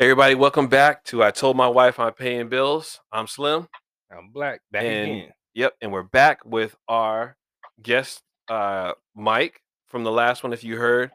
Everybody, 0.00 0.34
welcome 0.34 0.66
back 0.66 1.04
to 1.04 1.22
I 1.22 1.30
Told 1.30 1.56
My 1.56 1.68
Wife 1.68 2.00
I'm 2.00 2.12
Paying 2.12 2.48
Bills. 2.48 2.98
I'm 3.12 3.28
Slim. 3.28 3.68
I'm 4.10 4.30
black. 4.32 4.60
Back 4.72 4.82
and 4.82 5.10
again. 5.10 5.32
yep, 5.54 5.74
and 5.80 5.92
we're 5.92 6.02
back 6.02 6.44
with 6.44 6.74
our 6.88 7.36
guest 7.80 8.22
uh 8.48 8.92
Mike 9.14 9.60
from 9.86 10.02
the 10.02 10.10
last 10.10 10.42
one 10.42 10.52
if 10.52 10.64
you 10.64 10.76
heard. 10.78 11.12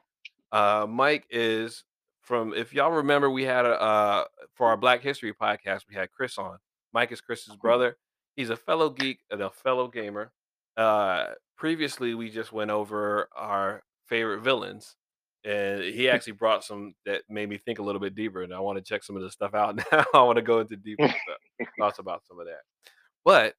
Uh 0.54 0.86
Mike 0.88 1.26
is 1.30 1.84
from 2.22 2.54
if 2.54 2.74
y'all 2.74 2.92
remember 2.92 3.30
we 3.30 3.44
had 3.44 3.66
a 3.66 3.82
uh 3.82 4.24
for 4.54 4.68
our 4.68 4.78
Black 4.78 5.02
History 5.02 5.34
podcast 5.34 5.82
we 5.90 5.96
had 5.96 6.10
Chris 6.14 6.38
on. 6.38 6.58
Mike 6.94 7.12
is 7.12 7.20
Chris's 7.20 7.58
brother. 7.58 7.98
He's 8.38 8.50
a 8.50 8.56
fellow 8.56 8.90
geek 8.90 9.20
and 9.30 9.42
a 9.42 9.50
fellow 9.50 9.90
gamer. 9.90 10.32
Uh 10.78 11.26
previously 11.58 12.16
we 12.16 12.30
just 12.30 12.54
went 12.54 12.72
over 12.72 13.28
our 13.36 13.84
favorite 14.06 14.40
villains 14.40 14.96
and 15.46 15.82
he 15.84 16.10
actually 16.10 16.34
brought 16.34 16.64
some 16.64 16.94
that 17.06 17.24
made 17.30 17.50
me 17.50 17.58
think 17.58 17.80
a 17.80 17.84
little 17.84 18.02
bit 18.02 18.16
deeper 18.16 18.44
and 18.44 18.54
I 18.54 18.60
want 18.60 18.78
to 18.78 18.84
check 18.84 19.04
some 19.04 19.16
of 19.16 19.22
the 19.22 19.32
stuff 19.32 19.54
out 19.54 19.76
now. 19.92 20.06
I 20.14 20.24
want 20.24 20.38
to 20.38 20.42
go 20.42 20.60
into 20.60 20.76
deeper 20.76 21.14
thoughts 21.80 22.00
about 22.00 22.24
some 22.28 22.40
of 22.40 22.46
that. 22.46 22.62
But 23.26 23.56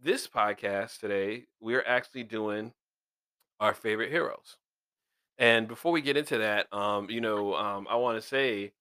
this 0.00 0.26
podcast 0.26 1.00
today, 1.00 1.44
we're 1.60 1.84
actually 1.86 2.24
doing 2.24 2.72
our 3.60 3.74
favorite 3.74 4.10
heroes. 4.10 4.56
And 5.38 5.68
before 5.68 5.92
we 5.92 6.00
get 6.00 6.16
into 6.16 6.38
that, 6.38 6.72
um, 6.72 7.10
you 7.10 7.20
know, 7.20 7.54
um, 7.54 7.86
I 7.90 7.96
want 7.96 8.20
to 8.20 8.26
say 8.26 8.72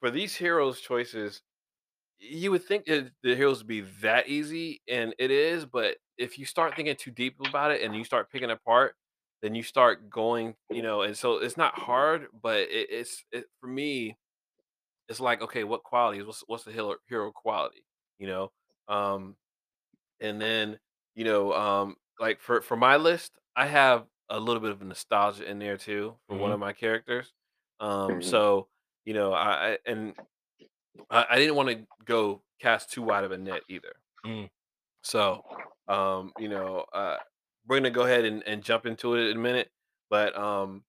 for 0.00 0.10
these 0.10 0.34
heroes 0.34 0.80
choices, 0.80 1.42
you 2.18 2.50
would 2.52 2.64
think 2.64 2.86
that 2.86 3.10
the 3.22 3.34
heroes 3.34 3.58
would 3.58 3.66
be 3.66 3.80
that 4.00 4.28
easy, 4.28 4.80
and 4.88 5.14
it 5.18 5.30
is, 5.30 5.64
but 5.64 5.96
if 6.18 6.38
you 6.38 6.44
start 6.44 6.76
thinking 6.76 6.94
too 6.96 7.10
deep 7.10 7.34
about 7.46 7.72
it 7.72 7.82
and 7.82 7.96
you 7.96 8.04
start 8.04 8.30
picking 8.30 8.50
apart, 8.50 8.94
then 9.42 9.54
you 9.54 9.62
start 9.62 10.10
going, 10.10 10.56
you 10.70 10.82
know, 10.82 11.02
and 11.02 11.16
so 11.16 11.38
it's 11.38 11.56
not 11.56 11.74
hard, 11.78 12.28
but 12.42 12.60
it, 12.60 12.88
it's 12.90 13.24
it, 13.32 13.46
for 13.60 13.68
me, 13.68 14.16
it's 15.08 15.20
like, 15.20 15.42
okay, 15.42 15.64
what 15.64 15.82
qualities? 15.84 16.24
What's 16.24 16.42
what's 16.46 16.64
the 16.64 16.72
hero 16.72 16.96
hero 17.08 17.32
quality? 17.32 17.84
You 18.18 18.26
know, 18.28 18.52
um, 18.88 19.36
and 20.20 20.40
then 20.40 20.78
you 21.14 21.24
know, 21.24 21.52
um, 21.54 21.96
like 22.20 22.40
for 22.40 22.62
for 22.62 22.76
my 22.76 22.96
list, 22.96 23.32
I 23.56 23.66
have 23.66 24.06
a 24.30 24.40
little 24.40 24.62
bit 24.62 24.70
of 24.72 24.82
nostalgia 24.82 25.44
in 25.50 25.58
there 25.58 25.76
too 25.78 26.18
for 26.28 26.36
one 26.36 26.52
Mhm. 26.52 26.54
of 26.54 26.60
my 26.60 26.72
characters. 26.72 27.32
Um, 27.80 28.20
Mhm. 28.20 28.22
so 28.22 28.68
you 29.04 29.14
know, 29.14 29.32
I, 29.32 29.72
I 29.74 29.78
and 29.86 30.14
I, 31.10 31.26
I 31.30 31.36
didn't 31.38 31.56
want 31.56 31.68
to 31.70 31.86
go 32.04 32.42
cast 32.60 32.92
too 32.92 33.02
wide 33.02 33.24
of 33.24 33.32
a 33.32 33.38
net 33.38 33.62
either. 33.68 33.94
Mm. 34.24 34.48
So, 35.02 35.42
um, 35.88 36.32
you 36.38 36.48
know, 36.48 36.80
uh, 36.92 37.18
we're 37.66 37.76
gonna 37.76 37.90
go 37.90 38.02
ahead 38.02 38.24
and, 38.24 38.42
and 38.46 38.62
jump 38.62 38.86
into 38.86 39.14
it 39.14 39.30
in 39.30 39.36
a 39.36 39.40
minute. 39.40 39.70
But 40.10 40.36
um, 40.36 40.84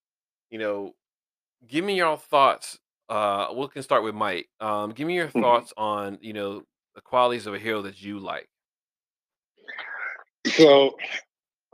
you 0.49 0.59
know, 0.59 0.93
give 1.67 1.83
me 1.85 1.95
your 1.95 2.17
thoughts. 2.17 2.79
Uh, 3.09 3.47
we 3.55 3.67
can 3.67 3.83
start 3.83 4.03
with 4.03 4.15
Mike. 4.15 4.49
Um, 4.59 4.91
give 4.91 5.07
me 5.07 5.15
your 5.15 5.27
Mhm. 5.27 5.41
thoughts 5.41 5.73
on 5.77 6.17
you 6.21 6.33
know 6.33 6.63
the 6.95 7.01
qualities 7.01 7.47
of 7.47 7.53
a 7.53 7.59
hero 7.59 7.81
that 7.83 8.01
you 8.01 8.19
like. 8.19 8.49
So, 10.47 10.97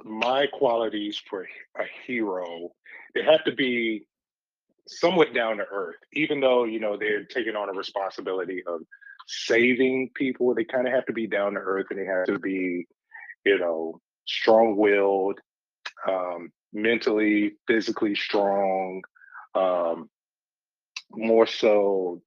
my 0.04 0.48
qualities 0.48 1.18
for 1.30 1.48
a 1.78 1.84
hero, 2.06 2.72
they 3.14 3.24
have 3.24 3.44
to 3.46 3.52
be 3.54 4.08
somewhat 4.88 5.34
down 5.34 5.58
to 5.58 5.66
earth, 5.72 5.98
even 6.14 6.40
though 6.40 6.66
you 6.66 6.80
know 6.80 6.98
they're 6.98 7.26
taking 7.26 7.56
on 7.56 7.70
a 7.70 7.74
responsibility 7.74 8.64
of 8.66 8.82
saving 9.28 10.10
people. 10.16 10.54
They 10.54 10.66
kind 10.66 10.88
of 10.88 10.94
have 10.94 11.06
to 11.08 11.14
be 11.14 11.28
down 11.28 11.54
to 11.54 11.60
earth, 11.60 11.88
and 11.90 12.00
they 12.00 12.06
have 12.06 12.26
to 12.28 12.40
be, 12.40 12.88
you 13.46 13.60
know, 13.60 14.00
strong-willed, 14.30 15.40
um, 16.08 16.52
mentally, 16.74 17.54
physically 17.68 18.16
strong. 18.16 19.02
Um, 19.56 20.10
more 21.12 21.48
so, 21.48 22.22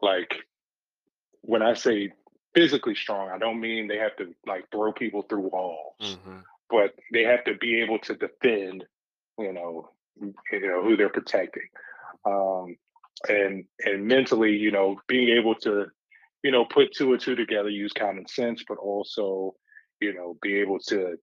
like 0.00 0.34
when 1.42 1.62
I 1.62 1.74
say 1.74 2.12
physically 2.54 2.94
strong, 2.94 3.28
I 3.30 3.38
don't 3.38 3.60
mean 3.60 3.86
they 3.88 3.98
have 3.98 4.16
to 4.16 4.34
like 4.46 4.64
throw 4.70 4.92
people 4.92 5.22
through 5.22 5.50
walls, 5.52 5.94
Mm-hmm. 6.02 6.38
but 6.70 6.94
they 7.12 7.24
have 7.24 7.44
to 7.44 7.54
be 7.56 7.80
able 7.82 7.98
to 8.00 8.14
defend, 8.14 8.84
you 9.38 9.52
know, 9.52 9.90
you 10.52 10.66
know 10.66 10.82
who 10.82 10.96
they're 10.96 11.10
protecting, 11.10 11.68
um, 12.24 12.76
and 13.28 13.64
and 13.84 14.06
mentally, 14.06 14.56
you 14.56 14.70
know, 14.70 14.96
being 15.08 15.28
able 15.28 15.54
to, 15.56 15.86
you 16.42 16.50
know, 16.50 16.64
put 16.64 16.92
two 16.94 17.12
and 17.12 17.20
two 17.20 17.34
together, 17.36 17.68
use 17.68 17.92
common 17.92 18.26
sense, 18.26 18.64
but 18.66 18.78
also, 18.78 19.54
you 20.00 20.14
know, 20.14 20.36
be 20.42 20.56
able 20.58 20.78
to 20.78 21.16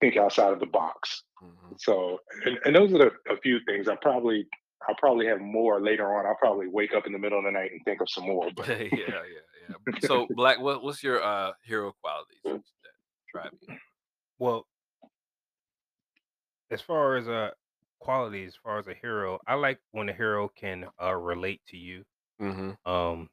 think 0.00 0.16
outside 0.16 0.52
of 0.52 0.60
the 0.60 0.66
box. 0.66 1.22
Mm-hmm. 1.42 1.74
So, 1.78 2.18
and, 2.44 2.58
and 2.64 2.76
those 2.76 2.92
are 2.92 2.98
the, 2.98 3.10
a 3.32 3.36
few 3.42 3.58
things. 3.66 3.88
I 3.88 3.96
probably 4.00 4.46
I'll 4.88 4.94
probably 4.96 5.26
have 5.26 5.40
more 5.40 5.80
later 5.80 6.16
on. 6.16 6.26
I'll 6.26 6.36
probably 6.36 6.68
wake 6.68 6.94
up 6.94 7.06
in 7.06 7.12
the 7.12 7.18
middle 7.18 7.38
of 7.38 7.44
the 7.44 7.50
night 7.50 7.72
and 7.72 7.80
think 7.84 8.00
of 8.00 8.08
some 8.08 8.24
more. 8.24 8.48
But 8.54 8.68
yeah, 8.68 8.86
yeah, 8.92 9.22
yeah. 9.68 9.94
So, 10.02 10.26
Black, 10.30 10.60
what, 10.60 10.82
what's 10.82 11.02
your 11.02 11.22
uh 11.22 11.52
hero 11.64 11.94
qualities 12.00 12.40
that 12.44 12.60
drive 13.32 13.52
you? 13.60 13.76
Well, 14.38 14.66
as 16.70 16.80
far 16.80 17.16
as 17.16 17.28
uh 17.28 17.50
quality, 18.00 18.44
as 18.44 18.56
far 18.56 18.78
as 18.78 18.88
a 18.88 18.94
hero, 18.94 19.38
I 19.46 19.54
like 19.54 19.78
when 19.92 20.08
a 20.08 20.12
hero 20.12 20.48
can 20.48 20.86
uh 21.02 21.14
relate 21.14 21.60
to 21.68 21.76
you. 21.76 22.04
Mm-hmm. 22.40 22.90
Um 22.90 23.28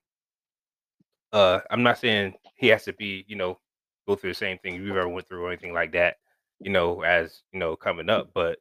uh 1.31 1.59
I'm 1.69 1.84
not 1.84 2.00
saying 2.00 2.36
he 2.56 2.68
has 2.68 2.84
to 2.86 2.94
be, 2.94 3.25
you 3.28 3.36
know, 3.36 3.59
go 4.08 4.16
through 4.16 4.31
the 4.31 4.36
same 4.36 4.58
thing 4.59 4.75
you've 4.75 4.98
ever 4.98 5.09
went 5.09 5.28
through 5.28 5.44
or 5.44 5.52
anything 5.52 5.74
like 5.74 5.94
that, 5.94 6.18
you 6.59 6.72
know, 6.72 7.02
as 7.02 7.44
you 7.52 7.59
know, 7.59 7.75
coming 7.75 8.09
up. 8.09 8.30
But 8.34 8.59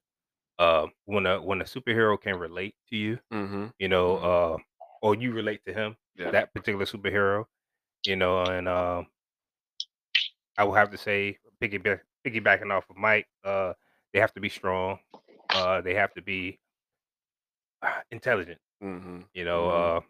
uh 0.59 0.87
when 1.07 1.27
a 1.27 1.41
when 1.43 1.61
a 1.61 1.65
superhero 1.65 2.21
can 2.21 2.37
relate 2.39 2.75
to 2.91 2.97
you, 2.97 3.19
Mm-hmm. 3.33 3.67
you 3.79 3.89
know, 3.89 4.17
Mhm. 4.17 4.25
uh 4.25 4.59
or 5.03 5.15
you 5.15 5.33
relate 5.33 5.65
to 5.67 5.73
him, 5.73 5.97
Yeah. 6.17 6.31
that 6.31 6.53
particular 6.55 6.87
superhero, 6.87 7.47
you 8.07 8.17
know, 8.17 8.43
and 8.43 8.69
um 8.69 9.07
I 10.57 10.65
will 10.65 10.75
have 10.75 10.91
to 10.91 10.99
say, 10.99 11.39
piggyback, 11.63 12.01
piggybacking 12.27 12.73
off 12.73 12.91
of 12.91 12.97
Mike, 12.97 13.29
uh, 13.45 13.75
they 14.13 14.19
have 14.21 14.33
to 14.35 14.41
be 14.41 14.49
strong. 14.49 14.99
Uh, 15.55 15.81
they 15.81 15.95
have 15.95 16.13
to 16.15 16.23
be 16.23 16.59
intelligent. 18.11 18.59
Mm-hmm. 18.83 19.21
You 19.35 19.45
know, 19.45 19.69
Mhm. 19.69 20.03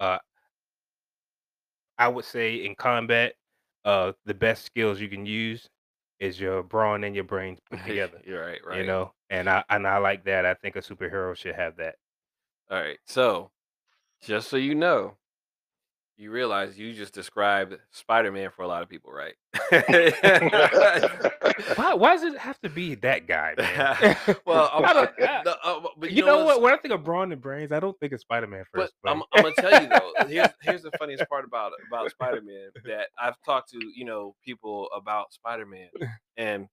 uh, 0.00 0.02
uh, 0.04 0.18
I 1.98 2.08
would 2.08 2.24
say 2.24 2.64
in 2.64 2.74
combat, 2.74 3.34
uh, 3.84 4.12
the 4.24 4.34
best 4.34 4.64
skills 4.64 5.00
you 5.00 5.08
can 5.08 5.26
use 5.26 5.68
is 6.20 6.40
your 6.40 6.62
brawn 6.62 7.04
and 7.04 7.14
your 7.14 7.24
brains 7.24 7.58
put 7.70 7.84
together. 7.84 8.20
You're 8.24 8.44
right, 8.44 8.60
right. 8.66 8.80
You 8.80 8.86
know, 8.86 9.12
and 9.30 9.48
I 9.48 9.64
and 9.70 9.86
I 9.86 9.98
like 9.98 10.24
that. 10.24 10.44
I 10.44 10.54
think 10.54 10.76
a 10.76 10.80
superhero 10.80 11.36
should 11.36 11.54
have 11.54 11.76
that. 11.76 11.96
All 12.70 12.78
right. 12.80 12.98
So, 13.06 13.50
just 14.22 14.48
so 14.48 14.56
you 14.56 14.74
know, 14.74 15.16
you 16.18 16.30
realize 16.32 16.76
you 16.76 16.92
just 16.94 17.14
described 17.14 17.76
Spider-Man 17.92 18.50
for 18.50 18.62
a 18.62 18.66
lot 18.66 18.82
of 18.82 18.88
people, 18.88 19.12
right? 19.12 19.34
Why? 21.76 21.94
Why 21.94 22.14
does 22.16 22.22
it 22.34 22.38
have 22.38 22.60
to 22.60 22.68
be 22.68 22.94
that 22.96 23.26
guy, 23.26 23.54
man? 23.56 24.16
well, 24.46 24.70
I 24.74 24.92
don't- 24.92 25.16
the- 25.16 25.58
uh, 25.64 25.80
but 25.96 26.10
you, 26.10 26.24
know, 26.24 26.38
what's- 26.44 26.56
what? 26.56 26.62
When 26.62 26.74
I 26.74 26.76
think 26.78 26.92
of 26.94 27.04
brawn 27.04 27.32
and 27.32 27.40
brains, 27.40 27.72
I 27.72 27.80
don't 27.80 27.98
think 28.00 28.12
of 28.12 28.20
Spider 28.20 28.46
Man 28.46 28.64
But 28.72 28.82
first. 28.82 28.94
I'm. 29.06 29.22
I'm 29.32 29.42
gonna 29.42 29.54
tell 29.54 29.82
you 29.82 29.88
though. 29.88 30.12
Here's 30.26 30.48
here's 30.62 30.82
the 30.82 30.90
funniest 30.98 31.28
part 31.28 31.44
about 31.44 31.72
about 31.86 32.10
Spider 32.10 32.42
Man 32.42 32.70
that 32.84 33.08
I've 33.20 33.36
talked 33.44 33.70
to 33.70 33.78
you 33.94 34.04
know 34.04 34.34
people 34.44 34.88
about 34.94 35.32
Spider 35.32 35.66
Man, 35.66 35.88
and 36.36 36.68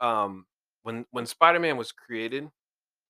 um 0.00 0.46
when 0.82 1.04
when 1.10 1.26
Spider 1.26 1.60
Man 1.60 1.76
was 1.76 1.92
created, 1.92 2.48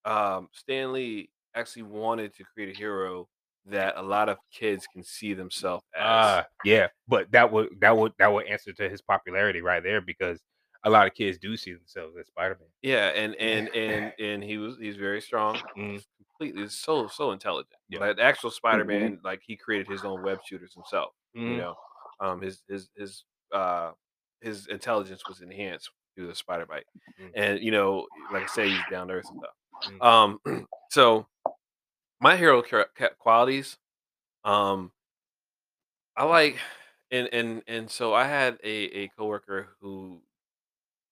um 0.04 0.48
Stan 0.52 0.92
Lee 0.92 1.30
actually 1.54 1.82
wanted 1.82 2.34
to 2.36 2.44
create 2.44 2.74
a 2.74 2.76
hero 2.78 3.28
that 3.66 3.96
a 3.96 4.02
lot 4.02 4.28
of 4.28 4.38
kids 4.52 4.86
can 4.86 5.02
see 5.02 5.34
themselves 5.34 5.84
as. 5.96 6.06
Ah, 6.06 6.46
yeah, 6.64 6.88
but 7.08 7.30
that 7.32 7.50
would 7.52 7.80
that 7.80 7.96
would 7.96 8.12
that 8.18 8.32
would 8.32 8.46
answer 8.46 8.72
to 8.72 8.88
his 8.88 9.00
popularity 9.02 9.60
right 9.62 9.82
there 9.82 10.00
because 10.00 10.42
a 10.84 10.90
lot 10.90 11.06
of 11.06 11.14
kids 11.14 11.38
do 11.38 11.56
see 11.56 11.72
themselves 11.72 12.16
as 12.18 12.26
Spider 12.26 12.58
Man. 12.60 12.68
yeah, 12.82 13.08
and 13.08 13.34
and 13.36 13.68
and 13.68 14.12
and 14.18 14.42
he 14.44 14.58
was 14.58 14.76
he's 14.78 14.96
very 14.96 15.20
strong, 15.20 15.62
Mhm. 15.76 15.92
he's 15.92 16.06
completely 16.18 16.68
so 16.68 17.06
so 17.08 17.32
intelligent. 17.32 17.76
Yeah. 17.88 18.12
The 18.12 18.22
actual 18.22 18.50
Spider 18.50 18.84
Man, 18.84 19.20
like 19.24 19.42
he 19.46 19.56
created 19.56 19.86
his 19.88 20.04
own 20.04 20.20
web 20.22 20.40
shooters 20.42 20.74
himself. 20.74 21.14
you 21.34 21.42
Mhm. 21.42 21.56
know 21.56 21.74
um 22.20 22.40
his 22.40 22.62
his 22.68 22.90
his 22.96 23.24
uh 23.52 23.92
his 24.40 24.66
intelligence 24.68 25.26
was 25.26 25.40
enhanced 25.40 25.90
through 26.14 26.26
the 26.28 26.34
spider 26.34 26.64
bite 26.66 26.86
Mm. 27.20 27.34
and 27.34 27.60
you 27.60 27.70
know 27.72 28.06
like 28.30 28.44
i 28.44 28.46
say 28.46 28.70
he's 28.70 28.84
down 28.84 29.08
to 29.08 29.14
earth 29.14 29.28
and 29.30 29.36
stuff 29.36 29.54
Mm. 29.88 30.00
um 30.00 30.66
so 30.90 31.26
my 32.20 32.36
hero 32.36 32.62
qualities 33.18 33.76
um 34.44 34.90
i 36.16 36.24
like 36.24 36.56
and 37.10 37.28
and 37.32 37.62
and 37.66 37.90
so 37.90 38.14
i 38.14 38.24
had 38.26 38.58
a 38.64 38.84
a 39.02 39.08
coworker 39.08 39.68
who 39.80 40.20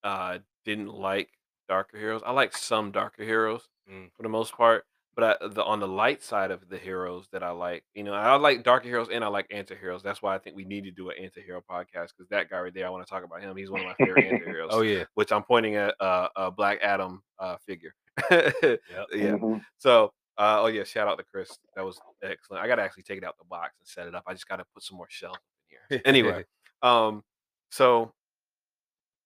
uh 0.03 0.37
didn't 0.65 0.93
like 0.93 1.29
darker 1.67 1.97
heroes 1.97 2.21
i 2.25 2.31
like 2.31 2.55
some 2.55 2.91
darker 2.91 3.23
heroes 3.23 3.67
Mm. 3.91 4.11
for 4.15 4.23
the 4.23 4.29
most 4.29 4.55
part 4.55 4.85
but 5.13 5.41
I, 5.41 5.47
the 5.49 5.61
on 5.61 5.81
the 5.81 5.87
light 5.89 6.23
side 6.23 6.51
of 6.51 6.69
the 6.69 6.77
heroes 6.77 7.27
that 7.33 7.43
I 7.43 7.51
like, 7.51 7.83
you 7.93 8.03
know, 8.03 8.13
I 8.13 8.33
like 8.37 8.63
darker 8.63 8.87
heroes 8.87 9.09
and 9.11 9.23
I 9.23 9.27
like 9.27 9.45
anti-heroes. 9.51 10.01
That's 10.01 10.21
why 10.23 10.33
I 10.33 10.39
think 10.39 10.55
we 10.55 10.63
need 10.65 10.85
to 10.85 10.91
do 10.91 11.09
an 11.09 11.17
anti-hero 11.21 11.61
podcast 11.69 12.13
because 12.17 12.27
that 12.31 12.49
guy 12.49 12.61
right 12.61 12.73
there, 12.73 12.87
I 12.87 12.89
want 12.89 13.05
to 13.05 13.09
talk 13.11 13.23
about 13.25 13.41
him. 13.41 13.55
He's 13.55 13.69
one 13.69 13.81
of 13.81 13.85
my 13.87 13.93
favorite 14.03 14.25
anti-heroes. 14.33 14.69
Oh 14.73 14.81
yeah, 14.81 15.03
which 15.15 15.31
I'm 15.33 15.43
pointing 15.43 15.75
at 15.75 15.93
uh, 15.99 16.29
a 16.35 16.49
Black 16.49 16.79
Adam 16.81 17.21
uh, 17.37 17.57
figure. 17.63 17.93
yeah. 18.31 18.77
Mhm. 19.13 19.61
So 19.77 20.13
Uh, 20.37 20.61
oh 20.61 20.67
yeah, 20.67 20.83
shout 20.83 21.07
out 21.07 21.17
to 21.17 21.23
Chris. 21.23 21.57
That 21.75 21.85
was 21.85 21.99
excellent. 22.23 22.63
I 22.63 22.67
gotta 22.67 22.81
actually 22.81 23.03
take 23.03 23.17
it 23.17 23.23
out 23.23 23.37
the 23.37 23.45
box 23.45 23.75
and 23.79 23.87
set 23.87 24.07
it 24.07 24.15
up. 24.15 24.23
I 24.27 24.33
just 24.33 24.47
gotta 24.47 24.65
put 24.73 24.83
some 24.83 24.97
more 24.97 25.07
shelves 25.09 25.39
in 25.69 25.77
here. 25.89 26.01
Anyway, 26.05 26.45
um, 26.81 27.23
so 27.69 28.13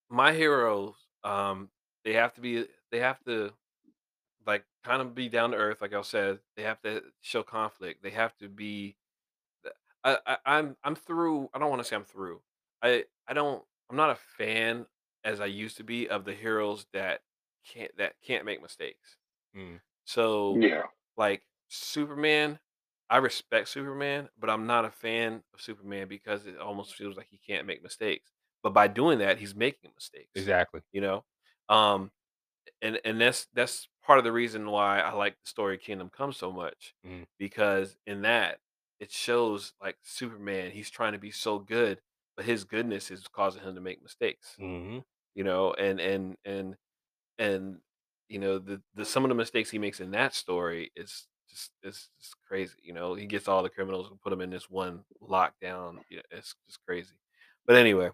my 0.10 0.34
heroes, 0.34 0.96
um, 1.24 1.70
they 2.04 2.14
have 2.14 2.34
to 2.34 2.42
be 2.42 2.66
they 2.92 3.00
have 3.00 3.24
to 3.26 3.52
like 4.46 4.64
kind 4.84 5.02
of 5.02 5.16
be 5.16 5.30
down 5.30 5.52
to 5.52 5.58
earth, 5.58 5.82
like 5.82 5.94
I 5.94 6.02
said. 6.02 6.40
They 6.56 6.64
have 6.64 6.82
to 6.82 7.04
show 7.22 7.44
conflict. 7.44 8.04
They 8.04 8.12
have 8.12 8.36
to 8.38 8.50
be 8.50 8.98
I, 10.08 10.18
I 10.26 10.38
I'm 10.46 10.76
I'm 10.84 10.96
through. 10.96 11.50
I 11.54 11.60
don't 11.60 11.70
want 11.70 11.82
to 11.82 11.88
say 11.88 11.96
I'm 11.96 12.06
through. 12.06 12.40
I 12.82 13.04
I 13.28 13.34
don't. 13.34 13.64
I'm 13.90 13.98
not 13.98 14.10
a 14.10 14.18
fan 14.38 14.86
as 15.24 15.42
I 15.42 15.46
used 15.46 15.78
to 15.78 15.84
be 15.84 16.08
of 16.10 16.26
the 16.26 16.34
heroes 16.34 16.86
that 16.94 17.22
can't 17.66 17.92
that 17.98 18.14
can't 18.26 18.46
make 18.46 18.62
mistakes. 18.62 19.18
Mm. 19.56 19.80
So 20.06 20.56
Yeah. 20.58 20.84
Like 21.18 21.44
Superman, 21.70 22.60
I 23.10 23.18
respect 23.18 23.70
Superman, 23.70 24.30
but 24.38 24.50
I'm 24.50 24.68
not 24.68 24.86
a 24.86 24.92
fan 24.92 25.44
of 25.54 25.62
Superman 25.62 26.08
because 26.08 26.46
it 26.48 26.58
almost 26.60 26.96
feels 26.96 27.18
like 27.18 27.28
he 27.30 27.38
can't 27.38 27.68
make 27.68 27.84
mistakes. 27.84 28.32
But 28.64 28.74
by 28.74 28.88
doing 28.88 29.20
that, 29.20 29.40
he's 29.40 29.56
making 29.56 29.92
mistakes. 29.96 30.30
Exactly. 30.36 30.82
You 30.94 31.02
know, 31.02 31.26
um, 31.70 32.12
and 32.82 33.00
and 33.06 33.20
that's 33.22 33.48
that's 33.54 33.90
part 34.04 34.20
of 34.20 34.26
the 34.26 34.32
reason 34.32 34.70
why 34.70 35.00
I 35.00 35.14
like 35.14 35.34
the 35.40 35.48
story 35.50 35.78
Kingdom 35.78 36.10
Come 36.10 36.34
so 36.34 36.52
much 36.52 36.96
Mhm. 37.04 37.26
because 37.40 37.98
in 38.06 38.22
that 38.24 38.60
it 39.00 39.12
shows 39.12 39.74
like 39.82 39.98
Superman, 40.04 40.72
he's 40.72 40.90
trying 40.90 41.14
to 41.14 41.20
be 41.20 41.32
so 41.32 41.60
good, 41.60 42.02
but 42.36 42.46
his 42.46 42.64
goodness 42.64 43.12
is 43.12 43.28
causing 43.28 43.64
him 43.64 43.76
to 43.76 43.82
make 43.82 44.02
mistakes. 44.02 44.60
hmm 44.60 45.00
You 45.36 45.44
know, 45.44 45.74
and 45.74 46.00
and 46.00 46.38
and 46.46 46.78
and 47.40 47.82
you 48.30 48.40
know 48.40 48.60
the 48.60 48.82
the 48.96 49.06
some 49.06 49.24
of 49.24 49.30
the 49.30 49.36
mistakes 49.36 49.70
he 49.70 49.80
makes 49.80 50.00
in 50.00 50.12
that 50.12 50.34
story 50.34 50.92
is 50.96 51.28
just 51.50 51.72
it's 51.84 52.10
just 52.20 52.36
crazy. 52.48 52.76
You 52.84 52.94
know, 52.94 53.16
he 53.16 53.26
gets 53.26 53.48
all 53.48 53.64
the 53.64 53.70
criminals 53.70 54.10
and 54.10 54.22
put 54.22 54.30
them 54.32 54.42
in 54.42 54.50
this 54.50 54.70
one 54.70 55.04
lockdown. 55.22 56.00
It's 56.10 56.56
just 56.68 56.80
crazy. 56.86 57.16
But 57.66 57.78
anyway, 57.78 58.12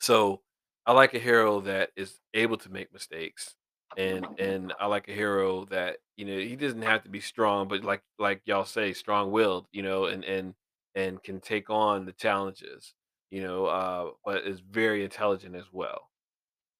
so 0.00 0.42
I 0.86 0.92
like 0.92 1.14
a 1.14 1.18
hero 1.18 1.60
that 1.62 1.90
is 1.96 2.20
able 2.34 2.56
to 2.58 2.70
make 2.70 2.92
mistakes, 2.92 3.56
and 3.96 4.26
and 4.38 4.72
I 4.80 4.86
like 4.86 5.08
a 5.08 5.12
hero 5.14 5.64
that 5.66 5.98
you 6.16 6.24
know 6.26 6.38
he 6.38 6.56
doesn't 6.56 6.82
have 6.82 7.04
to 7.04 7.10
be 7.10 7.20
strong, 7.20 7.68
but 7.68 7.84
like 7.84 8.02
like 8.18 8.42
y'all 8.46 8.64
say, 8.64 8.92
strong 8.92 9.30
willed. 9.32 9.66
You 9.72 9.82
know, 9.82 10.06
and 10.06 10.24
and 10.24 10.54
and 10.94 11.22
can 11.22 11.40
take 11.40 11.70
on 11.70 12.06
the 12.06 12.12
challenges. 12.12 12.94
You 13.30 13.42
know, 13.42 13.66
uh, 13.66 14.10
but 14.24 14.46
is 14.46 14.60
very 14.60 15.04
intelligent 15.04 15.56
as 15.56 15.66
well. 15.72 16.10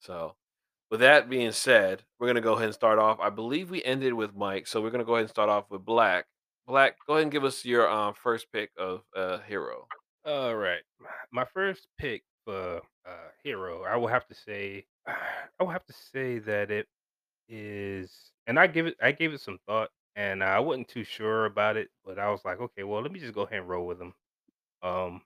So 0.01 0.37
with 0.95 1.01
that 1.01 1.29
being 1.29 1.51
said, 1.51 2.05
we're 2.21 2.29
gonna 2.29 2.41
go 2.41 2.53
ahead 2.53 2.67
and 2.67 2.73
start 2.73 3.01
off. 3.01 3.19
I 3.19 3.29
believe 3.29 3.69
we 3.69 3.83
ended 3.83 4.15
with 4.15 4.37
Mike, 4.37 4.69
so 4.69 4.81
we're 4.81 4.93
gonna 4.93 5.03
go 5.03 5.15
ahead 5.15 5.23
and 5.23 5.29
start 5.29 5.49
off 5.49 5.65
with 5.69 5.85
Black. 5.85 6.25
Black, 6.69 6.95
go 7.05 7.15
ahead 7.15 7.25
and 7.25 7.33
give 7.33 7.43
us 7.43 7.65
your 7.65 7.91
um, 7.91 8.15
first 8.15 8.47
pick 8.53 8.71
of 8.79 9.03
uh, 9.17 9.39
hero. 9.39 9.89
All 10.25 10.55
right. 10.55 10.83
My 11.33 11.45
first 11.47 11.89
pick 11.99 12.23
for 12.45 12.81
uh, 13.05 13.29
hero, 13.43 13.83
I 13.83 13.97
will 13.97 14.07
have 14.07 14.25
to 14.29 14.37
say, 14.37 14.85
I 15.09 15.65
will 15.65 15.71
have 15.71 15.85
to 15.87 15.93
say 15.93 16.39
that 16.39 16.71
it 16.71 16.87
is, 17.49 18.31
and 18.47 18.57
I 18.57 18.69
give 18.69 18.87
it, 18.87 18.95
I 19.03 19.11
gave 19.11 19.33
it 19.33 19.41
some 19.41 19.59
thought, 19.67 19.91
and 20.15 20.45
I 20.45 20.61
wasn't 20.61 20.87
too 20.87 21.03
sure 21.03 21.47
about 21.47 21.77
it, 21.77 21.89
but 22.05 22.21
I 22.21 22.31
was 22.31 22.45
like, 22.45 22.61
okay, 22.61 22.85
well, 22.85 23.03
let 23.03 23.11
me 23.11 23.19
just 23.19 23.35
go 23.35 23.43
ahead 23.43 23.59
and 23.59 23.69
roll 23.69 23.89
with 23.89 23.99
them. 23.99 24.15
Um, 24.81 25.23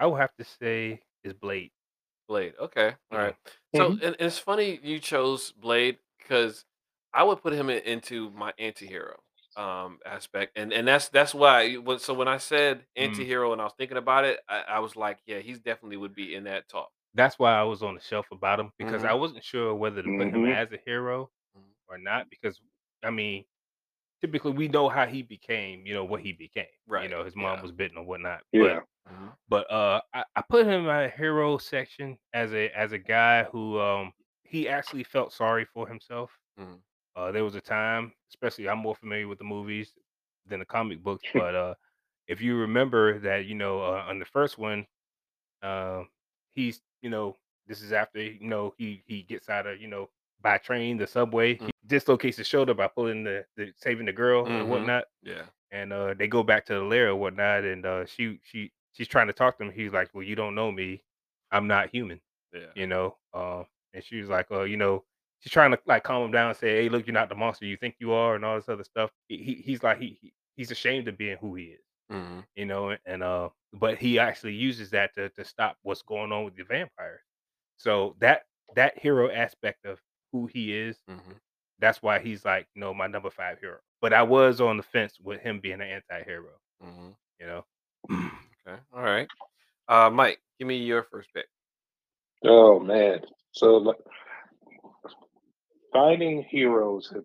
I 0.00 0.06
will 0.06 0.16
have 0.16 0.34
to 0.38 0.44
say 0.44 1.02
is 1.22 1.34
Blade. 1.34 1.70
Blade. 2.28 2.54
Okay. 2.58 2.94
All 3.10 3.18
right. 3.18 3.36
So 3.74 3.92
Mhm. 3.92 3.98
and, 4.02 4.02
and 4.02 4.16
it's 4.20 4.38
funny 4.38 4.78
you 4.82 4.98
chose 4.98 5.52
Blade 5.52 5.98
because 6.18 6.64
I 7.12 7.24
would 7.24 7.42
put 7.42 7.52
him 7.52 7.70
in, 7.70 7.82
into 7.82 8.30
my 8.30 8.52
anti-hero 8.58 9.20
um 9.56 9.98
aspect. 10.06 10.52
And 10.56 10.72
and 10.72 10.88
that's 10.88 11.08
that's 11.08 11.34
why 11.34 11.74
when 11.76 11.98
so 11.98 12.14
when 12.14 12.28
I 12.28 12.38
said 12.38 12.86
Mm. 13.00 13.02
anti-hero 13.02 13.52
and 13.52 13.60
I 13.60 13.64
was 13.64 13.74
thinking 13.78 13.98
about 13.98 14.24
it, 14.24 14.40
I, 14.48 14.62
I 14.62 14.78
was 14.80 14.96
like, 14.96 15.18
yeah, 15.26 15.38
he's 15.40 15.60
definitely 15.60 15.98
would 15.98 16.14
be 16.14 16.34
in 16.34 16.44
that 16.44 16.68
talk. 16.68 16.90
That's 17.14 17.38
why 17.38 17.52
I 17.54 17.62
was 17.64 17.82
on 17.82 17.94
the 17.94 18.00
shelf 18.00 18.26
about 18.32 18.58
him 18.60 18.72
because 18.78 19.04
I 19.04 19.12
Mhm. 19.12 19.18
wasn't 19.20 19.44
sure 19.44 19.74
whether 19.74 20.02
to 20.02 20.08
put 20.10 20.28
him 20.28 20.44
Mhm. 20.44 20.52
as 20.54 20.72
a 20.72 20.78
hero 20.86 21.30
Mhm. 21.56 21.74
or 21.88 21.98
not. 21.98 22.30
Because 22.30 22.60
I 23.02 23.10
mean, 23.10 23.44
typically 24.20 24.52
we 24.52 24.68
know 24.68 24.88
how 24.88 25.06
he 25.06 25.22
became, 25.22 25.86
you 25.86 25.94
know, 25.94 26.04
what 26.04 26.22
he 26.22 26.32
became. 26.32 26.66
Right. 26.86 27.04
You 27.04 27.08
Right. 27.08 27.10
know, 27.10 27.24
his 27.24 27.36
mom 27.36 27.58
Yeah. 27.58 27.62
was 27.62 27.72
bitten 27.72 27.98
or 27.98 28.04
whatnot. 28.04 28.42
Yeah. 28.52 28.80
But 29.06 29.12
Mhm. 29.12 29.36
but 29.48 29.70
uh 29.70 30.00
I, 30.14 30.24
I 30.36 30.42
put 30.42 30.66
him 30.66 30.80
in 30.80 30.86
my 30.86 31.08
hero 31.08 31.58
section 31.58 32.18
as 32.32 32.52
a 32.52 32.70
as 32.70 32.92
a 32.92 32.98
guy 32.98 33.44
who 33.44 33.78
um 33.80 34.12
he 34.44 34.68
actually 34.68 35.04
felt 35.04 35.32
sorry 35.32 35.64
for 35.64 35.86
himself. 35.88 36.38
Mhm. 36.56 36.82
Uh 37.16 37.32
there 37.32 37.44
was 37.44 37.56
a 37.56 37.60
time, 37.62 38.14
especially 38.30 38.68
I'm 38.68 38.78
more 38.80 38.96
familiar 38.96 39.28
with 39.28 39.38
the 39.38 39.44
movies 39.44 39.96
than 40.46 40.60
the 40.60 40.66
comic 40.66 41.02
books, 41.02 41.24
but 41.34 41.54
uh 41.54 41.74
if 42.28 42.40
you 42.42 42.56
remember 42.58 43.18
that, 43.20 43.46
you 43.46 43.54
know, 43.56 43.82
uh, 43.82 44.04
on 44.08 44.18
the 44.20 44.24
first 44.26 44.58
one, 44.58 44.86
uh, 45.62 46.04
he's 46.54 46.82
you 47.02 47.10
know, 47.10 47.36
this 47.66 47.82
is 47.82 47.92
after, 47.92 48.22
you 48.22 48.46
know, 48.48 48.74
he 48.78 49.02
he 49.06 49.22
gets 49.22 49.48
out 49.48 49.66
of, 49.66 49.80
you 49.80 49.88
know, 49.88 50.10
by 50.40 50.58
train, 50.58 50.96
the 50.98 51.06
subway, 51.06 51.54
Mm. 51.60 51.70
he 51.82 51.88
dislocates 51.88 52.36
his 52.38 52.46
shoulder 52.46 52.74
by 52.74 52.88
pulling 52.88 53.24
the, 53.24 53.46
the 53.56 53.72
saving 53.76 54.06
the 54.06 54.12
girl 54.12 54.48
Mhm. 54.48 54.54
and 54.54 54.68
whatnot 54.68 55.04
Yeah. 55.22 55.50
and 55.72 55.92
uh 55.92 56.14
they 56.14 56.28
go 56.28 56.42
back 56.42 56.66
to 56.66 56.74
the 56.74 56.82
lair 56.82 57.08
or 57.10 57.16
whatnot 57.16 57.64
and 57.64 57.86
uh 57.86 58.04
she 58.06 58.40
she 58.44 58.72
she's 58.92 59.08
trying 59.08 59.26
to 59.26 59.32
talk 59.32 59.56
to 59.58 59.64
him 59.64 59.70
he's 59.72 59.92
like 59.92 60.10
well 60.14 60.22
you 60.22 60.34
don't 60.36 60.54
know 60.54 60.70
me 60.70 61.02
i'm 61.50 61.66
not 61.66 61.90
human 61.90 62.20
Yeah. 62.52 62.66
you 62.74 62.86
know 62.86 63.16
uh, 63.34 63.64
and 63.94 64.04
she 64.04 64.20
was 64.20 64.28
like 64.28 64.46
uh 64.50 64.62
you 64.62 64.76
know 64.76 65.04
she's 65.40 65.52
trying 65.52 65.70
to 65.72 65.78
like 65.86 66.04
calm 66.04 66.24
him 66.24 66.32
down 66.32 66.48
and 66.48 66.56
say 66.56 66.82
hey 66.82 66.88
look 66.88 67.06
you're 67.06 67.14
not 67.14 67.28
the 67.28 67.34
monster 67.34 67.66
you 67.66 67.76
think 67.76 67.96
you 67.98 68.12
are 68.12 68.34
and 68.34 68.44
all 68.44 68.56
this 68.56 68.68
other 68.68 68.84
stuff 68.84 69.10
he, 69.28 69.36
he 69.38 69.54
he's 69.54 69.82
like 69.82 69.98
he, 69.98 70.18
he 70.20 70.32
he's 70.56 70.70
ashamed 70.70 71.08
of 71.08 71.16
being 71.18 71.36
who 71.40 71.54
he 71.54 71.64
is 71.64 71.80
hmm 72.10 72.40
you 72.56 72.66
know 72.66 72.96
and 73.06 73.22
uh 73.22 73.48
but 73.72 73.98
he 73.98 74.18
actually 74.18 74.54
uses 74.54 74.90
that 74.90 75.14
to 75.14 75.28
to 75.30 75.44
stop 75.44 75.76
what's 75.82 76.02
going 76.02 76.32
on 76.32 76.44
with 76.44 76.56
the 76.56 76.64
vampire 76.64 77.22
so 77.76 78.14
that 78.20 78.42
that 78.74 78.98
hero 78.98 79.30
aspect 79.30 79.84
of 79.84 80.00
who 80.32 80.46
he 80.46 80.74
is 80.74 80.98
hmm 81.08 81.32
that's 81.78 82.02
why 82.02 82.20
he's 82.20 82.44
like, 82.44 82.68
no, 82.76 82.94
my 82.94 83.08
number 83.08 83.28
five 83.30 83.58
hero. 83.58 83.78
But 84.00 84.12
I 84.12 84.22
was 84.22 84.60
on 84.60 84.76
the 84.76 84.82
fence 84.84 85.18
with 85.20 85.40
him 85.40 85.58
being 85.60 85.80
an 85.80 85.82
anti-hero, 85.82 86.52
hmm 86.80 87.10
you 87.40 87.46
know. 87.46 87.64
Okay. 88.66 88.78
All 88.94 89.02
right. 89.02 89.28
Uh, 89.88 90.10
Mike, 90.10 90.40
give 90.58 90.68
me 90.68 90.76
your 90.76 91.04
first 91.10 91.28
pick. 91.34 91.46
Oh 92.44 92.78
man. 92.80 93.20
So 93.52 93.76
like, 93.76 93.96
finding 95.92 96.42
heroes 96.42 97.10
have- 97.12 97.24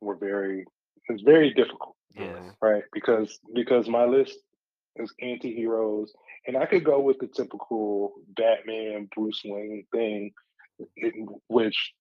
were 0.00 0.16
very 0.16 0.64
it's 1.08 1.22
very 1.22 1.52
difficult, 1.52 1.96
yes. 2.14 2.38
Mhm. 2.38 2.54
right? 2.62 2.84
Because 2.92 3.38
because 3.52 3.88
my 3.88 4.04
list 4.04 4.38
is 4.96 5.12
anti-heroes, 5.20 6.14
and 6.46 6.56
I 6.56 6.66
could 6.66 6.84
go 6.84 7.00
with 7.00 7.18
the 7.18 7.26
typical 7.26 8.14
Batman, 8.28 9.08
Bruce 9.14 9.42
Wayne 9.44 9.86
thing, 9.92 10.32
in 10.96 11.26
which 11.48 11.92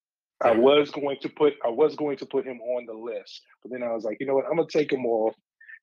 I 0.41 0.51
was 0.55 0.91
going 0.91 1.17
to 1.21 1.29
put 1.29 1.55
I 1.65 1.69
was 1.69 1.95
going 1.95 2.17
to 2.17 2.25
put 2.25 2.45
him 2.45 2.61
on 2.61 2.85
the 2.85 2.93
list, 2.93 3.41
but 3.61 3.71
then 3.71 3.83
I 3.83 3.91
was 3.93 4.03
like, 4.03 4.17
you 4.19 4.25
know 4.27 4.35
what, 4.35 4.45
I'm 4.45 4.57
gonna 4.57 4.67
take 4.69 4.91
him 4.91 5.05
off, 5.05 5.35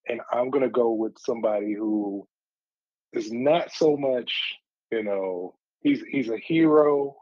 and 0.08 0.20
I'm 0.32 0.50
gonna 0.50 0.70
go 0.70 0.92
with 0.92 1.18
somebody 1.18 1.72
who 1.74 2.26
is 3.16 3.32
not 3.32 3.72
so 3.72 3.96
much, 3.96 4.32
you 4.92 5.02
know, 5.02 5.54
he's 5.80 6.02
he's 6.10 6.28
a 6.28 6.38
hero, 6.38 7.16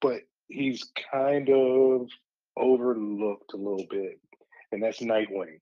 but 0.00 0.22
he's 0.48 0.90
kind 1.12 1.48
of 1.50 2.08
overlooked 2.56 3.52
a 3.54 3.56
little 3.56 3.86
bit, 3.90 4.18
and 4.72 4.82
that's 4.82 5.00
Nightwing. 5.00 5.60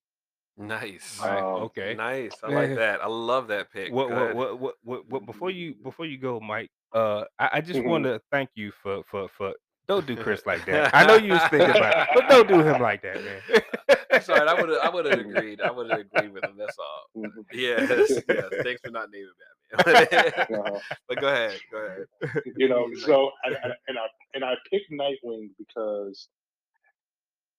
Nice. 0.56 1.18
All 1.22 1.28
right. 1.28 1.42
Um, 1.42 1.62
okay. 1.62 1.94
Nice. 1.94 2.36
I 2.42 2.48
like 2.48 2.74
that. 2.74 3.02
I 3.02 3.06
love 3.06 3.48
that 3.48 3.72
pick. 3.72 3.92
What, 3.92 4.10
what, 4.10 4.34
what, 4.34 4.60
what, 4.60 4.74
what, 4.82 5.08
what, 5.08 5.26
before 5.26 5.50
you, 5.50 5.74
before 5.82 6.04
you 6.04 6.18
go, 6.18 6.38
Mike, 6.38 6.70
uh, 6.92 7.24
I, 7.38 7.50
I 7.54 7.60
just 7.62 7.80
Mhm. 7.80 7.86
want 7.86 8.04
to 8.04 8.20
thank 8.30 8.50
you 8.56 8.70
for, 8.82 9.02
for, 9.10 9.28
for, 9.28 9.54
don't 9.90 10.06
do 10.06 10.14
Chris 10.16 10.46
like 10.46 10.64
that. 10.66 10.94
I 10.94 11.04
know 11.04 11.16
you 11.16 11.32
was 11.32 11.42
thinking 11.50 11.70
about 11.70 12.02
it, 12.02 12.08
but 12.14 12.28
don't 12.28 12.46
do 12.48 12.60
him 12.62 12.80
like 12.88 13.02
that, 13.02 13.16
man. 13.24 13.96
That's 14.08 14.28
all 14.28 14.36
right. 14.36 14.46
I 14.46 14.54
would 14.60 14.68
have. 14.68 14.78
I 14.84 14.88
would 14.88 15.06
have 15.06 15.18
agreed. 15.18 15.60
I 15.60 15.70
would 15.70 15.90
have 15.90 16.00
agreed 16.00 16.32
with 16.32 16.44
him. 16.44 16.54
That's 16.56 16.76
all. 16.78 17.22
Mhm. 17.24 17.44
Yes. 17.52 18.10
Yes. 18.28 18.44
Thanks 18.62 18.80
for 18.84 18.90
not 18.92 19.08
naming 19.10 19.28
Batman. 19.40 19.46
Uh-huh. 20.50 20.78
but 21.08 21.20
go 21.20 21.28
ahead. 21.28 21.58
Go 21.72 21.78
ahead. 21.78 22.42
you 22.56 22.68
know 22.68 22.86
so 23.06 23.30
I, 23.44 23.48
I, 23.50 23.70
and 23.88 23.96
i 23.98 24.06
and 24.34 24.44
i 24.44 24.54
picked 24.70 24.90
nightwing 24.90 25.50
because 25.58 26.28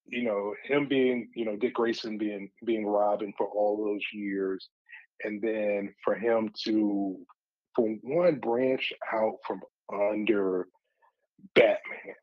you 0.07 0.23
know 0.23 0.53
him 0.65 0.87
being 0.89 1.29
you 1.35 1.45
know 1.45 1.55
dick 1.55 1.73
grayson 1.73 2.17
being 2.17 2.49
being 2.65 2.85
robin 2.85 3.33
for 3.37 3.47
all 3.47 3.77
those 3.77 4.01
years 4.13 4.67
and 5.23 5.41
then 5.41 5.93
for 6.03 6.13
him 6.15 6.51
to 6.65 7.17
for 7.75 7.87
one 8.03 8.35
branch 8.39 8.91
out 9.13 9.35
from 9.47 9.61
under 9.93 10.67
batman 11.55 12.15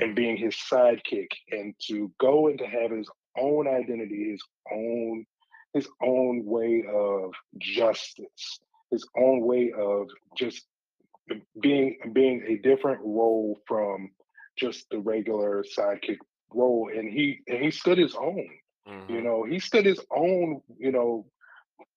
and 0.00 0.14
Mhm. 0.14 0.16
being 0.16 0.36
his 0.36 0.54
sidekick 0.54 1.28
and 1.50 1.74
to 1.80 2.10
go 2.20 2.48
and 2.48 2.58
to 2.58 2.66
have 2.66 2.90
his 2.90 3.08
own 3.38 3.66
identity 3.66 4.30
his 4.30 4.42
own 4.72 5.24
his 5.74 5.88
own 6.02 6.44
way 6.44 6.84
of 6.92 7.32
justice 7.58 8.60
his 8.90 9.06
own 9.16 9.40
way 9.42 9.72
of 9.78 10.08
just 10.36 10.66
being 11.60 11.96
being 12.12 12.42
a 12.48 12.56
different 12.68 13.00
role 13.02 13.58
from 13.66 14.10
just 14.58 14.86
the 14.90 14.98
regular 14.98 15.64
sidekick 15.76 16.18
role 16.52 16.90
and 16.94 17.10
he 17.10 17.38
and 17.48 17.62
he 17.62 17.70
stood 17.70 17.98
his 17.98 18.14
own 18.14 18.46
You 19.08 19.20
Mhm. 19.20 19.26
know, 19.26 19.44
he 19.44 19.58
stood 19.60 19.86
his 19.86 20.00
own. 20.10 20.60
You 20.78 20.92
know, 20.92 21.26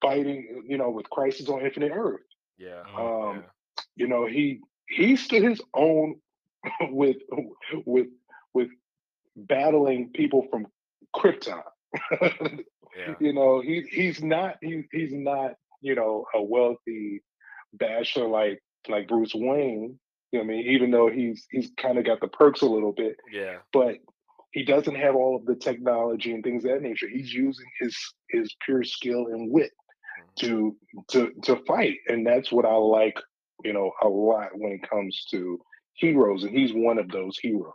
fighting. 0.01 0.39
You 0.72 0.77
know, 0.77 0.89
with 0.92 1.10
Crisis 1.10 1.48
on 1.50 1.62
Infinite 1.65 1.92
Earth. 1.94 2.27
Yeah. 2.58 2.86
Um, 3.00 3.36
Yeah. 3.36 3.51
you 3.96 4.08
know, 4.08 4.25
he 4.27 4.60
he 4.89 5.15
stood 5.15 5.44
his 5.44 5.62
own 5.74 6.15
with 6.89 7.17
with 7.86 8.08
with 8.53 8.70
battling 9.36 10.12
people 10.13 10.46
from 10.51 10.67
Krypton. 11.15 11.62
Yeah. 12.12 13.15
you 13.20 13.34
know, 13.34 13.62
he 13.62 13.84
he's 13.89 14.22
not 14.24 14.55
he, 14.62 14.84
he's 14.91 15.13
not 15.13 15.53
you 15.82 15.96
know 15.96 16.25
a 16.34 16.41
wealthy 16.41 17.22
basher 17.74 18.27
like 18.27 18.62
like 18.88 19.08
Bruce 19.08 19.34
Wayne. 19.34 20.00
You 20.32 20.39
know 20.39 20.46
what 20.46 20.53
I 20.53 20.58
mean? 20.58 20.67
Even 20.67 20.91
though 20.91 21.10
he's 21.10 21.46
he's 21.51 21.72
kind 21.77 21.98
of 21.98 22.05
got 22.05 22.20
the 22.20 22.27
perks 22.27 22.62
a 22.62 22.65
little 22.67 22.91
bit, 22.91 23.15
Yeah. 23.32 23.58
but 23.72 23.98
he 24.51 24.63
doesn't 24.63 24.96
have 24.96 25.15
all 25.15 25.36
of 25.36 25.46
the 25.46 25.55
technology 25.55 26.32
and 26.32 26.43
things 26.43 26.63
of 26.63 26.72
that 26.72 26.82
nature. 26.82 27.08
He's 27.08 27.34
using 27.34 27.65
his 27.79 27.96
his 28.29 28.55
pure 28.65 28.84
skill 28.84 29.27
and 29.27 29.51
wit 29.51 29.72
Mhm. 30.22 30.36
to 30.41 30.77
to 31.10 31.32
to 31.43 31.55
fight, 31.65 31.98
and 32.08 32.25
that's 32.25 32.51
what 32.51 32.65
I 32.65 32.75
like. 32.75 33.17
You 33.63 33.74
know, 33.74 33.91
a 34.01 34.08
lot 34.08 34.50
when 34.55 34.72
it 34.74 34.89
comes 34.89 35.25
to 35.32 35.60
heroes, 35.95 36.43
and 36.43 36.57
he's 36.57 36.73
one 36.73 36.97
of 37.00 37.09
those 37.09 37.38
heroes. 37.39 37.73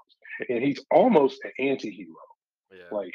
And 0.49 0.63
he's 0.63 0.85
almost 0.91 1.41
an 1.45 1.53
anti-hero. 1.59 2.15
Yeah. 2.73 2.85
Like, 2.91 3.15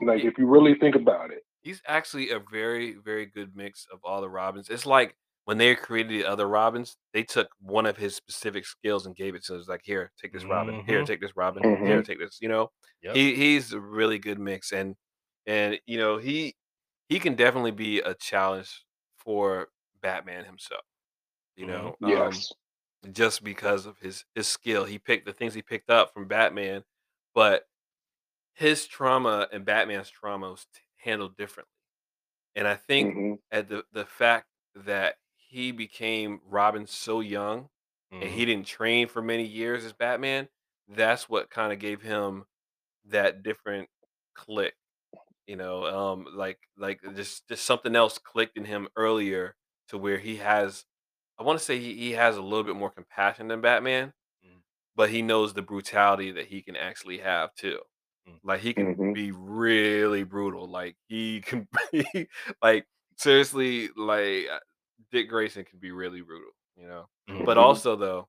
Yeah. 0.00 0.06
like 0.08 0.24
if 0.24 0.38
you 0.38 0.46
really 0.46 0.74
think 0.76 0.96
about 0.96 1.30
it. 1.32 1.42
he's 1.62 1.82
actually 1.86 2.30
a 2.30 2.40
very, 2.50 2.94
very 2.94 3.26
good 3.26 3.54
mix 3.56 3.86
of 3.92 4.00
all 4.04 4.20
the 4.20 4.30
Robins. 4.30 4.68
It's 4.70 4.86
like 4.86 5.16
when 5.44 5.58
they 5.58 5.74
created 5.74 6.12
the 6.12 6.24
other 6.26 6.48
Robins, 6.48 6.96
they 7.12 7.22
took 7.24 7.48
one 7.60 7.86
of 7.86 7.96
his 7.96 8.14
specific 8.16 8.64
skills 8.66 9.06
and 9.06 9.16
gave 9.16 9.34
it 9.34 9.44
to 9.44 9.56
us. 9.58 9.68
Like, 9.68 9.82
here, 9.84 10.12
take 10.20 10.32
this 10.32 10.44
Robin. 10.46 10.80
Here, 10.86 11.02
Mhm. 11.02 11.04
take 11.04 11.20
this 11.20 11.36
Robin. 11.36 11.64
Mhm. 11.64 11.84
Here, 11.84 12.02
take 12.02 12.18
this. 12.18 12.38
You 12.40 12.48
know, 12.48 12.70
Yep. 13.02 13.14
he 13.16 13.34
he's 13.36 13.72
a 13.72 13.80
really 13.80 14.18
good 14.18 14.38
mix, 14.38 14.72
and 14.72 14.96
and 15.46 15.80
you 15.86 15.98
know 15.98 16.18
he 16.18 16.54
he 17.08 17.20
can 17.20 17.34
definitely 17.36 17.72
be 17.72 18.00
a 18.00 18.14
challenge 18.14 18.84
for 19.18 19.68
Batman 20.02 20.44
himself. 20.46 20.84
You 21.56 21.66
Mhm. 21.66 21.66
know, 21.66 21.96
um, 22.02 22.32
Yes. 22.32 22.52
Just 23.12 23.42
because 23.44 23.86
of 23.86 23.98
his 23.98 24.24
his 24.34 24.48
skill, 24.48 24.84
he 24.84 24.98
picked 24.98 25.26
the 25.26 25.32
things 25.32 25.54
he 25.54 25.62
picked 25.62 25.90
up 25.90 26.12
from 26.12 26.28
Batman, 26.28 26.84
but 27.34 27.68
his 28.54 28.86
trauma 28.86 29.48
and 29.52 29.64
Batman's 29.64 30.10
trauma 30.10 30.50
was 30.50 30.66
t- 30.74 30.80
handled 30.96 31.36
differently. 31.36 31.72
And 32.54 32.68
I 32.68 32.76
think 32.76 33.10
hmm 33.10 33.34
at 33.50 33.68
the 33.68 33.84
the 33.92 34.06
fact 34.06 34.48
that 34.74 35.16
he 35.36 35.72
became 35.72 36.40
Robin 36.44 36.86
so 36.86 37.20
young 37.20 37.70
and 38.20 38.30
Mhm. 38.30 38.30
he 38.30 38.44
didn't 38.46 38.66
train 38.66 39.08
for 39.08 39.22
many 39.22 39.44
years 39.46 39.84
as 39.84 39.92
Batman, 39.92 40.48
that's 40.88 41.28
what 41.28 41.50
kind 41.50 41.72
of 41.72 41.78
gave 41.78 42.02
him 42.02 42.46
that 43.06 43.42
different 43.42 43.90
click, 44.34 44.76
you 45.46 45.56
know, 45.56 45.84
um 45.86 46.26
like 46.34 46.60
like 46.76 47.00
just 47.14 47.48
just 47.48 47.64
something 47.64 47.96
else 47.96 48.18
clicked 48.18 48.56
in 48.56 48.64
him 48.64 48.88
earlier 48.96 49.56
to 49.88 49.98
where 49.98 50.18
he 50.18 50.36
has 50.36 50.84
I 51.40 51.44
want 51.44 51.58
to 51.60 51.66
say 51.66 51.80
he, 51.80 51.94
he 51.96 52.12
has 52.12 52.38
a 52.38 52.42
little 52.42 52.64
bit 52.64 52.76
more 52.76 52.92
compassion 52.92 53.48
than 53.48 53.62
Batman, 53.62 54.14
Mm. 54.44 54.60
but 54.96 55.10
he 55.10 55.22
knows 55.22 55.54
the 55.54 55.62
brutality 55.62 56.32
that 56.32 56.46
he 56.46 56.62
can 56.62 56.76
actually 56.76 57.18
have 57.18 57.54
too. 57.54 57.80
Mm. 58.26 58.40
Like 58.44 58.60
he 58.60 58.74
can 58.74 58.96
hmm 58.98 59.14
be 59.14 59.32
really 59.32 60.24
brutal. 60.24 60.68
Like 60.68 60.96
he 61.08 61.40
can 61.42 61.68
be 61.92 62.28
like 62.62 62.86
seriously 63.16 63.90
like 63.96 64.48
uh, 64.50 64.60
Dick 65.12 65.28
Grayson 65.30 65.64
can 65.64 65.78
be 65.80 65.92
really 65.92 66.22
brutal, 66.22 66.52
you 66.76 66.86
know. 66.88 67.08
But 67.44 67.58
Mhm. 67.58 67.58
also 67.58 67.96
though, 67.96 68.28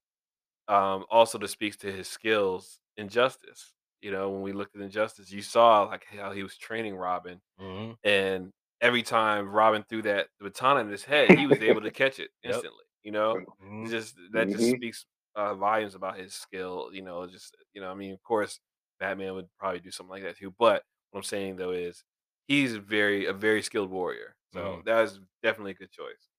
um 0.67 1.05
also 1.09 1.37
to 1.39 1.47
speaks 1.47 1.77
to 1.77 1.91
his 1.91 2.07
skills 2.07 2.79
in 2.97 3.09
justice. 3.09 3.73
You 4.01 4.11
know, 4.11 4.31
when 4.31 4.41
we 4.43 4.53
looked 4.53 4.75
at 4.75 4.81
Injustice, 4.81 5.31
you 5.31 5.41
saw 5.43 5.83
like 5.83 6.05
how 6.05 6.31
he 6.31 6.43
was 6.43 6.57
training 6.57 6.95
Robin 6.95 7.41
Mhm. 7.57 7.95
and 8.03 8.51
every 8.81 9.03
time 9.03 9.49
Robin 9.49 9.83
threw 9.89 10.01
that 10.03 10.29
baton 10.39 10.79
in 10.79 10.89
his 10.89 11.03
head, 11.05 11.31
he 11.33 11.47
was 11.47 11.61
able 11.61 11.81
to 11.81 11.91
catch 11.91 12.19
it 12.19 12.31
instantly. 12.43 12.85
You 13.03 13.11
know, 13.11 13.41
Mhm. 13.59 13.89
Just 13.89 14.15
that 14.33 14.51
just 14.51 14.69
Mhm. 14.69 14.75
speaks 14.75 15.05
uh, 15.35 15.55
volumes 15.55 15.95
about 15.95 16.17
his 16.19 16.33
skill. 16.35 16.91
You 16.93 17.01
know, 17.01 17.25
just 17.27 17.55
you 17.73 17.81
know, 17.81 17.91
I 17.91 17.95
mean, 17.95 18.13
of 18.13 18.21
course, 18.23 18.59
Batman 18.99 19.33
would 19.35 19.49
probably 19.57 19.79
do 19.79 19.91
something 19.91 20.11
like 20.11 20.23
that 20.23 20.37
too. 20.37 20.51
But 20.57 20.83
what 21.11 21.19
I'm 21.19 21.23
saying 21.23 21.55
though 21.57 21.71
is 21.71 22.03
he's 22.47 22.75
very 22.75 23.25
a 23.25 23.33
very 23.33 23.61
skilled 23.63 23.89
warrior. 23.91 24.35
So 24.53 24.81
Mhm. 24.81 24.83
that 24.85 25.03
is 25.05 25.19
definitely 25.43 25.71
a 25.71 25.75
good 25.75 25.91
choice. 25.91 26.29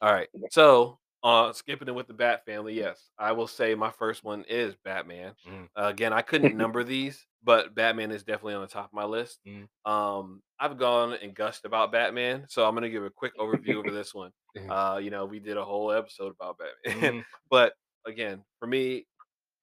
All 0.00 0.12
right, 0.12 0.28
so 0.50 0.98
uh, 1.22 1.52
skipping 1.52 1.88
it 1.88 1.94
with 1.94 2.06
the 2.06 2.14
Bat 2.14 2.44
family, 2.44 2.74
yes, 2.74 3.10
I 3.18 3.32
will 3.32 3.48
say 3.48 3.74
my 3.74 3.90
first 3.90 4.22
one 4.22 4.44
is 4.44 4.76
Batman. 4.76 5.34
Mhm. 5.44 5.68
Uh, 5.76 5.86
again, 5.92 6.12
I 6.12 6.22
couldn't 6.22 6.56
number 6.56 6.84
these, 6.84 7.26
but 7.42 7.74
Batman 7.74 8.10
is 8.12 8.22
definitely 8.24 8.54
on 8.54 8.62
the 8.62 8.68
top 8.68 8.86
of 8.86 8.92
my 8.92 9.04
list. 9.04 9.40
Mhm. 9.44 9.68
Um, 9.84 10.42
I've 10.60 10.78
gone 10.78 11.14
and 11.14 11.34
gushed 11.34 11.64
about 11.64 11.90
Batman, 11.92 12.46
so 12.48 12.66
I'm 12.66 12.74
gonna 12.74 12.90
give 12.90 13.04
a 13.04 13.10
quick 13.10 13.36
overview 13.38 13.74
over 13.74 13.90
this 13.92 14.14
one. 14.14 14.32
Uh, 14.68 15.00
you 15.02 15.10
know, 15.10 15.24
we 15.26 15.40
did 15.40 15.56
a 15.56 15.64
whole 15.64 15.90
episode 15.92 16.34
about 16.40 16.58
Batman, 16.58 17.14
Mhm. 17.14 17.24
but 17.50 17.74
again, 18.06 18.44
for 18.58 18.66
me, 18.66 19.06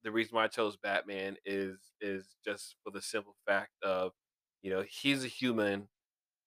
the 0.04 0.12
reason 0.12 0.36
why 0.36 0.46
I 0.46 0.48
chose 0.48 0.78
Batman 0.78 1.38
is 1.46 1.94
is 2.02 2.36
just 2.46 2.78
for 2.84 2.92
the 2.92 3.02
simple 3.02 3.36
fact 3.48 3.74
of, 3.84 4.14
you 4.62 4.72
know, 4.72 4.84
he's 4.88 5.24
a 5.26 5.30
human 5.30 5.90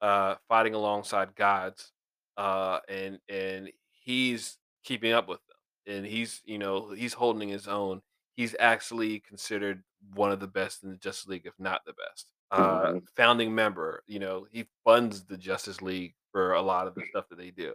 uh, 0.00 0.36
fighting 0.48 0.74
alongside 0.74 1.34
gods, 1.34 1.92
uh, 2.36 2.80
and 2.88 3.20
and 3.28 3.70
he's 3.90 4.58
keeping 4.84 5.12
up 5.12 5.28
with 5.28 5.40
them, 5.46 5.96
and 5.96 6.06
he's 6.06 6.42
you 6.44 6.58
know 6.58 6.90
he's 6.90 7.14
holding 7.14 7.48
his 7.48 7.68
own. 7.68 8.02
He's 8.36 8.54
actually 8.60 9.20
considered 9.20 9.82
one 10.14 10.30
of 10.32 10.40
the 10.40 10.46
best 10.48 10.84
in 10.84 10.90
the 10.90 10.96
Justice 10.96 11.26
League, 11.26 11.46
if 11.46 11.54
not 11.58 11.82
the 11.84 11.94
best. 11.94 12.30
Uh, 12.50 12.92
Mhm. 12.92 13.08
founding 13.16 13.54
member, 13.54 14.04
you 14.06 14.18
know, 14.20 14.46
he 14.50 14.68
funds 14.84 15.24
the 15.24 15.36
Justice 15.36 15.82
League 15.82 16.14
for 16.32 16.52
a 16.54 16.62
lot 16.62 16.86
of 16.86 16.94
the 16.94 17.02
stuff 17.02 17.28
that 17.30 17.36
they 17.38 17.50
do. 17.50 17.74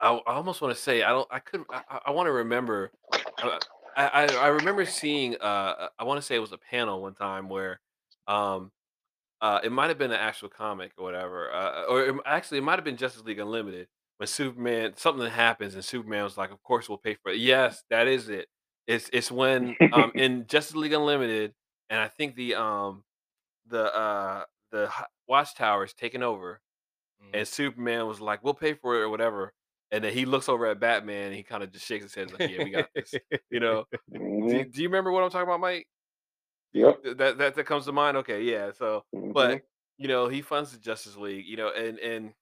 I, 0.00 0.12
I 0.12 0.34
almost 0.34 0.60
want 0.60 0.74
to 0.76 0.80
say 0.80 1.02
I 1.02 1.10
don't. 1.10 1.28
I 1.30 1.38
could. 1.40 1.64
I, 1.70 2.00
I 2.06 2.10
want 2.12 2.26
to 2.26 2.32
remember. 2.32 2.92
Uh, 3.42 3.58
I, 3.96 4.06
I 4.08 4.24
I 4.26 4.46
remember 4.48 4.86
seeing. 4.86 5.36
Uh, 5.36 5.88
I 5.98 6.04
want 6.04 6.18
to 6.18 6.22
say 6.26 6.36
it 6.36 6.40
was 6.40 6.52
a 6.52 6.58
panel 6.58 7.02
one 7.02 7.14
time 7.14 7.48
where, 7.48 7.80
um, 8.26 8.70
uh, 9.40 9.60
it 9.64 9.72
might 9.72 9.88
have 9.88 9.98
been 9.98 10.10
an 10.12 10.18
actual 10.18 10.48
comic 10.48 10.92
or 10.98 11.04
whatever, 11.04 11.52
uh, 11.52 11.84
or 11.84 12.04
it, 12.06 12.16
actually 12.26 12.58
it 12.58 12.62
might 12.64 12.76
have 12.76 12.84
been 12.84 12.96
Justice 12.96 13.24
League 13.24 13.38
Unlimited 13.38 13.88
when 14.18 14.26
Superman 14.26 14.94
something 14.96 15.28
happens 15.30 15.74
and 15.74 15.84
Superman 15.84 16.24
was 16.24 16.36
like, 16.38 16.50
"Of 16.52 16.62
course 16.62 16.88
we'll 16.88 16.98
pay 16.98 17.14
for 17.14 17.32
it." 17.32 17.38
Yes, 17.38 17.84
that 17.90 18.08
is 18.08 18.28
it. 18.28 18.48
It's 18.86 19.10
it's 19.12 19.30
when 19.30 19.76
um 19.92 20.12
in 20.18 20.46
Justice 20.46 20.76
League 20.76 20.92
Unlimited, 20.94 21.54
and 21.90 22.00
I 22.00 22.08
think 22.08 22.36
the 22.36 22.54
um 22.56 23.04
the 23.66 23.94
uh 23.94 24.44
the 24.72 24.90
Watchtower 25.28 25.84
is 25.84 25.94
taken 25.94 26.22
over, 26.22 26.60
Mhm. 27.22 27.30
and 27.34 27.48
Superman 27.48 28.06
was 28.06 28.20
like, 28.20 28.42
"We'll 28.44 28.54
pay 28.54 28.74
for 28.74 28.96
it" 28.96 29.00
or 29.02 29.08
whatever, 29.10 29.54
and 29.90 30.04
then 30.04 30.12
he 30.12 30.26
looks 30.26 30.48
over 30.48 30.66
at 30.66 30.80
Batman 30.80 31.26
and 31.28 31.34
he 31.36 31.42
kind 31.42 31.62
of 31.62 31.72
just 31.72 31.86
shakes 31.86 32.04
his 32.04 32.14
head 32.14 32.30
like, 32.32 32.44
"Yeah, 32.46 32.60
we 32.60 32.70
got 32.70 32.88
this." 32.94 33.18
You 33.50 33.60
know? 33.60 33.86
Do, 34.46 34.64
Mhm. 34.64 34.66
do 34.66 34.82
you 34.82 34.88
remember 34.88 35.12
what 35.12 35.22
I'm 35.24 35.30
talking 35.30 35.48
about, 35.48 35.60
Mike? 35.60 35.88
Yep. 36.72 37.02
That 37.04 37.38
that 37.38 37.54
that 37.54 37.64
comes 37.64 37.84
to 37.86 37.92
mind. 37.92 38.16
Okay, 38.18 38.42
yeah. 38.42 38.72
So, 38.72 39.04
but 39.32 39.58
Mhm. 39.58 39.62
you 39.98 40.08
know, 40.08 40.28
he 40.28 40.42
funds 40.42 40.72
the 40.72 40.78
Justice 40.78 41.16
League. 41.16 41.46
You 41.46 41.56
know, 41.56 41.70
and 41.70 41.98
and 41.98 42.34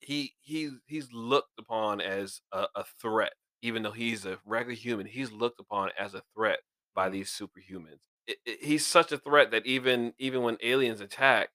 he 0.00 0.34
he's 0.40 0.72
he's 0.86 1.12
looked 1.12 1.58
upon 1.58 2.00
as 2.00 2.42
a, 2.52 2.68
a 2.76 2.84
threat, 3.00 3.34
even 3.62 3.82
though 3.82 3.92
he's 3.92 4.26
a 4.26 4.38
regular 4.46 4.76
human. 4.76 5.06
He's 5.06 5.32
looked 5.32 5.60
upon 5.60 5.90
as 5.98 6.14
a 6.14 6.22
threat 6.34 6.60
by 6.94 7.08
Mhm. 7.08 7.10
these 7.10 7.30
superhumans. 7.30 8.00
It, 8.26 8.38
it- 8.46 8.64
he's 8.64 8.86
such 8.86 9.12
a 9.12 9.18
threat 9.18 9.52
that 9.52 9.66
even 9.66 10.14
even 10.18 10.42
when 10.42 10.58
aliens 10.62 11.00
attack, 11.02 11.50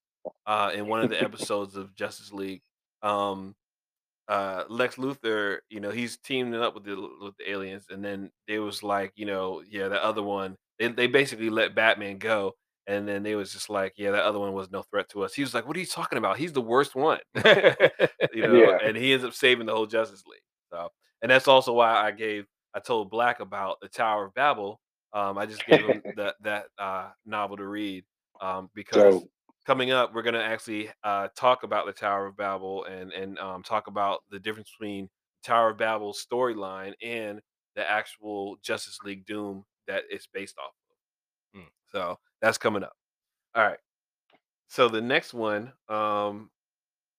uh, 0.45 0.71
in 0.75 0.87
one 0.87 1.01
of 1.01 1.09
the 1.09 1.21
episodes 1.21 1.75
of 1.77 1.95
Justice 1.95 2.33
League, 2.33 2.63
um, 3.03 3.55
uh 4.27 4.63
Lex 4.69 4.95
Luthor, 4.95 5.59
you 5.69 5.79
know, 5.79 5.89
he's 5.91 6.17
teaming 6.17 6.55
up 6.61 6.73
with 6.75 6.85
the 6.85 6.95
with 7.21 7.35
the 7.37 7.49
aliens, 7.51 7.85
and 7.89 8.03
then 8.03 8.31
they 8.47 8.59
was 8.59 8.83
like, 8.83 9.11
you 9.15 9.25
know, 9.25 9.61
yeah, 9.67 9.87
the 9.87 10.03
other 10.03 10.23
one, 10.23 10.55
they 10.79 10.87
they 10.89 11.07
basically 11.07 11.49
let 11.49 11.75
Batman 11.75 12.17
go, 12.17 12.53
and 12.87 13.07
then 13.07 13.23
they 13.23 13.35
was 13.35 13.51
just 13.51 13.69
like, 13.69 13.93
yeah, 13.97 14.11
that 14.11 14.23
other 14.23 14.39
one 14.39 14.53
was 14.53 14.71
no 14.71 14.83
threat 14.83 15.09
to 15.09 15.23
us. 15.23 15.33
He 15.33 15.41
was 15.41 15.53
like, 15.53 15.67
what 15.67 15.75
are 15.77 15.79
you 15.79 15.85
talking 15.85 16.17
about? 16.17 16.37
He's 16.37 16.53
the 16.53 16.61
worst 16.61 16.95
one, 16.95 17.19
you 18.33 18.41
know, 18.43 18.71
Yeah. 18.71 18.77
and 18.83 18.95
he 18.97 19.13
ends 19.13 19.25
up 19.25 19.33
saving 19.33 19.65
the 19.67 19.73
whole 19.75 19.85
Justice 19.87 20.23
League. 20.27 20.41
So, 20.71 20.89
and 21.21 21.31
that's 21.31 21.47
also 21.47 21.73
why 21.73 21.91
I 21.93 22.11
gave 22.11 22.45
I 22.73 22.79
told 22.79 23.09
Black 23.11 23.39
about 23.39 23.77
the 23.81 23.89
Tower 23.89 24.25
of 24.25 24.33
Babel. 24.33 24.79
Um, 25.13 25.37
I 25.37 25.45
just 25.45 25.65
gave 25.65 25.83
him 25.85 26.03
that 26.15 26.35
that 26.41 26.65
uh 26.77 27.09
novel 27.25 27.57
to 27.57 27.65
read, 27.67 28.05
um, 28.41 28.69
because 28.75 29.23
So 29.23 29.29
coming 29.65 29.91
up, 29.91 30.13
we're 30.13 30.21
gonna 30.21 30.39
actually 30.39 30.89
uh, 31.03 31.27
talk 31.35 31.63
about 31.63 31.85
the 31.85 31.93
Tower 31.93 32.27
of 32.27 32.37
Babel 32.37 32.85
and 32.85 33.11
and 33.11 33.37
um, 33.39 33.63
talk 33.63 33.87
about 33.87 34.21
the 34.29 34.39
difference 34.39 34.71
between 34.71 35.09
Tower 35.43 35.71
of 35.71 35.77
Babel's 35.77 36.25
storyline 36.25 36.93
and 37.01 37.41
the 37.75 37.89
actual 37.89 38.57
Justice 38.61 38.99
League 39.03 39.25
Doom 39.25 39.63
that 39.87 40.03
it's 40.09 40.27
based 40.27 40.57
off 40.57 40.73
of. 41.55 41.61
Mm. 41.61 41.67
So 41.91 42.17
that's 42.41 42.57
coming 42.57 42.83
up. 42.83 42.93
All 43.55 43.63
right. 43.63 43.79
So 44.67 44.87
the 44.87 45.01
next 45.01 45.33
one, 45.33 45.73
um, 45.89 46.49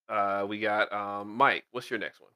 uh, 0.09 0.45
we 0.47 0.59
got 0.59 0.91
um, 0.91 1.35
Mike. 1.35 1.65
What's 1.71 1.89
your 1.89 1.99
next 1.99 2.19
one? 2.19 2.31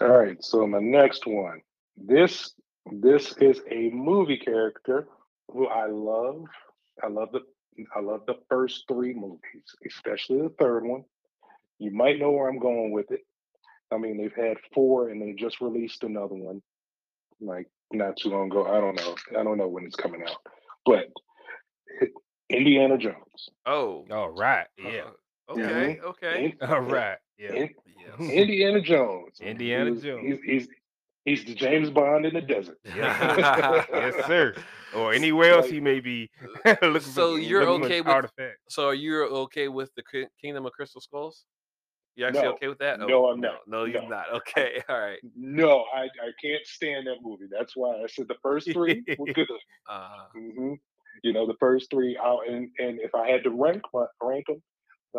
all 0.00 0.18
right. 0.18 0.42
So 0.42 0.66
my 0.66 0.80
next 0.80 1.26
one. 1.26 1.60
This 1.96 2.54
this 2.90 3.34
is 3.38 3.60
a 3.70 3.90
movie 3.90 4.38
character 4.38 5.08
who 5.52 5.66
I 5.66 5.86
love. 5.86 6.44
I 7.02 7.08
love 7.08 7.30
the 7.32 7.40
I 7.94 8.00
love 8.00 8.22
the 8.26 8.36
first 8.48 8.84
three 8.88 9.14
movies, 9.14 9.64
especially 9.86 10.42
the 10.42 10.54
third 10.58 10.84
one. 10.84 11.04
You 11.78 11.90
might 11.92 12.18
know 12.18 12.30
where 12.30 12.48
I'm 12.48 12.58
going 12.58 12.92
with 12.92 13.10
it. 13.10 13.20
I 13.92 13.98
mean, 13.98 14.18
they've 14.18 14.34
had 14.34 14.56
four 14.74 15.08
and 15.08 15.20
they 15.20 15.32
just 15.32 15.60
released 15.60 16.04
another 16.04 16.34
one 16.34 16.62
like 17.40 17.66
not 17.92 18.16
too 18.16 18.28
long 18.28 18.46
ago. 18.50 18.66
I 18.66 18.80
don't 18.80 18.94
know. 18.96 19.14
I 19.38 19.42
don't 19.42 19.58
know 19.58 19.68
when 19.68 19.84
it's 19.84 19.96
coming 19.96 20.22
out. 20.22 20.36
But 20.84 21.06
Indiana 22.48 22.98
Jones. 22.98 23.48
Oh, 23.66 24.04
All 24.10 24.30
right. 24.30 24.66
Yeah. 24.78 25.02
uh, 25.48 25.52
okay, 25.52 25.98
okay. 26.04 26.56
In- 26.60 26.68
All 26.68 26.80
right. 26.80 27.18
Yeah. 27.38 27.52
in- 27.54 27.74
Yes. 28.18 28.30
Indiana 28.30 28.80
Jones. 28.80 29.40
Indiana 29.40 29.90
He's- 29.90 30.02
Jones. 30.02 30.24
He's, 30.26 30.38
he's 30.64 30.68
he's 31.24 31.44
the 31.44 31.54
James 31.54 31.90
Bond 31.90 32.26
in 32.26 32.34
the 32.34 32.40
desert. 32.40 32.78
yes, 32.84 34.26
sir. 34.26 34.54
Or 34.94 35.12
anywhere 35.20 35.52
else 35.52 35.64
Like- 35.66 35.72
he 35.74 35.80
may 35.80 36.00
be 36.00 36.30
looking 36.64 36.92
for. 36.92 37.00
So 37.00 37.34
you're 37.36 37.64
looking 37.64 37.84
okay 37.86 38.00
with- 38.00 38.08
artifacts. 38.08 38.60
So 38.74 38.86
are 38.88 38.94
you 38.94 39.24
okay 39.24 39.68
with 39.68 39.90
the 39.96 40.02
Kingdom 40.40 40.66
of 40.66 40.72
Crystal 40.72 41.00
Skulls? 41.00 41.44
You 42.16 42.26
actually 42.26 42.42
No. 42.42 42.52
okay 42.54 42.68
with 42.68 42.78
that? 42.80 42.98
No, 42.98 43.26
I'm 43.28 43.40
not. 43.40 43.60
No, 43.66 43.84
you're 43.84 44.02
No. 44.02 44.08
not. 44.08 44.32
Okay, 44.34 44.82
all 44.88 44.98
right. 45.00 45.18
No, 45.36 45.84
I, 45.94 46.02
I 46.02 46.32
can't 46.42 46.66
stand 46.66 47.06
that 47.06 47.18
movie. 47.22 47.46
That's 47.50 47.76
why 47.76 47.94
I 48.02 48.06
said 48.08 48.26
the 48.28 48.34
first 48.42 48.70
three 48.72 49.02
were 49.16 49.32
good. 49.32 49.46
Uh, 49.88 50.24
hmm 50.34 50.74
You 51.22 51.32
know, 51.32 51.46
the 51.46 51.54
first 51.60 51.88
three 51.90 52.18
out, 52.22 52.40
and 52.48 52.68
and 52.78 52.98
if 53.00 53.14
I 53.14 53.28
had 53.30 53.44
to 53.44 53.50
rank 53.50 53.82
my, 53.94 54.06
rank 54.20 54.46
them, 54.48 54.60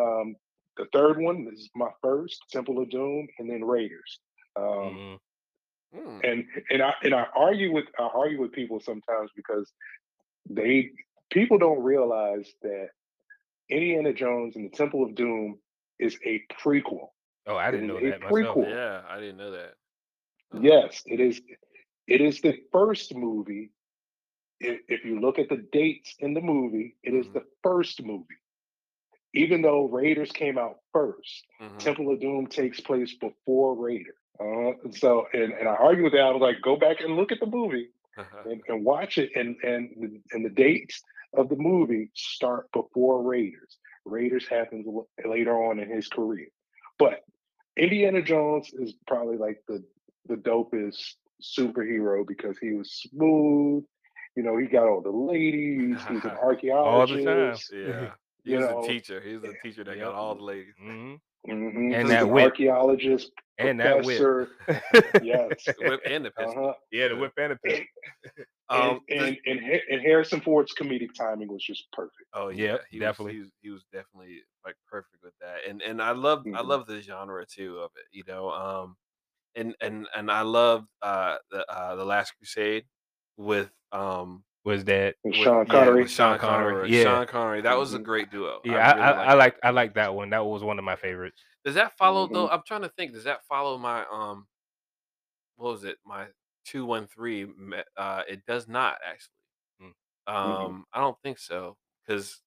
um, 0.00 0.36
the 0.76 0.84
third 0.92 1.18
one 1.20 1.48
is 1.52 1.70
my 1.74 1.88
first, 2.02 2.42
Temple 2.50 2.80
of 2.80 2.90
Doom, 2.90 3.26
and 3.38 3.50
then 3.50 3.64
Raiders. 3.64 4.20
Um, 4.54 4.64
Mhm. 4.64 5.18
Hmm, 5.94 6.18
and 6.24 6.44
and 6.70 6.82
I 6.82 6.92
and 7.02 7.14
I 7.14 7.26
argue 7.34 7.72
with 7.72 7.86
I 7.98 8.04
argue 8.14 8.40
with 8.40 8.52
people 8.52 8.80
sometimes 8.80 9.30
because 9.36 9.70
they 10.48 10.90
people 11.30 11.58
don't 11.58 11.82
realize 11.82 12.52
that 12.62 12.88
Indiana 13.70 14.12
Jones 14.12 14.56
and 14.56 14.70
the 14.70 14.76
Temple 14.76 15.04
of 15.04 15.14
Doom 15.14 15.58
is 15.98 16.16
a 16.24 16.42
prequel. 16.62 17.08
Oh, 17.46 17.56
I 17.56 17.70
didn't 17.70 17.86
know 17.88 17.96
a 17.98 18.10
that 18.10 18.20
myself. 18.20 18.56
prequel. 18.56 18.68
yeah, 18.70 19.02
I 19.08 19.18
didn't 19.20 19.36
know 19.36 19.50
that. 19.52 19.74
Uh, 20.54 20.60
Yes, 20.60 21.02
it 21.06 21.20
is. 21.20 21.40
It 22.06 22.20
is 22.20 22.40
the 22.40 22.54
first 22.72 23.14
movie. 23.14 23.70
If, 24.60 24.80
if 24.88 25.04
you 25.04 25.20
look 25.20 25.38
at 25.38 25.48
the 25.48 25.64
dates 25.72 26.14
in 26.20 26.34
the 26.34 26.40
movie, 26.40 26.96
it 27.02 27.14
is 27.14 27.26
Mhm. 27.26 27.32
the 27.34 27.44
first 27.62 28.02
movie. 28.02 28.40
Even 29.34 29.62
though 29.62 29.88
Raiders 29.88 30.30
came 30.30 30.58
out 30.58 30.80
1st 30.92 31.46
mhm. 31.60 31.78
Temple 31.78 32.12
of 32.12 32.20
Doom 32.20 32.46
takes 32.46 32.80
place 32.80 33.14
before 33.16 33.74
Raider. 33.74 34.14
Uh, 34.42 34.72
and 34.84 34.94
so, 34.94 35.26
and, 35.32 35.52
and 35.52 35.68
I 35.68 35.74
argue 35.74 36.04
with 36.04 36.12
that. 36.14 36.22
I 36.22 36.30
was 36.30 36.40
like, 36.42 36.60
go 36.62 36.76
back 36.76 37.00
and 37.00 37.16
look 37.16 37.30
at 37.32 37.40
the 37.40 37.46
movie 37.46 37.88
and, 38.44 38.60
and 38.68 38.84
watch 38.84 39.18
it, 39.18 39.30
and 39.36 39.56
and 39.62 39.90
the- 40.00 40.20
and 40.32 40.44
the 40.44 40.50
dates 40.50 41.00
of 41.34 41.48
the 41.48 41.56
movie 41.56 42.10
start 42.14 42.66
before 42.72 43.22
Raiders. 43.22 43.78
Raiders 44.04 44.46
happens 44.48 44.86
later 45.24 45.54
on 45.66 45.78
in 45.78 45.88
his 45.88 46.08
career, 46.08 46.48
but 46.98 47.20
Indiana 47.76 48.20
Jones 48.22 48.70
is 48.74 48.94
probably 49.06 49.36
like 49.36 49.62
the 49.68 49.84
the 50.26 50.34
dopest 50.36 51.14
superhero 51.42 52.26
because 52.26 52.58
he 52.58 52.72
was 52.74 52.92
smooth. 52.92 53.84
You 54.36 54.42
know, 54.42 54.56
he 54.56 54.66
got 54.66 54.86
all 54.88 55.02
the 55.02 55.10
ladies. 55.10 55.98
He's 56.08 56.24
an 56.24 56.30
archaeologist. 56.42 57.26
All 57.28 57.34
the 57.34 57.50
time. 57.50 57.56
yeah, 57.72 58.10
he 58.44 58.50
You 58.52 58.56
was 58.58 58.66
know, 58.66 58.82
a 58.84 58.86
teacher. 58.86 59.20
He 59.20 59.34
was 59.36 59.44
a 59.44 59.54
teacher 59.62 59.84
that 59.84 59.98
got 59.98 60.14
all 60.14 60.34
the 60.34 60.42
ladies. 60.44 60.74
Mhm. 60.82 61.20
Mhm, 61.48 61.92
And 61.94 62.08
he's 62.08 62.08
that 62.10 62.22
an 62.24 62.30
whip. 62.30 62.44
archaeologist, 62.44 63.32
And 63.58 63.80
that 63.80 64.04
whip. 64.04 64.18
professor. 64.18 64.48
Yes. 65.22 65.68
Whip 65.80 66.00
and 66.06 66.24
the 66.24 66.30
pistol. 66.30 66.64
Uh-huh. 66.66 66.74
yeah, 66.90 67.08
the 67.08 67.16
whip 67.16 67.32
and 67.36 67.52
the 67.52 67.56
pistol. 67.56 67.84
And, 68.70 68.90
Um, 68.90 69.00
and, 69.10 69.20
this- 69.20 69.38
and, 69.44 69.60
and 69.90 70.00
Harrison 70.00 70.40
Ford's 70.40 70.72
comedic 70.74 71.12
timing 71.14 71.48
was 71.52 71.62
just 71.62 71.90
perfect. 71.92 72.14
Oh 72.32 72.48
yeah, 72.48 72.78
he 72.90 72.98
definitely. 72.98 73.40
Was, 73.40 73.40
he, 73.40 73.40
was, 73.40 73.50
he 73.60 73.70
was 73.70 73.84
definitely 73.92 74.40
like 74.64 74.76
perfect 74.88 75.22
with 75.22 75.34
that, 75.42 75.58
and 75.68 75.82
and 75.82 76.00
I 76.00 76.12
love 76.12 76.44
I 76.46 76.62
Mhm. 76.62 76.66
love 76.66 76.86
the 76.86 77.02
genre 77.02 77.44
too 77.44 77.78
of 77.80 77.90
it, 77.96 78.04
you 78.12 78.22
know. 78.26 78.50
Um, 78.50 78.96
and 79.56 79.74
and 79.82 80.06
and 80.16 80.30
I 80.30 80.40
love 80.42 80.86
uh 81.02 81.36
the 81.50 81.70
uh 81.70 81.96
the 81.96 82.04
Last 82.06 82.32
Crusade 82.38 82.86
with 83.36 83.70
um 83.90 84.42
Was 84.64 84.84
that? 84.84 85.16
With, 85.24 85.34
Sean 85.34 85.66
yeah, 85.66 85.72
Connery. 85.72 86.02
with 86.02 86.10
Sean 86.10 86.32
Sean 86.34 86.38
Connery, 86.38 86.72
Connery. 86.72 86.90
yeah. 86.96 87.02
Sean 87.02 87.26
Connery. 87.26 87.60
That 87.62 87.76
was 87.76 87.94
a 87.94 87.98
Mhm. 87.98 88.04
great 88.04 88.30
duo. 88.30 88.60
Yeah, 88.64 88.74
I, 88.74 88.92
really 88.94 89.02
I, 89.02 89.24
I 89.24 89.34
like 89.34 89.54
that. 89.60 89.66
I 89.66 89.70
like 89.70 89.94
that 89.94 90.14
one. 90.14 90.30
That 90.30 90.44
was 90.46 90.62
one 90.62 90.78
of 90.78 90.84
my 90.84 90.94
favorites. 90.96 91.42
Does 91.64 91.74
that 91.74 91.96
follow 91.96 92.26
though? 92.28 92.46
Mhm. 92.48 92.52
I'm 92.52 92.62
trying 92.66 92.82
to 92.82 92.88
think. 92.90 93.12
Does 93.12 93.24
that 93.24 93.44
follow 93.46 93.76
my 93.78 94.04
um? 94.10 94.46
What 95.56 95.72
was 95.72 95.84
it? 95.84 95.98
My 96.04 96.26
two 96.64 96.84
one 96.86 97.06
three. 97.08 97.46
Uh, 97.96 98.22
it 98.28 98.44
does 98.46 98.68
not 98.68 98.98
actually. 99.04 99.34
Mm. 100.28 100.32
Um, 100.32 100.86
I 100.92 101.00
don't 101.00 101.20
think 101.22 101.38
so 101.38 101.76
because, 102.06 102.40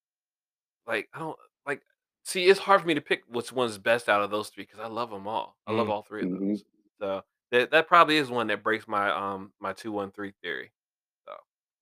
like, 0.88 1.10
I 1.14 1.20
don't 1.20 1.38
like. 1.66 1.82
See, 2.24 2.46
it's 2.48 2.60
hard 2.62 2.82
for 2.82 2.88
me 2.88 2.94
to 2.94 3.02
pick 3.02 3.24
which 3.28 3.52
one's 3.52 3.78
best 3.78 4.08
out 4.10 4.22
of 4.22 4.32
those 4.32 4.50
three 4.50 4.64
because 4.64 4.80
I 4.80 4.88
love 4.88 5.10
them 5.10 5.28
all. 5.28 5.58
I 5.68 5.74
love 5.74 5.88
Mm. 5.88 5.92
all 5.92 6.02
3 6.02 6.22
of 6.24 6.30
Mhm. 6.30 6.40
those. 6.50 6.64
So 7.00 7.24
that 7.52 7.72
that 7.72 7.88
probably 7.90 8.16
is 8.18 8.30
one 8.32 8.48
that 8.48 8.64
breaks 8.64 8.88
my 8.88 9.10
um 9.12 9.54
my 9.60 9.74
two 9.74 9.92
one 9.92 10.12
three 10.12 10.32
theory. 10.42 10.72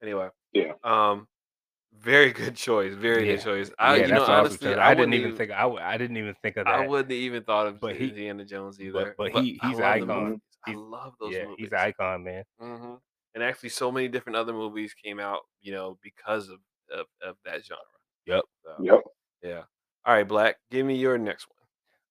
Anyway, 0.03 0.29
Yeah. 0.51 0.73
um, 0.83 1.27
very 1.93 2.31
good 2.53 2.55
choice. 2.55 2.93
Very 2.93 3.25
Yeah. 3.27 3.35
good 3.35 3.43
choice. 3.43 3.71
I 3.79 3.95
yeah, 3.95 4.05
you 4.07 4.13
know 4.13 4.25
honestly. 4.25 4.75
I, 4.75 4.91
I, 4.91 4.93
didn't 4.93 5.13
even 5.13 5.27
even 5.27 5.37
think. 5.37 5.51
I, 5.51 5.65
I 5.67 5.97
didn't 5.97 6.17
even 6.17 6.35
think 6.43 6.57
of 6.57 6.65
that. 6.65 6.75
I 6.75 6.85
wouldn't 6.85 7.11
even 7.11 7.43
thought 7.43 7.67
of 7.67 7.79
But 7.79 7.95
he- 7.95 8.09
Indiana 8.09 8.43
Jones 8.43 8.79
either. 8.81 9.15
but 9.17 9.31
he- 9.31 9.59
he's 9.63 9.79
an 9.79 9.85
icon. 9.85 10.07
movies. 10.25 10.39
I 10.67 10.73
love 10.75 11.13
those 11.19 11.33
yeah, 11.33 11.43
movies. 11.43 11.55
he's 11.59 11.71
an 11.71 11.77
icon, 11.79 12.23
man. 12.23 12.43
hmm 12.59 12.95
And 13.33 13.43
actually, 13.43 13.69
so 13.69 13.91
many 13.91 14.07
different 14.09 14.35
other 14.35 14.53
movies 14.53 14.93
came 14.93 15.19
out, 15.19 15.41
you 15.61 15.71
know, 15.71 15.97
because 16.03 16.49
of 16.49 16.59
of, 16.91 17.05
of 17.21 17.37
that 17.45 17.65
genre. 17.65 17.81
Yep. 18.25 18.43
So, 18.63 18.75
Yep. 18.83 19.01
yeah. 19.41 19.63
All 20.05 20.13
right, 20.13 20.27
Black. 20.27 20.57
Give 20.69 20.85
me 20.85 20.95
your 20.97 21.17
next 21.17 21.47
one. 21.49 21.57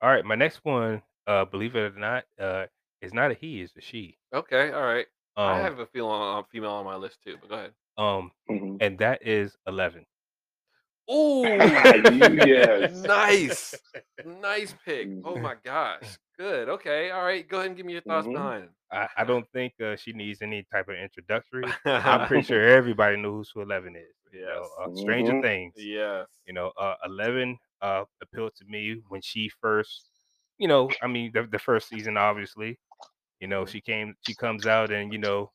All 0.01 0.15
right, 0.15 0.25
my 0.25 0.35
next 0.35 0.61
one, 0.65 1.03
uh, 1.27 1.45
believe 1.45 1.77
it 1.77 1.95
or 1.95 1.99
not, 1.99 2.25
uh, 2.41 2.67
is 3.01 3.13
not 3.15 3.31
a 3.31 3.35
he, 3.35 3.61
it's 3.61 3.77
a 3.77 3.81
she. 3.81 4.19
Okay. 4.35 4.73
All 4.73 4.83
right. 4.83 5.07
Um, 5.37 5.47
I 5.49 5.59
have 5.61 5.79
a 5.79 5.87
female 5.87 6.47
female 6.51 6.73
on 6.73 6.85
my 6.85 6.97
list 6.97 7.23
too, 7.23 7.37
but 7.41 7.49
go 7.49 7.55
ahead. 7.57 7.73
Um, 7.99 8.31
Mhm. 8.49 8.81
and 8.81 8.99
that 8.99 9.27
is 9.27 9.57
Eleven. 9.67 10.07
Oh, 11.09 11.57
Yes. 12.05 13.07
nice, 13.07 13.83
nice 14.23 14.75
pick. 14.85 15.11
Oh 15.25 15.39
Mhm. 15.39 15.41
my 15.41 15.55
gosh, 15.65 16.19
good. 16.39 16.69
Okay, 16.69 17.11
all 17.11 17.25
right. 17.25 17.47
Go 17.49 17.59
ahead 17.59 17.69
and 17.69 17.77
give 17.77 17.87
me 17.87 17.93
your 17.93 18.03
thoughts 18.03 18.29
Mhm. 18.29 18.33
behind 18.33 18.69
I, 18.91 19.09
I 19.19 19.25
don't 19.25 19.49
think 19.53 19.75
uh, 19.81 19.97
she 19.97 20.13
needs 20.13 20.43
any 20.43 20.65
type 20.73 20.89
of 20.89 20.97
introductory. 20.97 21.77
I'm 22.03 22.23
pretty 22.23 22.43
sure 22.45 22.63
everybody 22.67 23.17
knows 23.17 23.51
who 23.53 23.63
Eleven 23.63 23.97
is. 23.97 24.15
You 24.33 24.43
know, 24.47 24.69
uh, 24.83 24.89
Stranger 24.95 25.35
Mhm. 25.35 25.43
Things. 25.43 25.75
Yeah, 25.77 26.25
You 26.47 26.53
know, 26.55 26.73
uh, 26.79 26.95
Eleven 27.05 27.59
uh, 27.83 28.05
appealed 28.23 28.55
to 28.57 28.65
me 28.67 29.01
when 29.09 29.21
she 29.23 29.49
first, 29.61 30.05
you 30.59 30.69
know, 30.69 30.97
I 31.03 31.07
mean, 31.09 31.31
the, 31.35 31.47
the 31.51 31.59
first 31.59 31.89
season, 31.89 32.17
obviously. 32.17 32.79
You 33.41 33.49
know, 33.49 33.65
she 33.67 33.81
came, 33.81 34.15
she 34.21 34.35
comes 34.35 34.67
out, 34.67 34.91
and 34.93 35.13
you 35.13 35.19
know, 35.19 35.51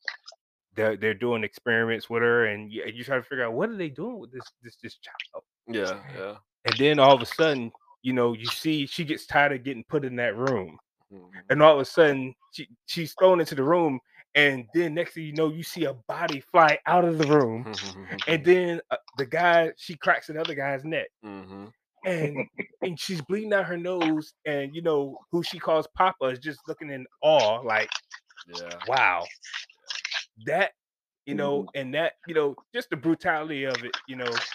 they're 0.78 0.96
they're 0.96 1.14
doing 1.14 1.44
experiments 1.44 2.08
with 2.08 2.22
her, 2.22 2.46
and 2.46 2.72
you, 2.72 2.84
you 2.92 3.04
try 3.04 3.16
to 3.16 3.22
figure 3.22 3.44
out 3.44 3.52
what 3.52 3.68
are 3.68 3.76
they 3.76 3.88
doing 3.90 4.18
with 4.18 4.32
this 4.32 4.44
this 4.62 4.76
this 4.82 4.96
child. 4.96 5.44
Yeah. 5.66 6.00
Yeah. 6.16 6.36
And 6.64 6.78
then 6.78 6.98
all 6.98 7.14
of 7.14 7.20
a 7.22 7.26
sudden, 7.26 7.70
you 8.02 8.12
know, 8.12 8.32
you 8.32 8.46
see 8.46 8.86
she 8.86 9.04
gets 9.04 9.26
tired 9.26 9.52
of 9.52 9.64
getting 9.64 9.84
put 9.88 10.04
in 10.04 10.16
that 10.16 10.36
room, 10.36 10.78
Mhm. 11.12 11.30
and 11.50 11.62
all 11.62 11.74
of 11.74 11.80
a 11.80 11.84
sudden 11.84 12.34
she 12.52 12.68
she's 12.86 13.14
thrown 13.18 13.40
into 13.40 13.54
the 13.54 13.62
room, 13.62 14.00
and 14.34 14.66
then 14.74 14.94
next 14.94 15.14
thing 15.14 15.24
you 15.24 15.32
know, 15.34 15.48
you 15.50 15.62
see 15.62 15.84
a 15.84 15.94
body 16.08 16.40
fly 16.40 16.78
out 16.86 17.04
of 17.04 17.18
the 17.18 17.26
room, 17.26 17.66
and 18.26 18.44
then 18.46 18.80
uh, 18.90 18.96
the 19.18 19.26
guy 19.26 19.72
she 19.76 19.96
cracks 19.96 20.28
another 20.28 20.54
guy's 20.54 20.84
neck, 20.84 21.08
Mhm. 21.24 21.72
and 22.04 22.36
and 22.82 22.98
she's 23.00 23.22
bleeding 23.22 23.52
out 23.52 23.66
her 23.66 23.76
nose, 23.76 24.32
and 24.44 24.74
you 24.74 24.82
know 24.82 25.18
who 25.32 25.42
she 25.42 25.58
calls 25.58 25.86
Papa 25.96 26.26
is 26.26 26.38
just 26.38 26.60
looking 26.68 26.90
in 26.90 27.06
awe, 27.22 27.60
like 27.60 27.90
Yeah. 28.46 28.78
wow, 28.86 29.26
that 30.44 30.72
you 31.26 31.34
know, 31.34 31.68
and 31.74 31.94
that 31.94 32.14
you 32.26 32.34
know, 32.34 32.58
just 32.74 32.90
the 32.90 32.96
brutality 32.96 33.64
of 33.64 33.84
it, 33.84 33.96
you 34.06 34.16
know, 34.16 34.46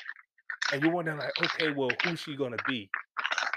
and 0.72 0.82
you're 0.84 0.91
wondering 0.91 1.17
like, 1.17 1.34
okay, 1.39 1.69
well, 1.69 2.00
who's 2.04 2.19
she 2.19 2.36
gonna 2.36 2.60
be? 2.60 2.91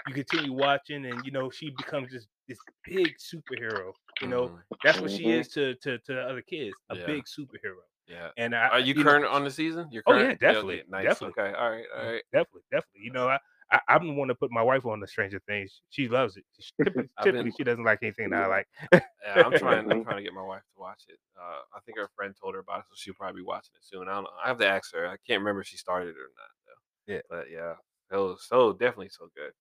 You 0.07 0.15
continue 0.15 0.53
watching, 0.53 1.07
and 1.07 1.25
you 1.25 1.33
know, 1.33 1.51
she 1.51 1.71
becomes 1.71 2.12
this 2.12 2.29
this 2.49 2.61
big 2.85 3.19
superhero. 3.19 3.95
You 4.21 4.29
know, 4.29 4.51
Mhm. 4.51 4.65
that's 4.83 5.01
what 5.03 5.12
she 5.12 5.33
Mhm. 5.33 5.33
is 5.33 5.49
to 5.51 5.77
to 5.77 5.99
to 6.01 6.15
the 6.15 6.23
other 6.23 6.43
kids, 6.43 6.79
a 6.91 6.97
Yeah. 6.97 7.07
big 7.07 7.27
superhero. 7.27 7.83
Yeah. 8.07 8.33
And 8.37 8.55
I, 8.57 8.71
Are 8.71 8.81
you 8.81 8.95
know, 9.05 9.05
current 9.05 9.27
on 9.27 9.45
the 9.45 9.51
season? 9.51 9.91
You're 9.93 10.03
Oh, 10.07 10.15
yeah, 10.15 10.33
current? 10.33 10.39
definitely, 10.41 10.83
okay, 10.83 10.87
Nice. 10.89 11.03
definitely. 11.03 11.37
Okay. 11.39 11.53
All 11.53 11.71
right. 11.71 11.87
All 11.97 12.07
right. 12.12 12.23
definitely, 12.33 12.62
definitely. 12.71 13.03
You 13.03 13.12
know, 13.12 13.29
I, 13.29 13.39
I 13.72 13.81
I'm 13.88 14.07
the 14.07 14.12
one 14.14 14.29
to 14.29 14.35
put 14.35 14.50
my 14.50 14.62
wife 14.62 14.85
on 14.87 15.00
the 15.00 15.07
Stranger 15.07 15.40
Things. 15.48 15.83
She 15.90 16.09
loves 16.09 16.37
it. 16.37 16.44
She, 16.61 16.70
typically, 16.85 17.02
been- 17.02 17.24
typically 17.24 17.52
she 17.57 17.64
doesn't 17.64 17.85
like 17.85 17.98
anything 18.02 18.31
that 18.31 18.42
I 18.44 18.46
like. 18.46 18.66
Yeah, 18.92 19.00
I'm 19.44 19.52
trying. 19.52 19.90
I'm 19.90 20.05
trying 20.05 20.16
to 20.18 20.22
get 20.22 20.33
my 20.33 20.42
wife 20.42 20.62
to 20.62 20.81
watch 20.81 21.02
it. 21.09 21.18
Uh, 21.37 21.61
I 21.74 21.81
think 21.85 21.98
her 21.98 22.09
friend 22.14 22.35
told 22.40 22.55
her 22.55 22.61
about 22.61 22.81
it, 22.81 22.85
so 22.88 22.94
she'll 22.96 23.14
probably 23.14 23.40
be 23.42 23.46
watching 23.46 23.72
it 23.74 23.85
soon. 23.85 24.09
I 24.09 24.14
don't 24.14 24.24
know. 24.24 24.31
I 24.44 24.48
have 24.48 24.59
to 24.59 24.68
ask 24.68 24.92
her. 24.94 25.07
I 25.09 25.16
can't 25.26 25.40
remember 25.40 25.62
if 25.62 25.66
she 25.66 25.76
started 25.76 26.11
it 26.11 26.16
or 26.16 26.31
not 26.37 26.50
though. 26.66 27.14
Yeah. 27.14 27.20
But 27.29 27.50
yeah, 27.50 27.74
it 28.16 28.20
was 28.20 28.44
so 28.48 28.72
definitely 28.72 29.09
so 29.11 29.29
good. 29.37 29.52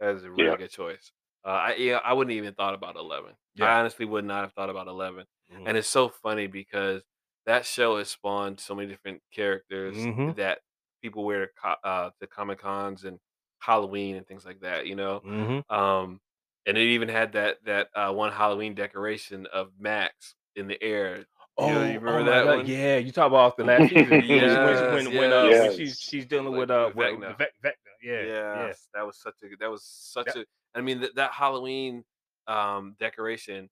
That 0.00 0.14
is 0.14 0.24
a 0.24 0.30
really 0.30 0.44
Yeah. 0.50 0.56
good 0.56 0.70
choice. 0.70 1.10
Uh, 1.44 1.48
I 1.48 1.74
yeah, 1.74 1.98
I 2.04 2.12
wouldn't 2.12 2.36
even 2.36 2.54
thought 2.54 2.74
about 2.74 2.96
Eleven. 2.96 3.32
Yeah. 3.56 3.66
I 3.66 3.80
honestly 3.80 4.04
would 4.06 4.24
not 4.24 4.42
have 4.42 4.52
thought 4.52 4.70
about 4.70 4.86
Eleven. 4.86 5.24
Mhm. 5.52 5.64
And 5.66 5.76
it's 5.76 5.88
so 5.88 6.08
funny 6.08 6.46
because 6.46 7.02
that 7.46 7.64
show 7.66 7.96
has 7.98 8.08
spawned 8.08 8.60
so 8.60 8.74
many 8.74 8.88
different 8.88 9.22
characters 9.32 9.96
Mhm. 9.96 10.36
that 10.36 10.60
people 11.02 11.24
wear 11.24 11.46
to, 11.46 11.52
co- 11.60 11.76
uh, 11.88 12.10
to 12.20 12.26
comic 12.26 12.58
cons 12.60 13.04
and 13.04 13.18
Halloween 13.58 14.16
and 14.16 14.26
things 14.26 14.44
like 14.44 14.60
that. 14.60 14.86
You 14.86 14.94
know, 14.96 15.20
Mm-hmm. 15.26 15.74
um, 15.74 16.20
and 16.66 16.76
it 16.76 16.82
even 16.82 17.08
had 17.08 17.32
that 17.32 17.56
that 17.64 17.88
uh, 17.94 18.12
one 18.12 18.32
Halloween 18.32 18.74
decoration 18.74 19.46
of 19.52 19.70
Max 19.78 20.34
in 20.56 20.66
the 20.68 20.82
air. 20.82 21.24
Oh, 21.56 21.66
You 21.68 21.74
know, 21.74 21.80
you 21.86 21.98
remember 21.98 22.20
oh 22.20 22.24
that 22.24 22.44
God. 22.44 22.56
one? 22.58 22.66
Yeah, 22.66 22.98
you 22.98 23.10
talk 23.10 23.26
about 23.28 23.56
the 23.56 23.64
last 23.64 23.88
season. 23.90 24.10
when 24.10 24.24
Yes, 24.24 25.06
when 25.06 25.14
when, 25.16 25.32
uh, 25.32 25.44
yes. 25.44 25.68
when 25.68 25.76
she's 25.76 25.98
she's 25.98 26.26
dealing 26.26 26.52
Like 26.52 26.58
with 26.58 26.70
uh 26.70 26.90
with 26.94 27.18
with, 27.18 27.28
Vecna. 27.30 27.36
Vecna. 27.64 27.72
Yeah, 28.02 28.22
yeah. 28.22 28.66
Yes, 28.66 28.88
that 28.94 29.04
was 29.06 29.18
such 29.18 29.34
a 29.42 29.56
that 29.60 29.70
was 29.70 29.82
such 29.84 30.26
That- 30.26 30.36
a. 30.36 30.44
I 30.74 30.80
mean 30.82 31.00
that 31.00 31.14
that 31.16 31.32
Halloween 31.32 32.04
um 32.46 32.94
decoration 33.00 33.68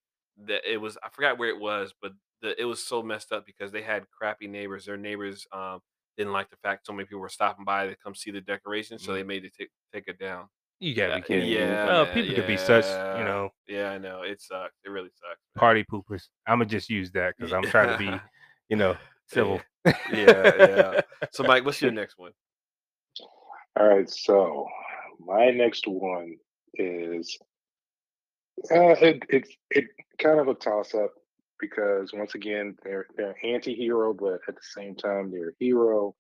that 0.47 0.63
it 0.71 0.79
was 0.79 0.99
I 1.03 1.09
forgot 1.11 1.39
where 1.39 1.49
it 1.51 1.61
was, 1.61 1.95
but 2.03 2.13
the 2.43 2.61
it 2.61 2.65
was 2.65 2.83
so 2.83 3.03
messed 3.03 3.33
up 3.33 3.47
because 3.47 3.71
they 3.73 3.83
had 3.83 4.11
crappy 4.11 4.49
neighbors. 4.49 4.87
Their 4.87 4.97
neighbors 4.97 5.47
um 5.53 5.81
didn't 6.17 6.33
like 6.33 6.51
the 6.51 6.57
fact 6.57 6.87
so 6.87 6.93
many 6.93 7.07
people 7.07 7.21
were 7.21 7.29
stopping 7.29 7.65
by 7.65 7.87
to 7.87 7.97
come 7.97 8.15
see 8.15 8.31
the 8.31 8.41
decoration, 8.41 8.99
so 8.99 9.13
they 9.13 9.23
made 9.23 9.45
it 9.45 9.53
take 9.59 9.71
take 9.93 10.09
it 10.09 10.19
down. 10.19 10.47
You 10.81 10.95
gotta 10.95 11.15
be 11.15 11.21
Yeah, 11.21 11.27
kidding. 11.27 11.49
me. 11.49 11.57
yeah, 11.57 11.85
Uh, 11.85 12.05
man, 12.05 12.15
people 12.15 12.35
could 12.35 12.47
be 12.47 12.57
such, 12.59 12.85
you 13.19 13.25
know, 13.25 13.51
Yeah, 13.67 13.91
I 13.93 13.99
know 13.99 14.23
it 14.23 14.41
sucks. 14.43 14.75
It 14.85 14.91
really 14.91 15.09
sucks. 15.11 15.41
man. 15.55 15.61
party 15.61 15.85
poopers. 15.91 16.25
I'm 16.47 16.59
gonna 16.59 16.67
just 16.67 16.91
use 16.91 17.11
that 17.13 17.35
because 17.37 17.53
I'm 17.53 17.65
trying 17.65 17.89
to 17.89 17.99
be, 17.99 18.21
you 18.69 18.77
know, 18.77 18.97
civil. 19.29 19.61
yeah, 19.85 19.93
yeah. 20.13 21.01
So, 21.33 21.45
Mike, 21.45 21.65
what's 21.65 21.81
your 21.81 21.91
next 22.03 22.19
one? 22.19 22.33
All 23.79 23.87
right, 23.89 24.09
so 24.09 24.67
my 25.21 25.51
next 25.51 25.87
one 25.87 26.37
is 26.75 27.39
uh, 28.71 28.97
it, 29.01 29.23
it's 29.29 29.51
it 29.71 29.85
kind 30.19 30.41
of 30.41 30.49
a 30.49 30.55
toss 30.55 30.95
up 30.95 31.13
because 31.61 32.13
once 32.13 32.35
again 32.35 32.77
they're 32.85 33.07
they're 33.17 33.37
anti-hero, 33.45 34.15
but 34.15 34.41
at 34.49 34.55
the 34.55 34.63
same 34.77 34.95
time 34.95 35.31
they're 35.31 35.51
a 35.51 35.53
hero, 35.59 36.15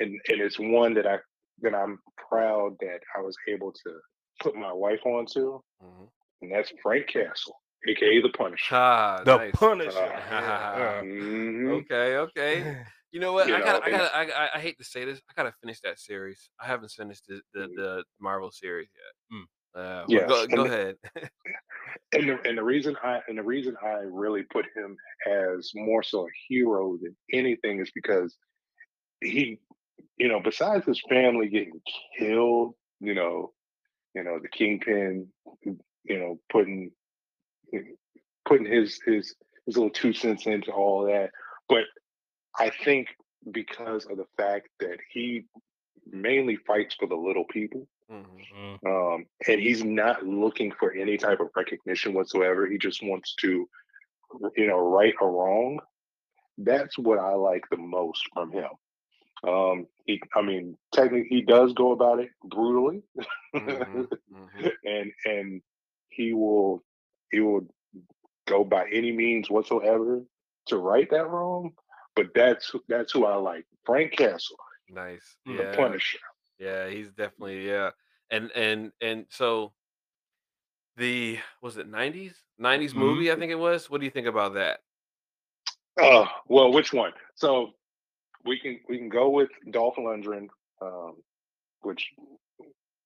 and 0.00 0.10
and 0.28 0.40
it's 0.40 0.58
one 0.58 0.94
that 0.94 1.06
I 1.06 1.18
that 1.60 1.74
I'm 1.74 1.98
proud 2.28 2.76
that 2.80 3.00
I 3.16 3.20
was 3.20 3.36
able 3.48 3.72
to 3.72 4.00
put 4.40 4.54
my 4.56 4.72
wife 4.72 5.00
onto, 5.04 5.60
Mhm. 5.82 6.08
and 6.42 6.52
that's 6.52 6.72
Frank 6.82 7.06
Castle, 7.08 7.56
aka 7.86 8.20
the 8.22 8.30
Punisher. 8.30 8.74
Ah, 8.74 9.22
The 9.24 9.36
nice. 9.36 9.52
Punisher. 9.54 9.98
Uh, 9.98 10.18
yeah. 10.30 11.02
Mhm. 11.02 11.82
Okay, 11.84 12.16
okay. 12.16 12.84
You 13.12 13.20
know 13.20 13.34
what? 13.34 13.46
You 13.46 13.56
I 13.56 13.58
know, 13.58 13.64
gotta, 13.66 13.84
I 13.84 13.90
gotta, 13.90 14.16
I, 14.16 14.22
I, 14.46 14.50
I 14.54 14.58
hate 14.58 14.78
to 14.78 14.84
say 14.84 15.04
this. 15.04 15.20
I 15.28 15.34
gotta 15.36 15.52
finish 15.60 15.80
that 15.80 15.98
series. 15.98 16.48
I 16.58 16.64
haven't 16.66 16.92
finished 16.92 17.26
the 17.28 17.42
the, 17.52 17.68
Mhm. 17.68 17.76
the 17.76 18.04
Marvel 18.18 18.50
series 18.50 18.88
yet. 18.94 19.36
Mm. 19.36 19.44
Uh, 19.74 20.04
Yes, 20.08 20.28
go, 20.28 20.46
go 20.46 20.64
ahead. 20.64 20.96
And 22.14 22.28
the, 22.28 22.38
and 22.46 22.58
the 22.58 22.62
reason 22.62 22.94
I 23.02 23.20
and 23.26 23.38
the 23.38 23.42
reason 23.42 23.74
I 23.82 24.00
really 24.04 24.42
put 24.42 24.66
him 24.76 24.96
as 25.26 25.72
more 25.74 26.02
so 26.02 26.26
a 26.26 26.30
hero 26.48 26.98
than 27.02 27.16
anything 27.32 27.80
is 27.80 27.90
because 27.94 28.36
he, 29.22 29.58
you 30.18 30.28
know, 30.28 30.40
besides 30.40 30.84
his 30.84 31.00
family 31.08 31.48
getting 31.48 31.80
killed, 32.18 32.74
you 33.00 33.14
know, 33.14 33.52
you 34.14 34.24
know, 34.24 34.38
the 34.40 34.48
kingpin, 34.48 35.28
you 35.64 35.78
know, 36.18 36.38
putting 36.50 36.92
putting 38.46 38.66
his 38.66 39.00
his 39.06 39.34
his 39.64 39.76
little 39.76 39.90
two 39.90 40.12
cents 40.12 40.46
into 40.46 40.70
all 40.70 41.06
that, 41.06 41.30
but 41.68 41.84
I 42.58 42.70
think 42.84 43.08
because 43.50 44.04
of 44.06 44.18
the 44.18 44.26
fact 44.36 44.68
that 44.80 44.98
he 45.12 45.46
mainly 46.06 46.56
fights 46.56 46.94
for 46.98 47.08
the 47.08 47.16
little 47.16 47.44
people 47.50 47.86
Mhm. 48.08 48.46
Mm. 48.52 48.78
um, 48.86 49.26
and 49.48 49.60
he's 49.60 49.84
not 49.84 50.24
looking 50.24 50.72
for 50.72 50.92
any 50.92 51.16
type 51.16 51.40
of 51.40 51.48
recognition 51.56 52.14
whatsoever. 52.14 52.66
He 52.66 52.78
just 52.78 53.02
wants 53.02 53.34
to, 53.40 53.68
you 54.56 54.66
know, 54.66 54.78
right 54.78 55.14
or 55.20 55.30
wrong. 55.32 55.78
That's 56.58 56.98
what 56.98 57.18
I 57.18 57.34
like 57.34 57.62
the 57.70 57.76
most 57.78 58.22
from 58.34 58.52
him. 58.52 58.68
Um, 59.46 59.86
he, 60.06 60.20
I 60.34 60.42
mean, 60.42 60.76
technically, 60.92 61.28
he 61.28 61.42
does 61.42 61.72
go 61.74 61.92
about 61.92 62.20
it 62.20 62.30
brutally, 62.44 63.02
Mhm. 63.54 64.08
Mhm. 64.30 64.70
and 64.84 65.12
and 65.24 65.62
he 66.10 66.32
will 66.34 66.82
he 67.30 67.40
will 67.40 67.66
go 68.46 68.64
by 68.64 68.86
any 68.92 69.12
means 69.12 69.50
whatsoever 69.50 70.22
to 70.66 70.76
right 70.78 71.08
that 71.10 71.28
wrong. 71.28 71.72
But 72.16 72.26
that's 72.34 72.72
that's 72.88 73.12
who 73.12 73.24
I 73.24 73.36
like, 73.36 73.64
Frank 73.84 74.12
Castle, 74.12 74.56
Nice. 74.88 75.36
Mm. 75.46 75.56
the 75.56 75.64
Yeah. 75.64 75.74
Punisher. 75.74 76.18
Yeah, 76.62 76.88
he's 76.88 77.10
definitely 77.10 77.66
yeah. 77.66 77.90
And 78.30 78.50
and 78.52 78.92
and 79.00 79.26
so 79.30 79.72
the 80.96 81.38
was 81.60 81.76
it 81.76 81.88
90s? 81.90 82.34
90s 82.58 82.94
Mhm. 82.94 82.98
movie, 82.98 83.32
I 83.32 83.36
think 83.36 83.50
it 83.50 83.56
was. 83.58 83.90
What 83.90 84.00
do 84.00 84.04
you 84.04 84.10
think 84.10 84.28
about 84.28 84.54
that? 84.54 84.80
Uh, 86.00 86.26
well, 86.46 86.72
which 86.72 86.92
one? 86.92 87.12
So 87.34 87.72
we 88.44 88.58
can 88.58 88.80
we 88.88 88.98
can 88.98 89.08
go 89.08 89.28
with 89.30 89.50
Dolph 89.70 89.96
Lundgren, 89.96 90.48
um, 90.80 91.16
which 91.80 92.12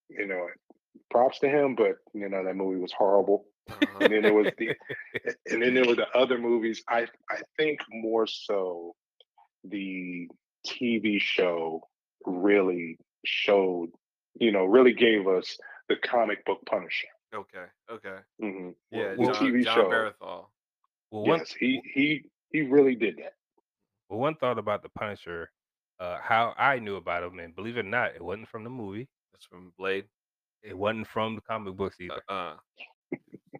you 0.09 0.27
know, 0.27 0.47
props 1.09 1.39
to 1.39 1.49
him, 1.49 1.75
but 1.75 1.97
you 2.13 2.29
know 2.29 2.43
that 2.43 2.55
movie 2.55 2.79
was 2.79 2.93
horrible. 2.93 3.45
Uh-huh. 3.69 3.99
And 4.03 4.13
then 4.13 4.21
there 4.23 4.33
was 4.33 4.47
the, 4.57 4.69
and 5.51 5.61
then 5.61 5.73
there 5.73 5.85
were 5.85 5.95
the 5.95 6.09
other 6.15 6.37
movies. 6.37 6.83
I 6.87 7.07
I 7.29 7.41
think 7.57 7.79
more 7.89 8.27
so 8.27 8.95
the 9.63 10.29
TV 10.65 11.19
show 11.19 11.81
really 12.25 12.97
showed, 13.27 13.89
you 14.39 14.51
know, 14.51 14.65
really 14.65 14.93
gave 14.93 15.27
us 15.27 15.57
the 15.89 15.95
comic 15.97 16.43
book 16.45 16.59
Punisher. 16.65 17.07
Okay, 17.35 17.65
okay. 17.91 18.17
hmm 18.39 18.69
Yeah, 18.91 19.15
well, 19.17 19.33
John, 19.33 19.51
TV 19.51 19.63
John 19.63 19.75
show. 19.75 19.89
Bernthal. 19.89 20.45
Well, 21.11 21.23
one 21.23 21.39
Yes, 21.39 21.51
he 21.51 21.81
he 21.93 22.25
he 22.51 22.61
really 22.63 22.95
did 22.95 23.17
that. 23.17 23.33
well, 24.09 24.19
one 24.19 24.35
thought 24.35 24.57
about 24.57 24.83
the 24.83 24.89
Punisher, 24.89 25.51
uh, 25.99 26.17
how 26.21 26.53
I 26.57 26.79
knew 26.79 26.95
about 26.95 27.23
him, 27.23 27.39
and 27.39 27.55
believe 27.55 27.77
it 27.77 27.85
or 27.85 27.89
not, 27.89 28.15
it 28.15 28.21
wasn't 28.21 28.47
from 28.49 28.63
the 28.63 28.69
movie. 28.69 29.07
It's 29.33 29.45
from 29.45 29.73
Blade. 29.77 30.05
It 30.63 30.77
wasn't 30.77 31.07
from 31.07 31.35
the 31.35 31.41
comic 31.41 31.75
books 31.75 31.97
either. 31.99 32.21
Uh, 32.29 32.33
uh 32.33 32.55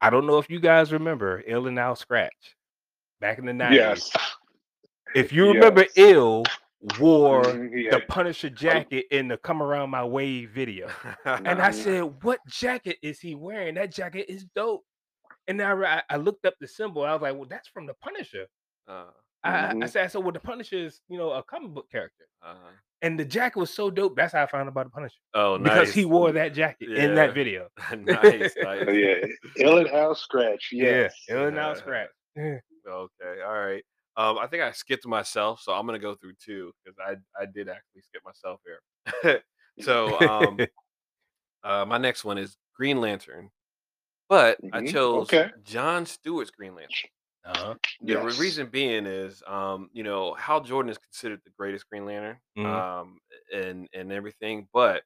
I 0.02 0.10
don't 0.10 0.28
know 0.28 0.38
if 0.38 0.50
you 0.50 0.60
guys 0.60 0.92
remember 0.94 1.44
Ill 1.48 1.68
and 1.68 1.80
Al 1.80 1.96
Skratch 1.96 2.30
back 3.20 3.40
in 3.40 3.46
the 3.46 3.54
nineties. 3.54 4.10
Yes. 4.14 4.36
If 5.16 5.32
you 5.34 5.48
remember, 5.54 5.82
Yes. 5.82 5.92
Ill 5.96 6.44
wore 7.00 7.44
Mhm, 7.44 7.76
he 7.76 7.90
the 7.90 8.02
Punisher 8.08 8.50
jacket 8.50 9.06
in 9.12 9.28
the 9.28 9.38
"Come 9.38 9.62
Around 9.62 9.90
My 9.90 10.04
Way" 10.04 10.46
video, 10.46 10.90
and 11.26 11.62
I 11.62 11.72
said, 11.72 12.02
"What 12.24 12.40
jacket 12.48 12.98
is 13.02 13.20
he 13.20 13.36
wearing? 13.36 13.76
That 13.76 13.92
jacket 13.92 14.26
is 14.30 14.46
dope." 14.56 14.84
And 15.48 15.62
I, 15.62 15.74
I 15.98 16.04
I 16.10 16.18
looked 16.18 16.46
up 16.46 16.54
the 16.60 16.68
symbol. 16.68 17.04
I 17.04 17.14
was 17.14 17.22
like, 17.22 17.36
"Well, 17.36 17.48
that's 17.50 17.68
from 17.70 17.86
the 17.88 17.94
Punisher." 17.96 18.48
uh, 18.88 19.06
I, 19.44 19.52
I- 19.68 19.76
I 19.82 19.86
said, 19.86 20.12
"So, 20.12 20.20
well, 20.20 20.32
the 20.32 20.40
Punisher 20.40 20.78
is, 20.78 21.02
you 21.10 21.18
know, 21.18 21.32
a 21.32 21.44
comic 21.44 21.72
book 21.74 21.90
character." 21.92 22.26
uh, 22.44 22.56
And 23.02 23.20
the 23.20 23.26
jacket 23.26 23.60
was 23.60 23.70
so 23.72 23.90
dope. 23.90 24.16
That's 24.16 24.34
how 24.34 24.44
I 24.44 24.46
found 24.48 24.64
out 24.64 24.70
about 24.70 24.86
the 24.86 24.92
Punisher 24.92 25.20
oh, 25.34 25.58
nice. 25.58 25.74
because 25.74 25.94
he 25.94 26.06
wore 26.06 26.32
that 26.34 26.54
jacket 26.54 26.92
in 26.92 27.16
that 27.16 27.34
video. 27.34 27.70
nice, 27.98 28.56
Oh, 28.60 28.64
nice. 28.64 28.88
yeah, 28.94 29.26
Ill 29.58 29.78
and 29.80 29.88
Al 29.90 30.16
Skratch. 30.16 30.72
Yes. 30.72 31.14
Yeah, 31.28 31.36
Ill 31.36 31.48
and 31.48 31.58
Out 31.58 31.76
Yeah. 31.78 31.82
Scratch. 31.82 32.10
Okay, 32.38 33.42
all 33.46 33.60
right. 33.60 33.84
Um, 34.18 34.38
I 34.40 34.48
think 34.48 34.64
I 34.64 34.72
skipped 34.72 35.06
myself, 35.08 35.62
so 35.62 35.74
I'm 35.74 35.86
gonna 35.86 36.00
go 36.00 36.16
through 36.16 36.34
two 36.44 36.74
because 36.84 36.98
I 37.00 37.18
I 37.42 37.46
did 37.48 37.70
actually 37.70 38.02
skip 38.02 38.24
myself 38.26 38.62
here. 38.66 39.44
so 39.80 40.20
um, 40.20 40.64
uh, 41.64 41.86
my 41.86 41.98
next 41.98 42.26
one 42.26 42.38
is 42.38 42.58
Green 42.76 43.02
Lantern, 43.02 43.52
but 44.30 44.62
I 44.72 44.82
Mhm, 44.82 44.98
chose 44.98 45.38
okay. 45.38 45.52
John 45.64 46.06
Stewart's 46.06 46.52
Green 46.52 46.76
Lantern. 46.76 46.96
Uh-huh. 47.46 47.76
The 48.08 48.20
re- 48.20 48.34
Yes. 48.34 48.34
reason 48.34 48.68
being 48.70 49.06
is, 49.08 49.44
um, 49.48 49.90
you 49.94 50.04
know, 50.04 50.34
Hal 50.36 50.62
Jordan 50.62 50.92
is 50.92 50.98
considered 51.00 51.42
the 51.46 51.52
greatest 51.52 51.90
Green 51.90 52.06
Lantern, 52.06 52.40
Mhm. 52.56 52.84
um, 52.84 53.20
and 53.54 53.90
and 53.94 54.12
everything, 54.14 54.68
but 54.74 55.04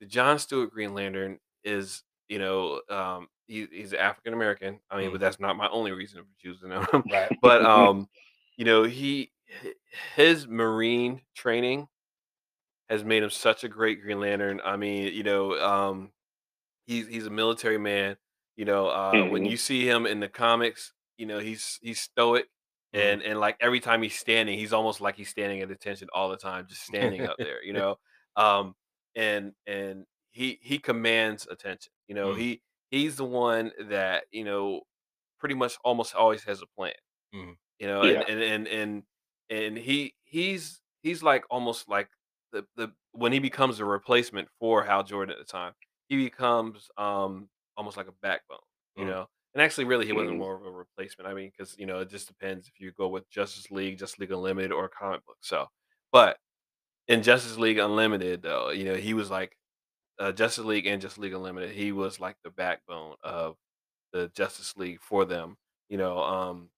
the 0.00 0.06
John 0.06 0.38
Stewart 0.38 0.70
Green 0.72 0.94
Lantern 0.94 1.38
is, 1.64 2.02
you 2.28 2.38
know, 2.38 2.82
um, 2.90 3.28
he, 3.46 3.66
he's 3.70 3.92
African 3.94 4.32
American. 4.34 4.80
I 4.90 4.98
mean, 4.98 5.10
but 5.12 5.20
that's 5.20 5.40
not 5.40 5.56
my 5.56 5.68
only 5.68 5.92
reason 5.92 6.22
for 6.24 6.30
choosing 6.38 6.70
him. 6.70 6.86
Right. 7.04 7.30
but 7.42 7.62
um, 7.64 8.08
you 8.56 8.64
know, 8.64 8.84
he 8.84 9.32
his 10.16 10.46
Marine 10.46 11.22
training 11.34 11.88
has 12.88 13.04
made 13.04 13.22
him 13.22 13.30
such 13.30 13.64
a 13.64 13.68
great 13.68 14.00
Green 14.02 14.20
Lantern. 14.20 14.60
I 14.64 14.76
mean, 14.76 15.12
you 15.12 15.22
know, 15.22 15.58
um, 15.60 16.12
he's 16.86 17.08
he's 17.08 17.26
a 17.26 17.30
military 17.30 17.78
man. 17.78 18.18
You 18.56 18.66
know, 18.66 18.88
uh, 18.88 19.26
when 19.26 19.44
Mhm. 19.44 19.46
you 19.46 19.56
see 19.56 19.88
him 19.88 20.06
in 20.06 20.20
the 20.20 20.28
comics, 20.28 20.94
you 21.18 21.26
know 21.26 21.38
he's 21.40 21.78
he's 21.82 22.00
stoic, 22.00 22.48
Mhm. 22.92 23.16
and 23.16 23.22
and 23.22 23.40
like 23.40 23.56
every 23.60 23.80
time 23.80 24.02
he's 24.02 24.18
standing, 24.18 24.58
he's 24.58 24.72
almost 24.74 25.00
like 25.00 25.16
he's 25.16 25.30
standing 25.30 25.60
at 25.62 25.70
attention 25.70 26.08
all 26.14 26.30
the 26.30 26.36
time, 26.38 26.66
just 26.68 26.82
standing 26.84 27.26
up 27.26 27.40
there. 27.42 27.64
You 27.64 27.74
know, 27.74 27.96
um, 28.36 28.74
and 29.16 29.54
and 29.66 30.06
he 30.32 30.58
he 30.62 30.78
commands 30.78 31.46
attention. 31.50 31.92
You 32.08 32.14
know, 32.16 32.32
Mm. 32.32 32.34
he 32.34 32.62
he's 32.90 33.16
the 33.16 33.24
one 33.24 33.72
that 33.88 34.24
you 34.32 34.44
know 34.44 34.82
pretty 35.38 35.54
much 35.54 35.76
almost 35.84 36.14
always 36.14 36.44
has 36.44 36.62
a 36.62 36.66
plan. 36.76 36.94
Mhm. 37.34 37.56
You 37.78 37.88
know, 37.88 38.02
Yeah. 38.02 38.22
and, 38.28 38.28
and 38.28 38.42
and 38.42 38.68
and 38.68 39.04
and 39.50 39.78
he 39.78 40.14
he's 40.24 40.80
he's 41.02 41.22
like 41.22 41.44
almost 41.50 41.88
like 41.88 42.10
the 42.52 42.66
the 42.76 42.92
when 43.12 43.32
he 43.32 43.38
becomes 43.38 43.80
a 43.80 43.84
replacement 43.84 44.48
for 44.60 44.84
Hal 44.84 45.04
Jordan 45.04 45.32
at 45.32 45.38
the 45.38 45.50
time, 45.50 45.74
he 46.08 46.16
becomes 46.24 46.90
um 46.96 47.50
almost 47.76 47.96
like 47.96 48.08
a 48.08 48.12
backbone. 48.22 48.58
You 48.96 49.04
Mm. 49.04 49.06
know, 49.06 49.26
and 49.54 49.62
actually, 49.62 49.84
really, 49.84 50.06
he 50.06 50.12
wasn't 50.12 50.36
Mhm. 50.36 50.38
more 50.38 50.56
of 50.56 50.64
a 50.66 50.70
replacement. 50.70 51.28
I 51.28 51.34
mean, 51.34 51.50
because 51.50 51.76
you 51.78 51.86
know, 51.86 52.00
it 52.00 52.08
just 52.10 52.28
depends 52.28 52.68
if 52.68 52.80
you 52.80 52.92
go 52.92 53.08
with 53.08 53.28
Justice 53.30 53.70
League, 53.70 53.98
Justice 53.98 54.18
League 54.20 54.32
Unlimited, 54.32 54.72
or 54.72 54.88
comic 54.88 55.24
book. 55.26 55.38
So, 55.42 55.68
but 56.12 56.38
in 57.08 57.22
Justice 57.22 57.58
League 57.58 57.78
Unlimited, 57.78 58.42
though, 58.42 58.70
you 58.70 58.84
know, 58.84 58.94
he 58.96 59.14
was 59.14 59.30
like 59.30 59.56
uh, 60.18 60.32
Justice 60.32 60.64
League 60.64 60.86
and 60.86 61.00
Justice 61.02 61.18
League 61.18 61.34
Unlimited. 61.34 61.70
He 61.70 61.92
was 61.92 62.20
like 62.20 62.36
the 62.44 62.50
backbone 62.50 63.16
of 63.22 63.56
the 64.12 64.28
Justice 64.34 64.76
League 64.76 65.00
for 65.00 65.24
them. 65.24 65.56
You 65.88 65.98
know, 65.98 66.18
um, 66.22 66.70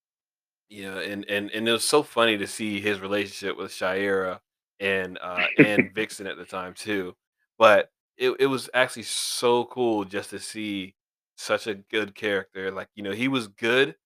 you 0.69 0.83
know, 0.83 0.99
and 0.99 1.25
and 1.29 1.51
and 1.51 1.69
it 1.69 1.73
was 1.73 1.85
so 1.85 2.03
funny 2.03 2.37
to 2.39 2.47
see 2.47 2.81
his 2.81 3.01
relationship 3.01 3.57
with 3.57 3.71
Shayera 3.73 4.41
and 4.81 5.19
uh, 5.23 5.47
and 5.59 5.91
Vixen 5.95 6.27
at 6.27 6.37
the 6.37 6.45
time 6.45 6.75
too. 6.75 7.15
But 7.59 7.91
it 8.17 8.37
it 8.41 8.47
was 8.47 8.69
actually 8.75 9.05
so 9.05 9.65
cool 9.67 10.05
just 10.05 10.31
to 10.31 10.39
see 10.39 10.95
such 11.37 11.67
a 11.67 11.75
good 11.75 12.15
character. 12.15 12.71
Like 12.71 12.89
you 12.95 13.03
know, 13.03 13.13
he 13.13 13.29
was 13.29 13.49
good, 13.49 13.97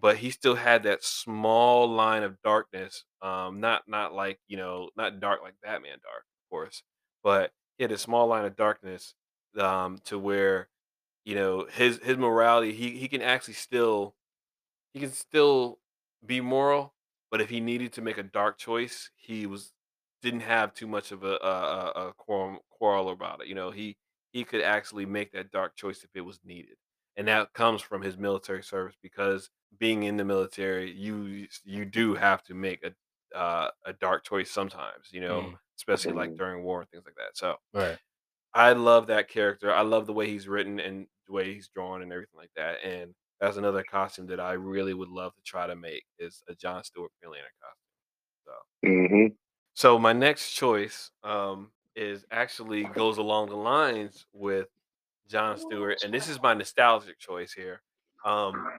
but 0.00 0.16
he 0.16 0.30
still 0.30 0.54
had 0.56 0.82
that 0.84 1.04
small 1.04 1.88
line 1.88 2.22
of 2.22 2.40
darkness. 2.42 3.04
Um, 3.22 3.60
not 3.60 3.82
not 3.88 4.12
like 4.14 4.38
you 4.48 4.56
know, 4.56 4.90
not 4.96 5.20
dark 5.20 5.42
like 5.42 5.54
Batman 5.62 5.98
dark, 6.02 6.24
of 6.24 6.50
course, 6.50 6.82
but 7.22 7.52
he 7.78 7.84
had 7.84 7.92
a 7.92 7.98
small 7.98 8.26
line 8.28 8.44
of 8.44 8.56
darkness 8.56 9.14
um, 9.58 9.98
to 10.04 10.18
where 10.18 10.68
you 11.24 11.34
know 11.34 11.66
his 11.70 12.00
his 12.02 12.16
morality. 12.18 12.72
He 12.74 12.98
he 12.98 13.08
can 13.08 13.22
actually 13.22 13.54
still 13.54 14.16
he 14.92 15.00
can 15.00 15.12
still 15.12 15.80
be 16.24 16.40
moral, 16.40 16.94
but 17.30 17.40
if 17.40 17.50
he 17.50 17.60
needed 17.60 17.92
to 17.94 18.02
make 18.02 18.18
a 18.18 18.22
dark 18.22 18.58
choice, 18.58 19.10
he 19.16 19.46
was 19.46 19.72
didn't 20.22 20.40
have 20.40 20.72
too 20.74 20.86
much 20.86 21.12
of 21.12 21.22
a 21.24 21.36
a, 21.42 22.08
a, 22.08 22.12
quarrel, 22.14 22.64
quarrel 22.70 23.10
about 23.10 23.42
it. 23.42 23.48
You 23.48 23.54
know, 23.54 23.70
he 23.70 23.96
he 24.32 24.44
could 24.44 24.62
actually 24.62 25.06
make 25.06 25.32
that 25.32 25.50
dark 25.50 25.76
choice 25.76 26.02
if 26.04 26.10
it 26.14 26.22
was 26.22 26.40
needed, 26.44 26.76
and 27.16 27.28
that 27.28 27.52
comes 27.52 27.82
from 27.82 28.02
his 28.02 28.16
military 28.16 28.62
service 28.62 28.96
because 29.02 29.50
being 29.78 30.04
in 30.04 30.16
the 30.16 30.24
military, 30.24 30.90
you 30.92 31.48
you 31.64 31.84
do 31.84 32.14
have 32.14 32.42
to 32.44 32.54
make 32.54 32.84
a 32.84 32.94
uh, 33.36 33.70
a 33.84 33.92
dark 33.92 34.24
choice 34.24 34.50
sometimes. 34.50 35.08
You 35.12 35.20
know, 35.20 35.52
Mm. 35.52 35.58
Especially 35.76 36.12
like 36.12 36.30
Mhm. 36.30 36.38
during 36.38 36.64
war 36.64 36.80
and 36.82 36.90
things 36.90 37.04
like 37.06 37.16
that. 37.16 37.36
So 37.36 37.56
Right. 37.72 37.98
I 38.54 38.72
love 38.72 39.08
that 39.08 39.28
character. 39.28 39.72
I 39.72 39.82
love 39.82 40.06
the 40.06 40.12
way 40.12 40.28
he's 40.28 40.48
written 40.48 40.80
and 40.80 41.08
the 41.26 41.32
way 41.32 41.52
he's 41.54 41.68
drawn 41.68 42.02
and 42.02 42.12
everything 42.12 42.38
like 42.38 42.52
that. 42.56 42.84
And 42.84 43.14
that's 43.40 43.56
another 43.56 43.84
costume 43.84 44.26
that 44.28 44.40
I 44.40 44.52
really 44.54 44.94
would 44.94 45.08
love 45.08 45.34
to 45.36 45.42
try 45.42 45.66
to 45.66 45.76
make 45.76 46.04
is 46.18 46.42
a 46.48 46.54
John 46.54 46.84
Stewart 46.84 47.12
Millionaire 47.22 47.50
costume. 47.60 47.90
So, 48.82 48.88
hmm 48.88 49.26
so 49.74 49.98
my 49.98 50.12
next 50.12 50.52
choice 50.52 51.10
um, 51.24 51.72
is 51.96 52.24
actually 52.30 52.84
goes 52.84 53.18
along 53.18 53.48
the 53.48 53.56
lines 53.56 54.26
with 54.32 54.68
John 55.28 55.58
Stewart, 55.58 56.04
and 56.04 56.12
this 56.14 56.28
is 56.28 56.40
my 56.42 56.54
nostalgic 56.54 57.18
choice 57.18 57.52
here. 57.52 57.82
Um, 58.24 58.78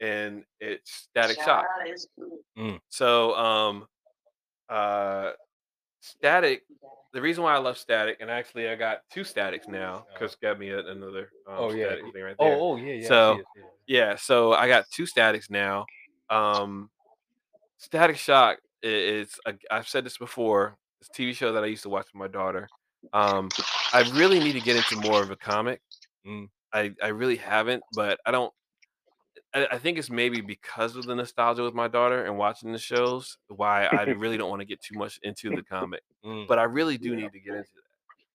and 0.00 0.44
it's 0.60 0.90
Static 0.92 1.38
Shock. 1.40 1.66
So, 2.88 3.34
um, 3.34 3.86
uh, 4.68 5.32
Static. 6.06 6.62
The 7.12 7.22
reason 7.22 7.42
why 7.42 7.54
I 7.54 7.58
love 7.58 7.78
Static, 7.78 8.18
and 8.20 8.30
actually 8.30 8.68
I 8.68 8.74
got 8.74 8.98
two 9.10 9.24
Statics 9.24 9.68
now. 9.68 10.06
because 10.12 10.36
got 10.36 10.58
me 10.58 10.70
another 10.70 11.30
um, 11.48 11.54
Oh, 11.56 11.72
yeah. 11.72 11.86
Static 11.86 12.12
thing 12.12 12.22
right 12.22 12.36
there. 12.38 12.54
Oh, 12.54 12.72
oh 12.72 12.76
yeah, 12.76 12.92
yeah. 12.94 13.08
So, 13.08 13.32
it, 13.32 13.38
it. 13.38 13.64
Yeah, 13.86 14.16
so 14.16 14.52
I 14.52 14.68
got 14.68 14.84
two 14.90 15.06
Statics 15.06 15.50
now. 15.50 15.86
Um, 16.28 16.90
Static 17.78 18.16
Shock 18.16 18.58
is 18.82 19.38
a, 19.46 19.54
I've 19.70 19.88
said 19.88 20.04
this 20.04 20.18
before. 20.18 20.76
It's 21.00 21.10
a 21.10 21.12
TV 21.12 21.34
show 21.34 21.52
that 21.52 21.62
I 21.62 21.66
used 21.66 21.82
to 21.84 21.88
watch 21.88 22.06
with 22.12 22.18
my 22.18 22.28
daughter. 22.28 22.68
Um, 23.12 23.48
I 23.92 24.08
really 24.14 24.40
need 24.40 24.54
to 24.54 24.60
get 24.60 24.76
into 24.76 25.08
more 25.08 25.22
of 25.22 25.30
a 25.30 25.36
comic. 25.36 25.80
Mm. 26.26 26.48
I 26.72 26.92
I 27.02 27.08
really 27.08 27.36
haven't, 27.36 27.82
but 27.94 28.18
I 28.26 28.30
don't. 28.30 28.52
I, 29.54 29.66
I 29.72 29.78
think 29.78 29.98
it's 29.98 30.10
maybe 30.10 30.40
because 30.40 30.96
of 30.96 31.04
the 31.04 31.14
nostalgia 31.14 31.62
with 31.62 31.74
my 31.74 31.88
daughter 31.88 32.24
and 32.24 32.36
watching 32.36 32.72
the 32.72 32.78
shows 32.78 33.38
why 33.48 33.84
I 33.84 34.02
really 34.18 34.36
don't 34.36 34.50
want 34.50 34.60
to 34.60 34.66
get 34.66 34.80
too 34.80 34.98
much 34.98 35.18
into 35.22 35.50
the 35.50 35.62
comic. 35.62 36.02
Mm. 36.24 36.46
But 36.46 36.58
I 36.58 36.64
really 36.64 36.98
do 36.98 37.14
need 37.16 37.32
to 37.32 37.40
get 37.40 37.54
into 37.54 37.70
that. 37.74 37.82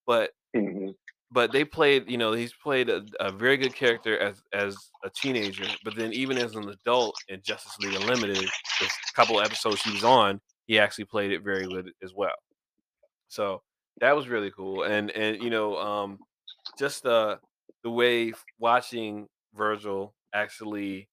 But 0.06 0.30
hmm 0.54 0.90
but 1.32 1.50
they 1.50 1.64
played, 1.64 2.10
you 2.10 2.18
know, 2.18 2.32
he's 2.32 2.52
played 2.52 2.90
a, 2.90 3.04
a 3.18 3.32
very 3.32 3.56
good 3.56 3.74
character 3.74 4.18
as 4.18 4.42
as 4.52 4.76
a 5.02 5.10
teenager, 5.10 5.64
but 5.82 5.96
then 5.96 6.12
even 6.12 6.36
as 6.36 6.54
an 6.54 6.68
adult 6.68 7.16
in 7.28 7.40
Justice 7.42 7.76
League 7.80 7.94
Unlimited, 7.94 8.44
the 8.80 8.90
couple 9.14 9.40
episodes 9.40 9.82
he 9.82 9.92
was 9.92 10.04
on, 10.04 10.40
he 10.66 10.78
actually 10.78 11.06
played 11.06 11.32
it 11.32 11.42
very 11.42 11.66
good 11.66 11.90
as 12.02 12.12
well. 12.14 12.34
So 13.28 13.62
that 14.00 14.14
was 14.14 14.28
really 14.28 14.50
cool, 14.50 14.82
and 14.82 15.10
and 15.12 15.42
you 15.42 15.48
know, 15.48 15.76
um, 15.78 16.18
just 16.78 17.02
the 17.02 17.38
the 17.82 17.90
way 17.90 18.32
watching 18.58 19.26
Virgil 19.54 20.14
actually 20.34 21.08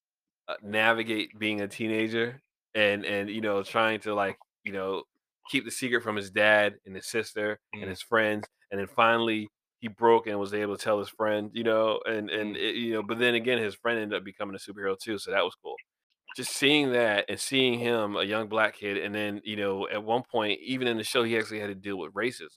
uh, 0.47 0.55
navigate 0.61 1.37
being 1.39 1.61
a 1.61 1.67
teenager 1.67 2.41
and 2.75 3.05
and 3.05 3.29
you 3.29 3.41
know 3.41 3.63
trying 3.63 3.99
to 4.01 4.13
like 4.13 4.37
you 4.63 4.71
know 4.71 5.03
keep 5.49 5.65
the 5.65 5.71
secret 5.71 6.03
from 6.03 6.15
his 6.15 6.31
dad 6.31 6.79
and 6.85 6.95
his 6.95 7.07
sister 7.07 7.59
and 7.81 7.89
Mm. 7.89 7.91
his 7.91 8.01
friends 8.01 8.47
and 8.71 8.79
then 8.79 8.87
finally 8.87 9.51
he 9.81 9.87
broke 9.87 10.27
and 10.27 10.39
was 10.39 10.53
able 10.53 10.77
to 10.77 10.83
tell 10.83 10.99
his 10.99 11.09
friend 11.09 11.51
you 11.53 11.63
know 11.63 11.99
and 12.05 12.29
and 12.29 12.55
Mm. 12.55 12.57
it, 12.57 12.75
you 12.75 12.93
know 12.93 13.03
but 13.03 13.19
then 13.19 13.35
again 13.35 13.57
his 13.57 13.75
friend 13.75 13.99
ended 13.99 14.17
up 14.17 14.23
becoming 14.25 14.55
a 14.55 14.59
superhero 14.59 14.97
too 14.97 15.17
so 15.17 15.31
that 15.31 15.43
was 15.43 15.55
cool 15.55 15.81
just 16.35 16.53
seeing 16.53 16.91
that 16.93 17.25
and 17.29 17.39
seeing 17.39 17.79
him 17.79 18.15
a 18.15 18.23
young 18.23 18.47
black 18.47 18.75
kid 18.75 18.97
and 18.97 19.13
then 19.15 19.41
you 19.43 19.55
know 19.55 19.87
at 19.89 20.03
one 20.03 20.23
point 20.23 20.59
even 20.61 20.87
in 20.87 20.97
the 20.97 21.03
show 21.03 21.23
he 21.23 21.37
actually 21.37 21.59
had 21.59 21.67
to 21.67 21.75
deal 21.75 21.97
with 21.97 22.13
racism 22.13 22.49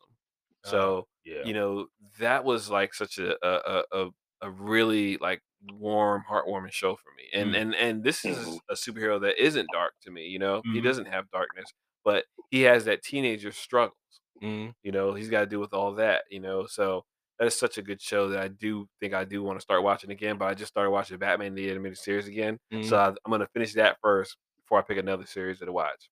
Uh, 0.65 0.93
so 0.93 1.07
yeah. 1.25 1.43
you 1.43 1.55
know 1.55 1.89
that 2.19 2.45
was 2.45 2.71
like 2.71 2.95
such 2.95 3.19
a 3.19 3.37
a, 3.47 3.85
a, 3.93 4.09
a 4.43 4.51
really 4.51 5.17
like 5.19 5.41
warm 5.65 6.25
heartwarming 6.29 6.73
show 6.73 6.97
for 6.97 7.13
me 7.17 7.29
and 7.33 7.55
Mm. 7.55 7.55
and 7.55 7.75
and 7.75 8.03
this 8.05 8.25
is 8.25 8.61
a 8.69 8.75
superhero 8.75 9.21
that 9.21 9.43
isn't 9.43 9.71
dark 9.71 9.95
to 10.03 10.11
me 10.11 10.27
you 10.27 10.39
know 10.39 10.65
he 10.73 10.81
Mhm. 10.81 10.83
doesn't 10.83 11.07
have 11.07 11.31
darkness 11.31 11.73
but 12.05 12.25
he 12.51 12.63
has 12.63 12.85
that 12.85 13.03
teenager 13.03 13.53
struggles 13.53 14.21
Mm. 14.43 14.73
you 14.83 14.93
know 14.93 15.15
he's 15.15 15.29
got 15.31 15.41
to 15.41 15.47
deal 15.47 15.61
with 15.61 15.75
all 15.75 15.95
that 15.95 16.25
you 16.31 16.41
know 16.41 16.67
so 16.67 17.05
that 17.39 17.47
is 17.47 17.59
such 17.59 17.79
a 17.79 17.83
good 17.83 18.01
show 18.01 18.29
that 18.31 18.41
i 18.43 18.49
do 18.49 18.89
think 19.01 19.15
i 19.15 19.25
do 19.25 19.43
want 19.43 19.59
to 19.59 19.63
start 19.63 19.83
watching 19.83 20.11
again 20.11 20.39
but 20.39 20.47
i 20.49 20.55
just 20.55 20.73
started 20.73 20.91
watching 20.91 21.19
batman 21.19 21.55
the 21.55 21.71
animated 21.71 21.99
series 21.99 22.29
again 22.29 22.59
so 22.81 22.97
Mm. 22.97 22.99
I, 22.99 23.09
i'm 23.09 23.17
going 23.29 23.41
to 23.41 23.49
finish 23.49 23.75
that 23.75 23.99
first 24.03 24.37
before 24.59 24.79
i 24.79 24.83
pick 24.83 24.99
another 24.99 25.27
series 25.27 25.61
to 25.61 25.73
watch 25.73 26.11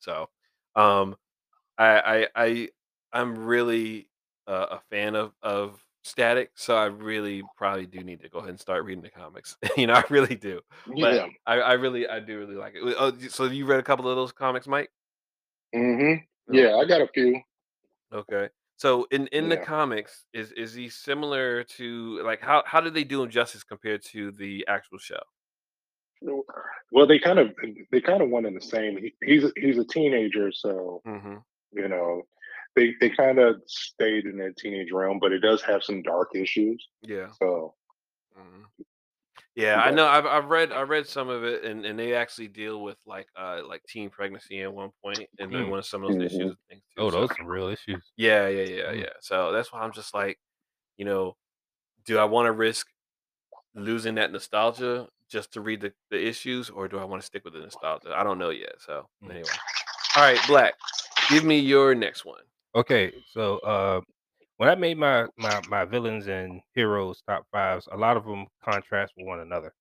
so 0.00 0.28
um 0.76 1.16
I 1.78 2.00
I 2.22 2.28
I 2.36 2.68
I'm 3.12 3.46
really 3.46 4.10
uh, 4.46 4.66
a 4.72 4.80
fan 4.90 5.14
of 5.16 5.34
of 5.42 5.84
Static, 6.02 6.50
so 6.54 6.76
I 6.76 6.86
really 6.86 7.42
probably 7.56 7.86
do 7.86 8.02
need 8.02 8.20
to 8.22 8.28
go 8.28 8.38
ahead 8.38 8.50
and 8.50 8.60
start 8.60 8.84
reading 8.84 9.02
the 9.02 9.10
comics. 9.10 9.56
you 9.76 9.86
know, 9.86 9.94
I 9.94 10.04
really 10.08 10.34
do. 10.34 10.60
But 10.86 11.14
Yeah. 11.14 11.26
I, 11.46 11.60
I 11.60 11.72
really 11.74 12.08
I 12.08 12.20
do 12.20 12.38
really 12.38 12.54
like 12.56 12.74
it. 12.74 12.94
Oh, 12.98 13.12
so 13.28 13.44
you 13.44 13.66
read 13.66 13.80
a 13.80 13.82
couple 13.82 14.08
of 14.08 14.16
those 14.16 14.32
comics, 14.32 14.66
Mike? 14.66 14.90
Mm-hmm. 15.74 16.54
Yeah, 16.54 16.76
I 16.76 16.84
got 16.86 17.02
a 17.02 17.08
few. 17.08 17.40
Okay. 18.12 18.48
So 18.76 19.06
in 19.10 19.26
in 19.28 19.50
the 19.50 19.58
comics, 19.58 20.24
is 20.32 20.52
is 20.52 20.72
he 20.72 20.88
similar 20.88 21.64
to 21.64 22.22
like 22.24 22.40
how 22.40 22.62
how 22.64 22.80
did 22.80 22.94
they 22.94 23.04
do 23.04 23.22
him 23.22 23.28
justice 23.28 23.62
compared 23.62 24.02
to 24.06 24.32
the 24.32 24.64
actual 24.68 24.98
show? 24.98 25.20
Well, 26.92 27.06
they 27.06 27.18
kind 27.18 27.38
of 27.38 27.54
they 27.92 28.00
kind 28.00 28.22
of 28.22 28.30
one 28.30 28.46
and 28.46 28.56
the 28.56 28.60
same. 28.60 28.96
He, 28.96 29.14
he's 29.22 29.52
he's 29.56 29.78
a 29.78 29.84
teenager, 29.84 30.50
so 30.50 31.02
Mm-hmm. 31.06 31.36
you 31.72 31.88
know 31.88 32.22
they 32.76 32.94
they 33.00 33.10
kind 33.10 33.38
of 33.38 33.60
stayed 33.66 34.26
in 34.26 34.36
that 34.38 34.56
teenage 34.56 34.92
realm, 34.92 35.18
but 35.20 35.32
it 35.32 35.40
does 35.40 35.62
have 35.62 35.82
some 35.82 36.02
dark 36.02 36.30
issues. 36.34 36.86
Yeah. 37.02 37.28
So 37.38 37.74
Mhm. 38.38 38.64
Yeah, 39.56 39.76
I 39.82 39.90
know. 39.90 40.06
I've 40.06 40.26
I've 40.26 40.46
read 40.46 40.72
I 40.72 40.82
read 40.82 41.06
some 41.06 41.28
of 41.28 41.44
it, 41.44 41.64
and, 41.64 41.84
and 41.84 41.98
they 41.98 42.14
actually 42.14 42.48
deal 42.48 42.82
with 42.82 42.96
like 43.06 43.26
uh 43.36 43.62
like 43.66 43.82
teen 43.88 44.08
pregnancy 44.08 44.62
at 44.62 44.72
one 44.72 44.90
point, 45.04 45.28
and 45.38 45.52
then 45.52 45.64
Mm. 45.66 45.70
one 45.70 45.78
of 45.80 45.86
some 45.86 46.04
of 46.04 46.12
those 46.12 46.22
issues 46.32 46.40
and 46.50 46.56
things 46.68 46.82
too. 46.96 47.02
Oh, 47.02 47.10
so- 47.10 47.20
those 47.20 47.30
are 47.38 47.44
real 47.46 47.68
issues. 47.68 48.02
Yeah, 48.16 48.48
yeah, 48.48 48.64
yeah, 48.64 48.92
Mm. 48.92 49.00
yeah. 49.00 49.12
So 49.20 49.52
that's 49.52 49.72
why 49.72 49.80
I'm 49.80 49.92
just 49.92 50.14
like, 50.14 50.38
you 50.96 51.04
know, 51.04 51.36
do 52.04 52.18
I 52.18 52.24
want 52.24 52.46
to 52.46 52.52
risk 52.52 52.86
losing 53.74 54.14
that 54.16 54.32
nostalgia 54.32 55.08
just 55.28 55.52
to 55.52 55.60
read 55.60 55.80
the, 55.80 55.92
the 56.10 56.24
issues, 56.26 56.70
or 56.70 56.88
do 56.88 56.98
I 56.98 57.04
want 57.04 57.20
to 57.22 57.26
stick 57.26 57.44
with 57.44 57.54
the 57.54 57.60
nostalgia? 57.60 58.14
I 58.16 58.22
don't 58.24 58.38
know 58.38 58.50
yet. 58.50 58.74
So 58.80 59.08
Mm. 59.22 59.30
anyway, 59.30 59.50
all 60.16 60.22
right, 60.22 60.40
Black, 60.46 60.74
give 61.28 61.44
me 61.44 61.58
your 61.58 61.94
next 61.94 62.24
one. 62.24 62.42
Okay, 62.74 63.12
so 63.32 63.58
uh, 63.58 64.00
when 64.58 64.68
I 64.68 64.74
made 64.74 64.98
my 64.98 65.26
my 65.36 65.60
my 65.68 65.84
villains 65.84 66.28
and 66.28 66.60
heroes 66.74 67.22
top 67.26 67.46
fives, 67.50 67.88
a 67.90 67.96
lot 67.96 68.16
of 68.16 68.24
them 68.24 68.46
contrast 68.62 69.14
with 69.16 69.26
one 69.26 69.40
another. 69.40 69.72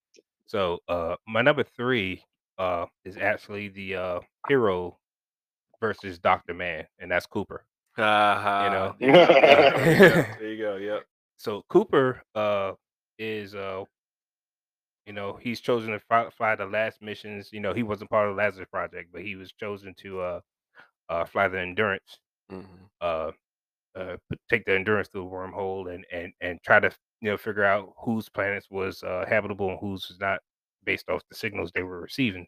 So 0.47 0.80
uh, 0.88 1.15
my 1.28 1.41
number 1.41 1.63
three 1.63 2.23
uh 2.58 2.86
is 3.06 3.17
actually 3.17 3.69
the 3.69 3.95
uh 3.95 4.19
hero 4.47 4.97
versus 5.80 6.19
Doctor 6.19 6.54
Mann, 6.54 6.86
and 6.99 7.12
that's 7.12 7.25
Cooper. 7.25 7.65
Ha 7.95 8.39
know. 8.69 8.95
There 8.99 9.10
you 9.10 9.25
go. 9.25 9.80
You 9.80 9.97
go. 9.97 10.25
There 10.39 10.49
you 10.49 10.58
go. 10.58 10.75
Yep. 10.78 11.06
So 11.38 11.63
Cooper 11.69 12.23
uh 12.36 12.73
is 13.17 13.54
uh 13.56 13.84
you 15.06 15.13
know 15.13 15.38
he's 15.41 15.60
chosen 15.60 15.91
to 15.91 15.99
fly, 15.99 16.30
fly 16.30 16.56
the 16.56 16.65
last 16.65 17.02
missions. 17.02 17.49
You 17.52 17.60
know 17.60 17.73
he 17.73 17.84
wasn't 17.84 18.10
part 18.10 18.30
of 18.30 18.36
the 18.36 18.41
Lazarus 18.41 18.67
Project, 18.71 19.10
but 19.12 19.21
he 19.21 19.36
was 19.36 19.52
chosen 19.52 19.93
to 19.99 20.21
uh 20.21 20.39
uh 21.10 21.25
fly 21.25 21.47
the 21.47 21.60
Endurance. 21.60 22.19
Hmm 22.49 22.85
uh, 23.01 23.31
uh, 23.95 24.17
take 24.49 24.65
the 24.65 24.73
endurance 24.73 25.09
through 25.09 25.27
a 25.27 25.29
wormhole 25.31 25.93
and 25.93 26.05
and 26.12 26.33
and 26.41 26.59
try 26.63 26.79
to 26.79 26.91
you 27.21 27.31
know 27.31 27.38
figure 27.38 27.63
out 27.65 27.93
whose 27.99 28.29
planets 28.29 28.67
was 28.71 29.03
uh, 29.03 29.25
habitable 29.27 29.69
and 29.71 29.79
whose 29.81 30.07
was 30.09 30.19
not 30.19 30.41
based 30.85 31.09
off 31.09 31.23
the 31.29 31.35
signals 31.35 31.71
they 31.73 31.83
were 31.83 32.01
receiving. 32.01 32.47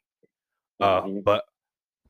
Uh, 0.81 1.03
Mhm. 1.03 1.23
but 1.23 1.45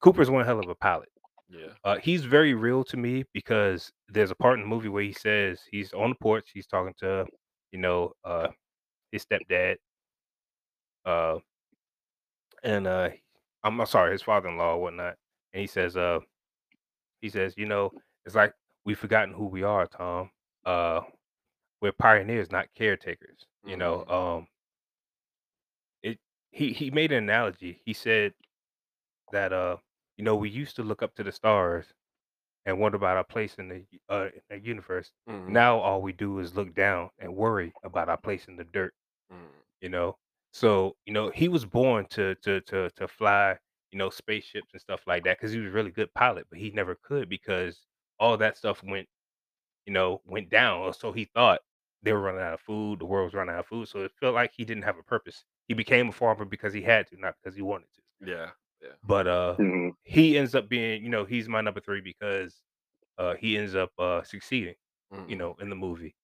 Cooper's 0.01 0.29
one 0.31 0.45
hell 0.45 0.59
of 0.59 0.69
a 0.69 0.75
pilot. 0.75 1.09
Yeah. 1.49 1.73
Uh, 1.83 1.97
he's 1.97 2.25
very 2.25 2.53
real 2.53 2.83
to 2.85 2.97
me 2.97 3.25
because 3.33 3.91
there's 4.09 4.31
a 4.31 4.35
part 4.35 4.55
in 4.55 4.61
the 4.61 4.67
movie 4.69 4.89
where 4.89 5.03
he 5.03 5.13
says 5.13 5.61
he's 5.71 5.93
on 5.93 6.11
the 6.11 6.15
porch, 6.21 6.51
he's 6.53 6.67
talking 6.67 6.93
to, 6.99 7.25
you 7.71 7.79
know, 7.79 8.13
uh, 8.25 8.49
his 9.11 9.25
stepdad, 9.25 9.77
uh, 11.05 11.39
and 12.63 12.87
uh, 12.87 13.09
I'm, 13.63 13.79
I'm 13.79 13.87
sorry, 13.87 14.11
his 14.11 14.21
father-in-law 14.21 14.75
or 14.75 14.81
whatnot, 14.81 15.15
and 15.53 15.61
he 15.61 15.67
says, 15.67 15.97
uh, 15.97 16.19
he 17.21 17.29
says, 17.29 17.53
you 17.57 17.65
know, 17.65 17.93
it's 18.25 18.35
like 18.35 18.53
we've 18.85 18.99
forgotten 18.99 19.33
who 19.33 19.47
we 19.47 19.63
are, 19.63 19.87
Tom. 19.87 20.31
Uh, 20.65 21.01
we're 21.81 21.91
pioneers, 21.93 22.51
not 22.51 22.67
caretakers. 22.75 23.45
You 23.65 23.77
know, 23.77 24.05
Mhm. 24.07 24.11
um, 24.39 24.47
it. 26.03 26.19
He 26.51 26.73
he 26.73 26.91
made 26.91 27.11
an 27.11 27.23
analogy. 27.23 27.81
He 27.85 27.93
said 27.93 28.33
that 29.31 29.53
uh, 29.53 29.77
you 30.17 30.23
know, 30.23 30.35
we 30.35 30.49
used 30.49 30.75
to 30.77 30.83
look 30.83 31.01
up 31.03 31.15
to 31.15 31.23
the 31.23 31.31
stars 31.31 31.93
and 32.65 32.79
wonder 32.79 32.97
about 32.97 33.17
our 33.17 33.23
place 33.23 33.55
in 33.55 33.69
the 33.69 33.85
uh 34.09 34.29
in 34.35 34.41
the 34.49 34.59
universe. 34.67 35.11
Mhm. 35.29 35.49
Now 35.49 35.79
all 35.79 36.01
we 36.01 36.13
do 36.13 36.39
is 36.39 36.55
look 36.55 36.73
down 36.75 37.09
and 37.19 37.35
worry 37.35 37.73
about 37.83 38.09
our 38.09 38.17
place 38.17 38.47
in 38.47 38.55
the 38.55 38.65
dirt. 38.65 38.93
Mm. 39.31 39.37
You 39.81 39.89
know, 39.89 40.17
so 40.53 40.95
you 41.05 41.13
know 41.13 41.29
he 41.31 41.47
was 41.49 41.65
born 41.65 42.05
to 42.11 42.35
to 42.35 42.61
to 42.61 42.89
to 42.91 43.07
fly. 43.07 43.57
You 43.91 43.99
know, 43.99 44.09
spaceships 44.09 44.73
and 44.73 44.81
stuff 44.81 45.05
like 45.07 45.23
that 45.25 45.37
because 45.39 45.51
he 45.51 45.59
was 45.59 45.69
a 45.69 45.73
really 45.73 45.91
good 45.91 46.13
pilot, 46.13 46.47
but 46.49 46.59
he 46.59 46.71
never 46.71 46.95
could 46.95 47.29
because 47.29 47.87
all 48.19 48.37
that 48.37 48.57
stuff 48.57 48.83
went 48.83 49.09
you 49.85 49.93
know, 49.93 50.21
went 50.25 50.49
down. 50.49 50.81
Or 50.81 50.93
so 50.93 51.11
he 51.11 51.25
thought 51.25 51.61
they 52.03 52.13
were 52.13 52.21
running 52.21 52.41
out 52.41 52.53
of 52.53 52.61
food, 52.61 52.99
the 52.99 53.05
world 53.05 53.25
was 53.27 53.33
running 53.33 53.53
out 53.53 53.61
of 53.61 53.67
food. 53.67 53.87
So 53.87 54.03
it 54.03 54.11
felt 54.19 54.35
like 54.35 54.53
he 54.53 54.65
didn't 54.65 54.83
have 54.83 54.97
a 54.97 55.03
purpose. 55.03 55.45
He 55.67 55.73
became 55.73 56.09
a 56.09 56.11
farmer 56.11 56.45
because 56.45 56.73
he 56.73 56.81
had 56.81 57.07
to, 57.07 57.17
not 57.17 57.35
because 57.41 57.55
he 57.55 57.61
wanted 57.61 57.91
to. 57.95 58.01
Yeah. 58.19 58.51
Yeah. 58.81 58.95
But 59.03 59.27
uh 59.27 59.59
Mhm. 59.59 59.91
he 60.03 60.37
ends 60.37 60.55
up 60.55 60.69
being, 60.69 61.03
you 61.03 61.09
know, 61.09 61.25
he's 61.25 61.47
my 61.49 61.61
number 61.61 61.79
three 61.79 62.01
because 62.01 62.61
uh 63.17 63.35
he 63.35 63.57
ends 63.57 63.75
up 63.75 63.91
uh 63.99 64.23
succeeding, 64.23 64.75
you 65.27 65.35
Mhm. 65.35 65.37
know, 65.37 65.55
in 65.61 65.69
the 65.69 65.75
movie. 65.77 66.15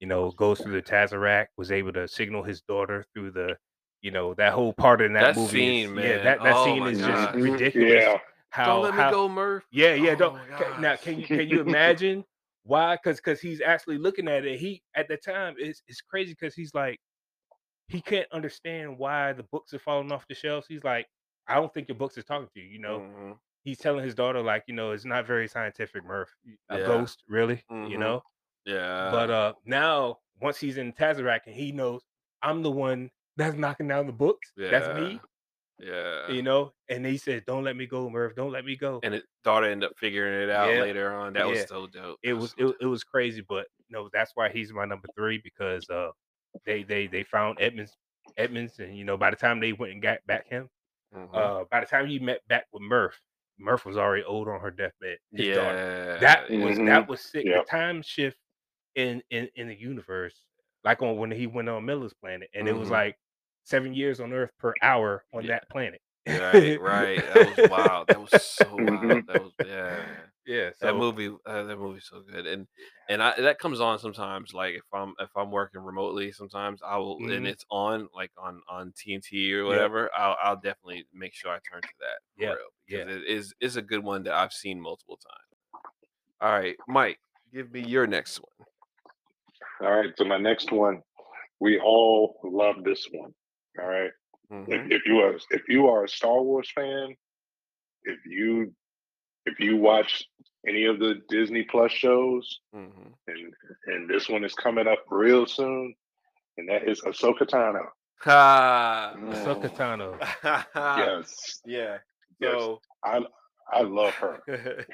You 0.00 0.08
know, 0.08 0.30
goes 0.32 0.62
through 0.62 0.74
the 0.74 0.82
Tesseract, 0.82 1.48
was 1.58 1.72
able 1.72 1.92
to 1.94 2.08
signal 2.08 2.42
his 2.44 2.62
daughter 2.62 3.04
through 3.14 3.32
the, 3.32 3.58
you 4.02 4.10
know, 4.10 4.34
that 4.34 4.52
whole 4.52 4.72
part 4.72 5.00
in 5.00 5.12
that, 5.14 5.34
That 5.34 5.36
movie. 5.36 5.58
scene, 5.58 5.84
is, 5.84 5.90
man. 5.90 6.04
Yeah, 6.18 6.24
that, 6.24 6.42
that 6.42 6.56
Oh 6.56 6.64
scene 6.64 6.86
is 6.86 7.00
gosh. 7.00 7.34
just 7.34 7.34
ridiculous. 7.34 8.04
Yeah. 8.04 8.18
How 8.50 8.66
Don't 8.66 8.82
let 8.84 8.94
me 8.94 9.02
how 9.02 9.10
go, 9.10 9.28
Murph. 9.28 9.64
yeah, 9.70 9.94
yeah. 9.94 10.14
Oh 10.14 10.18
Don't 10.18 10.34
my 10.34 10.80
now. 10.80 10.96
Can 10.96 11.20
you 11.20 11.26
can 11.26 11.48
you 11.48 11.60
imagine 11.60 12.24
why? 12.64 12.96
Because 12.96 13.16
because 13.18 13.40
he's 13.40 13.60
actually 13.60 13.98
looking 13.98 14.28
at 14.28 14.44
it. 14.46 14.58
He 14.58 14.82
at 14.94 15.08
the 15.08 15.16
time 15.16 15.54
it's 15.58 15.82
it's 15.88 16.00
crazy 16.00 16.32
because 16.32 16.54
he's 16.54 16.72
like 16.74 16.98
he 17.88 18.00
can't 18.00 18.30
understand 18.32 18.98
why 18.98 19.32
the 19.32 19.42
books 19.44 19.72
are 19.74 19.78
falling 19.78 20.10
off 20.10 20.26
the 20.28 20.34
shelves. 20.34 20.66
He's 20.68 20.84
like, 20.84 21.06
I 21.46 21.54
don't 21.56 21.72
think 21.72 21.88
your 21.88 21.96
books 21.96 22.16
is 22.16 22.24
talking 22.24 22.48
to 22.54 22.60
you. 22.60 22.66
You 22.66 22.78
know, 22.80 22.98
Mhm. 23.00 23.38
he's 23.62 23.78
telling 23.78 24.04
his 24.04 24.14
daughter 24.14 24.40
like, 24.42 24.64
you 24.66 24.74
know, 24.74 24.92
it's 24.92 25.04
not 25.04 25.26
very 25.26 25.46
scientific, 25.48 26.04
Murph. 26.04 26.34
A 26.70 26.78
Yeah. 26.78 26.86
ghost, 26.86 27.22
really? 27.28 27.62
You 27.70 27.76
Mhm. 27.76 28.00
know. 28.00 28.22
Yeah. 28.64 29.10
But 29.10 29.30
uh 29.30 29.54
now 29.64 30.20
once 30.40 30.58
he's 30.58 30.78
in 30.78 30.92
Tesseract 30.92 31.46
and 31.46 31.54
he 31.54 31.72
knows 31.72 32.02
I'm 32.42 32.62
the 32.62 32.70
one 32.70 33.10
that's 33.36 33.56
knocking 33.56 33.88
down 33.88 34.06
the 34.06 34.12
books. 34.12 34.52
That's 34.56 34.88
me. 34.98 35.20
Yeah. 35.78 36.30
You 36.30 36.42
know. 36.42 36.72
And 36.88 37.04
he 37.04 37.18
said, 37.18 37.44
"Don't 37.46 37.64
let 37.64 37.76
me 37.76 37.86
go, 37.86 38.08
Murph. 38.08 38.34
Don't 38.34 38.52
let 38.52 38.64
me 38.64 38.76
go." 38.76 39.00
And 39.02 39.14
his 39.14 39.24
daughter 39.44 39.66
ended 39.66 39.90
up 39.90 39.96
figuring 39.98 40.42
it 40.42 40.50
out 40.50 40.72
Yeah. 40.72 40.80
later 40.80 41.14
on. 41.14 41.34
That 41.34 41.46
was 41.46 41.66
so 41.68 41.86
dope. 41.86 42.18
it 42.22 42.32
That 42.32 42.36
was 42.36 42.50
so 42.52 42.56
it, 42.58 42.62
dope. 42.68 42.76
it 42.80 42.86
was 42.86 43.04
crazy, 43.04 43.42
but 43.46 43.66
no, 43.90 44.08
that's 44.12 44.32
why 44.34 44.48
he's 44.48 44.72
my 44.72 44.84
number 44.86 45.08
three 45.16 45.38
because 45.44 45.88
uh 45.90 46.10
they 46.64 46.82
they 46.82 47.06
they 47.06 47.24
found 47.24 47.58
Edmunds 47.60 47.92
Edmunds 48.38 48.78
and 48.78 48.96
you 48.96 49.04
know 49.04 49.16
by 49.18 49.30
the 49.30 49.36
time 49.36 49.60
they 49.60 49.72
went 49.74 49.92
and 49.92 50.00
got 50.02 50.24
back 50.26 50.48
him, 50.48 50.68
Mhm. 51.14 51.34
uh 51.34 51.64
by 51.70 51.80
the 51.80 51.86
time 51.86 52.06
he 52.06 52.18
met 52.18 52.40
back 52.48 52.66
with 52.72 52.82
Murph, 52.82 53.20
Murph 53.58 53.84
was 53.84 53.98
already 53.98 54.24
old 54.24 54.48
on 54.48 54.60
her 54.60 54.70
deathbed. 54.70 55.18
His 55.32 55.48
yeah. 55.48 55.54
daughter. 55.56 56.18
That 56.20 56.50
was 56.50 56.78
Mhm. 56.78 56.86
that 56.86 57.06
was 57.08 57.20
sick. 57.20 57.44
Yep. 57.44 57.66
The 57.66 57.70
time 57.70 58.00
shift 58.02 58.38
in 58.94 59.22
in 59.30 59.50
in 59.56 59.68
the 59.68 59.76
universe, 59.76 60.46
like 60.84 61.02
on 61.02 61.18
when 61.18 61.30
he 61.30 61.46
went 61.46 61.68
on 61.68 61.84
Miller's 61.84 62.14
planet, 62.14 62.48
and 62.54 62.66
it 62.66 62.72
was 62.72 62.88
Mhm. 62.88 62.92
like 62.92 63.18
seven 63.66 63.92
years 63.94 64.20
on 64.20 64.32
Earth 64.32 64.50
per 64.58 64.72
hour 64.82 65.24
on 65.34 65.42
Yeah. 65.42 65.48
that 65.48 65.68
planet. 65.70 66.00
Right, 66.26 66.80
right. 66.80 67.20
That 67.26 67.44
was 67.46 67.58
wild. 67.70 68.08
That 68.08 68.20
was 68.20 68.32
so 68.32 68.76
wild. 68.78 69.26
That 69.28 69.40
was 69.40 69.52
yeah. 69.64 70.02
yeah. 70.46 70.70
That 70.80 70.94
movie, 70.96 71.28
uh, 71.46 71.62
that 71.64 71.76
movie's 71.78 72.06
so 72.10 72.20
good, 72.22 72.46
and 72.46 72.66
and 73.08 73.22
I 73.22 73.40
that 73.40 73.58
comes 73.60 73.80
on 73.80 73.98
sometimes. 73.98 74.52
Like 74.54 74.74
if 74.74 74.82
I'm 74.92 75.14
if 75.20 75.30
I'm 75.36 75.50
working 75.52 75.82
remotely, 75.82 76.32
sometimes 76.32 76.80
I 76.84 76.96
will, 76.96 77.20
Mhm. 77.20 77.36
and 77.36 77.46
it's 77.46 77.64
on 77.70 78.08
like 78.14 78.32
on 78.38 78.60
on 78.68 78.92
TNT 78.92 79.52
or 79.52 79.64
Yep. 79.64 79.66
whatever. 79.66 80.10
I'll 80.16 80.36
I'll 80.42 80.56
definitely 80.56 81.06
make 81.12 81.34
sure 81.34 81.50
I 81.52 81.58
turn 81.70 81.82
to 81.82 81.88
that 82.00 82.18
Yeah, 82.36 82.54
real 82.54 82.56
because 82.88 83.06
yeah. 83.08 83.14
it 83.14 83.24
is 83.28 83.54
is 83.60 83.76
a 83.76 83.82
good 83.82 84.02
one 84.02 84.24
that 84.24 84.34
I've 84.34 84.52
seen 84.52 84.80
multiple 84.80 85.18
times. 85.18 85.82
All 86.40 86.50
right, 86.52 86.76
Mike, 86.88 87.20
give 87.52 87.72
me 87.72 87.80
your 87.82 88.06
next 88.06 88.40
one. 88.40 88.66
All 89.88 89.96
right. 89.96 90.12
So 90.16 90.24
my 90.24 90.38
next 90.38 90.72
one, 90.72 91.02
we 91.60 91.78
all 91.78 92.38
love 92.44 92.82
this 92.84 93.06
one. 93.12 93.32
All 93.80 93.86
right. 93.88 94.10
Mhm. 94.50 94.68
If, 94.68 94.90
if 95.00 95.06
you 95.06 95.18
are 95.18 95.34
if 95.50 95.62
you 95.68 95.88
are 95.88 96.04
a 96.04 96.08
Star 96.08 96.40
Wars 96.42 96.70
fan, 96.74 97.16
if 98.04 98.18
you 98.26 98.72
if 99.44 99.58
you 99.60 99.76
watch 99.76 100.24
any 100.66 100.84
of 100.86 100.98
the 100.98 101.20
Disney 101.28 101.64
Plus 101.64 101.92
shows, 101.92 102.60
Mhm. 102.74 103.12
and 103.26 103.54
and 103.86 104.08
this 104.08 104.28
one 104.28 104.44
is 104.44 104.54
coming 104.54 104.86
up 104.86 105.04
real 105.10 105.46
soon, 105.46 105.94
and 106.58 106.68
that 106.68 106.88
is 106.88 107.00
Ahsoka 107.02 107.42
Tano. 107.46 107.86
Ha. 108.20 109.14
Ahsoka 109.16 109.68
Tano. 109.70 110.16
Yes, 110.98 111.60
Yeah. 111.64 111.98
Yes. 112.40 112.52
So 112.52 112.80
I 113.04 113.20
I 113.72 113.82
love 113.82 114.14
her. 114.14 114.40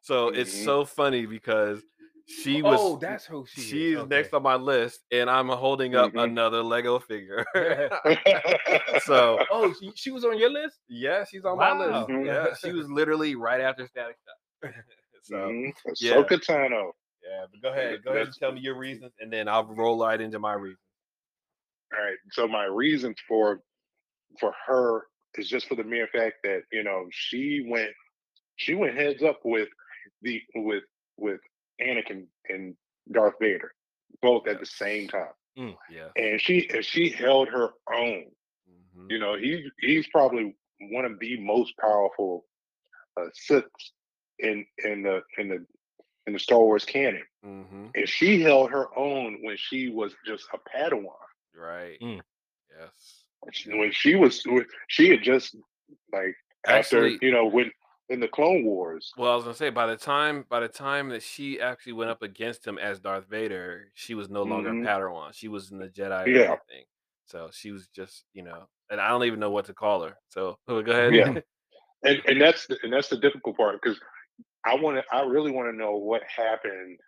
so 0.00 0.28
it's 0.28 0.54
Mhm. 0.54 0.64
so 0.64 0.84
funny 0.84 1.26
because 1.26 1.82
she 2.28 2.60
was 2.60 2.78
oh, 2.80 2.96
that's 2.96 3.24
who 3.24 3.46
she 3.46 3.60
she's 3.60 3.98
is. 3.98 4.06
next 4.08 4.28
Okay. 4.28 4.36
on 4.36 4.42
my 4.42 4.56
list, 4.56 5.00
and 5.12 5.30
I'm 5.30 5.48
holding 5.48 5.94
up 5.94 6.12
Mhm. 6.12 6.24
another 6.24 6.62
Lego 6.62 6.98
figure. 6.98 7.44
so 9.04 9.38
oh, 9.50 9.72
she, 9.80 9.92
she 9.94 10.10
was 10.10 10.24
on 10.24 10.38
your 10.38 10.50
list. 10.50 10.78
yeah, 10.88 11.24
she's 11.24 11.44
on 11.44 11.56
my 11.58 11.72
list. 11.78 11.90
Wow. 11.92 12.06
Mhm. 12.08 12.26
Yeah, 12.26 12.54
she 12.54 12.72
was 12.72 12.90
literally 12.90 13.34
right 13.36 13.60
after 13.60 13.86
Static 13.86 14.16
Shock. 14.62 14.74
so 15.22 15.36
Mhm. 15.36 15.72
yeah. 16.00 16.14
Ahsoka 16.16 16.40
Tano. 16.44 16.92
yeah, 17.22 17.46
but 17.50 17.62
go 17.62 17.68
ahead, 17.70 18.02
go 18.04 18.10
ahead 18.10 18.26
and 18.26 18.34
tell 18.36 18.52
me 18.52 18.60
your 18.60 18.76
reasons, 18.76 19.12
and 19.20 19.32
then 19.32 19.48
I'll 19.48 19.64
roll 19.64 19.98
right 20.04 20.20
into 20.20 20.38
my 20.38 20.54
reasons. 20.54 20.80
All 21.96 22.02
right. 22.04 22.16
So 22.32 22.48
my 22.48 22.64
reasons 22.64 23.16
for 23.28 23.60
for 24.40 24.52
her 24.66 25.06
is 25.36 25.48
just 25.48 25.68
for 25.68 25.76
the 25.76 25.84
mere 25.84 26.08
fact 26.08 26.36
that 26.42 26.62
you 26.72 26.82
know 26.82 27.06
she 27.12 27.64
went 27.68 27.90
she 28.56 28.74
went 28.74 28.96
heads 28.96 29.22
up 29.22 29.38
with 29.44 29.68
the 30.22 30.42
with 30.56 30.82
with 31.16 31.40
Anakin 31.80 32.26
and 32.48 32.76
Darth 33.12 33.34
Vader 33.40 33.72
both 34.22 34.46
at 34.48 34.60
the 34.60 34.66
same 34.66 35.08
time, 35.08 35.32
Yeah. 35.90 36.08
and 36.16 36.40
she 36.40 36.68
and 36.70 36.84
she 36.84 37.10
held 37.10 37.48
her 37.48 37.70
own. 37.92 38.24
Mhm. 38.70 39.10
You 39.10 39.18
know, 39.18 39.36
he 39.36 39.68
he's 39.80 40.06
probably 40.08 40.56
one 40.80 41.04
of 41.04 41.18
the 41.18 41.38
most 41.40 41.76
powerful 41.78 42.46
uh, 43.18 43.28
Siths 43.34 43.92
in 44.38 44.66
in 44.84 45.02
the 45.02 45.22
in 45.38 45.48
the 45.48 45.66
in 46.26 46.32
the 46.32 46.38
Star 46.38 46.58
Wars 46.60 46.84
canon, 46.84 47.24
Mhm. 47.44 47.90
and 47.94 48.08
she 48.08 48.40
held 48.40 48.70
her 48.70 48.86
own 48.98 49.42
when 49.42 49.56
she 49.56 49.88
was 49.90 50.14
just 50.26 50.46
a 50.52 50.58
Padawan. 50.58 51.14
Right. 51.54 51.98
Mm. 52.00 52.20
Yes. 52.78 53.24
When 53.66 53.92
she 53.92 54.14
was 54.16 54.44
she 54.88 55.10
had 55.10 55.22
just 55.22 55.56
like 56.12 56.34
Actually- 56.66 57.14
after 57.14 57.24
you 57.26 57.32
know 57.32 57.46
when 57.46 57.70
in 58.08 58.20
the 58.20 58.28
Clone 58.28 58.64
Wars. 58.64 59.12
Well, 59.16 59.32
I 59.32 59.34
was 59.34 59.44
gonna 59.44 59.56
say 59.56 59.70
by 59.70 59.86
the 59.86 59.96
time 59.96 60.44
by 60.48 60.60
the 60.60 60.68
time 60.68 61.08
that 61.10 61.22
she 61.22 61.60
actually 61.60 61.94
went 61.94 62.10
up 62.10 62.22
against 62.22 62.66
him 62.66 62.78
as 62.78 63.00
Darth 63.00 63.26
Vader, 63.28 63.90
she 63.94 64.14
was 64.14 64.28
no 64.28 64.42
longer 64.44 64.70
Mhm. 64.70 64.82
a 64.84 64.86
Padawan. 64.88 65.34
She 65.34 65.48
was 65.48 65.70
in 65.72 65.78
the 65.78 65.88
Jedi 65.88 66.32
Yeah. 66.34 66.42
everything. 66.52 66.84
So 67.26 67.50
she 67.52 67.72
was 67.72 67.88
just, 67.88 68.24
you 68.32 68.42
know, 68.42 68.68
and 68.90 69.00
I 69.00 69.08
don't 69.08 69.24
even 69.24 69.40
know 69.40 69.50
what 69.50 69.64
to 69.66 69.74
call 69.74 70.02
her. 70.02 70.16
So 70.28 70.58
go 70.68 70.76
ahead. 70.76 71.12
Yeah. 71.14 71.34
And 72.04 72.22
and 72.26 72.40
that's 72.40 72.66
the, 72.66 72.78
and 72.82 72.92
that's 72.92 73.08
the 73.08 73.16
difficult 73.18 73.56
part 73.56 73.80
because 73.82 73.98
I 74.64 74.74
want 74.76 74.98
to 74.98 75.04
I 75.14 75.22
really 75.22 75.50
want 75.50 75.72
to 75.72 75.76
know 75.76 75.96
what 75.96 76.22
happened 76.24 76.98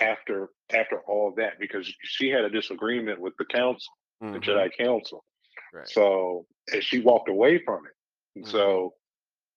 after 0.00 0.50
after 0.72 1.00
all 1.06 1.32
that 1.36 1.58
because 1.60 1.92
she 2.02 2.28
had 2.28 2.44
a 2.44 2.50
disagreement 2.50 3.20
with 3.20 3.34
the 3.38 3.44
council, 3.46 3.92
the 4.20 4.38
Mhm. 4.38 4.42
Jedi 4.42 4.70
Council. 4.76 5.24
Right. 5.72 5.88
So 5.88 6.46
and 6.72 6.82
she 6.82 7.00
walked 7.00 7.28
away 7.28 7.62
from 7.64 7.86
it. 7.86 7.92
And 8.36 8.44
Mhm. 8.44 8.50
So, 8.50 8.94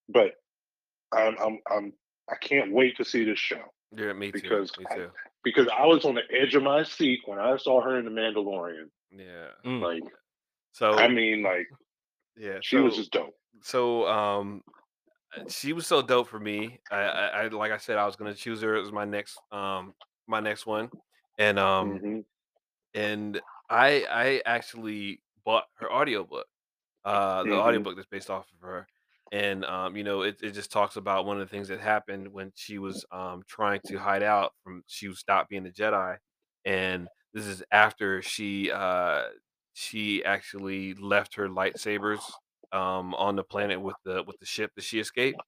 but 0.09 0.33
I'm 1.13 1.35
I'm 1.39 1.59
I'm 1.69 1.93
I 2.29 2.35
can't 2.35 2.71
wait 2.73 2.97
to 2.97 3.05
see 3.05 3.23
this 3.23 3.39
show 3.39 3.61
yeah, 3.95 4.13
me 4.13 4.31
too. 4.31 4.41
because 4.41 4.71
me 4.79 4.85
I- 4.89 5.07
because 5.43 5.67
I 5.67 5.85
was 5.85 6.05
on 6.05 6.15
the 6.15 6.23
edge 6.31 6.55
of 6.55 6.63
my 6.63 6.83
seat 6.83 7.19
when 7.25 7.37
I 7.37 7.55
saw 7.57 7.79
her 7.81 7.99
in 7.99 8.05
the 8.05 8.11
Mandalorian. 8.11 8.89
Yeah. 9.11 9.49
Mm. 9.63 9.81
Like 9.81 10.03
So 10.71 10.93
I 10.93 11.07
mean, 11.07 11.43
like 11.43 11.67
yeah, 12.35 12.57
she 12.61 12.77
was 12.77 12.95
just 12.95 13.11
dope. 13.11 13.35
so 13.61 14.07
um 14.07 14.63
uh, 15.37 15.43
she 15.49 15.73
was 15.73 15.85
so 15.87 16.01
dope 16.01 16.27
for 16.27 16.39
me. 16.39 16.79
I, 16.91 16.95
I, 16.97 17.25
I 17.43 17.47
like 17.49 17.71
I 17.71 17.77
said, 17.77 17.97
I 17.97 18.05
was 18.05 18.15
gonna 18.15 18.33
choose 18.33 18.61
her 18.61 18.75
as 18.75 18.91
my 18.91 19.05
next 19.05 19.37
um 19.51 19.93
my 20.27 20.39
next 20.39 20.65
one. 20.65 20.89
And 21.37 21.59
um 21.59 21.99
Mhm. 21.99 22.25
and 22.93 23.41
I 23.69 24.05
I 24.09 24.41
actually 24.45 25.21
bought 25.43 25.65
her 25.75 25.91
audiobook. 25.91 26.47
Uh 27.03 27.43
the 27.43 27.49
Mhm. 27.51 27.59
audiobook 27.59 27.95
that's 27.95 28.07
based 28.07 28.29
off 28.29 28.47
of 28.53 28.59
her. 28.67 28.87
And 29.31 29.65
um, 29.65 29.95
you 29.95 30.03
know, 30.03 30.21
it, 30.21 30.37
it 30.41 30.51
just 30.51 30.71
talks 30.71 30.95
about 30.97 31.25
one 31.25 31.39
of 31.41 31.47
the 31.47 31.51
things 31.51 31.67
that 31.69 31.79
happened 31.81 32.27
when 32.31 32.51
she 32.55 32.77
was 32.79 33.05
um 33.11 33.43
trying 33.47 33.81
to 33.87 33.97
hide 33.97 34.23
out 34.23 34.53
from 34.63 34.83
she 34.87 35.07
was 35.07 35.19
stopped 35.19 35.49
being 35.49 35.67
a 35.67 35.71
Jedi, 35.71 36.17
and 36.65 37.09
this 37.33 37.45
is 37.45 37.63
after 37.71 38.21
she 38.21 38.71
uh 38.71 39.29
she 39.73 40.23
actually 40.23 40.93
left 40.95 41.35
her 41.35 41.49
lightsabers 41.49 42.39
um 42.71 43.13
on 43.15 43.35
the 43.35 43.43
planet 43.43 43.81
with 43.81 43.97
the 44.05 44.23
with 44.23 44.37
the 44.39 44.45
ship 44.45 44.71
that 44.75 44.83
she 44.83 44.99
escaped. 44.99 45.41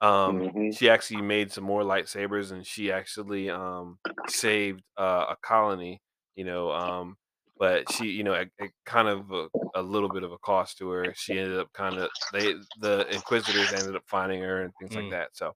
Um, 0.00 0.44
hmm 0.44 0.70
she 0.70 0.90
actually 0.90 1.22
made 1.22 1.52
some 1.52 1.64
more 1.64 1.82
lightsabers, 1.82 2.52
and 2.52 2.66
she 2.66 2.90
actually 2.92 3.50
um 3.50 3.98
saved 4.26 4.82
uh, 4.98 5.26
a 5.30 5.36
colony. 5.42 6.02
You 6.34 6.44
know, 6.44 6.72
um, 6.72 7.16
but 7.62 7.88
she, 7.88 8.06
you 8.10 8.24
know, 8.24 8.34
it, 8.34 8.50
it 8.58 8.72
kind 8.86 9.08
of 9.08 9.32
a, 9.32 9.48
a 9.74 9.82
little 9.82 10.10
bit 10.10 10.24
of 10.24 10.32
a 10.32 10.38
cost 10.38 10.78
to 10.78 10.90
her. 10.90 11.14
She 11.16 11.38
ended 11.38 11.60
up 11.60 11.72
kind 11.74 11.98
of 11.98 12.10
they 12.32 12.56
the 12.76 13.06
Inquisitors 13.14 13.72
ended 13.72 13.96
up 13.96 14.04
finding 14.08 14.42
her 14.42 14.62
and 14.64 14.76
things 14.78 14.96
like 14.96 15.08
Mm. 15.08 15.12
that. 15.12 15.36
So, 15.36 15.54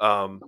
um, 0.00 0.44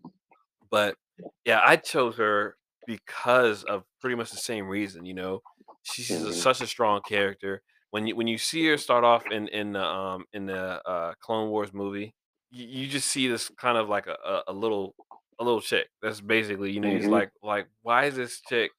but 0.71 0.97
yeah, 1.45 1.61
I 1.65 1.77
chose 1.77 2.17
her 2.19 2.57
because 2.87 3.65
of 3.65 3.85
pretty 4.01 4.17
much 4.17 4.31
the 4.31 4.37
same 4.39 4.69
reason. 4.69 5.05
You 5.07 5.15
know, 5.15 5.41
she's 5.83 6.23
a, 6.23 6.33
hmm 6.33 6.33
such 6.33 6.61
a 6.61 6.67
strong 6.67 7.03
character. 7.03 7.63
When 7.91 8.07
you 8.07 8.17
when 8.17 8.27
you 8.27 8.39
see 8.39 8.67
her 8.69 8.79
start 8.79 9.05
off 9.05 9.27
in 9.31 9.49
in 9.49 9.73
the 9.73 9.85
um 9.85 10.27
in 10.33 10.47
the 10.47 10.87
uh, 10.89 11.15
Clone 11.21 11.51
Wars 11.51 11.73
movie, 11.73 12.15
you, 12.51 12.67
you 12.67 12.89
just 12.89 13.09
see 13.09 13.29
this 13.29 13.51
kind 13.51 13.79
of 13.79 13.89
like 13.89 14.07
a, 14.07 14.17
a, 14.25 14.43
a 14.49 14.55
little 14.55 14.97
a 15.41 15.45
little 15.45 15.61
chick. 15.61 15.89
That's 16.03 16.21
basically 16.21 16.73
you 16.73 16.81
know 16.81 16.91
he's 16.91 17.09
hmm 17.09 17.11
like 17.11 17.33
like 17.43 17.69
why 17.83 18.07
is 18.07 18.17
this 18.17 18.41
chick 18.43 18.73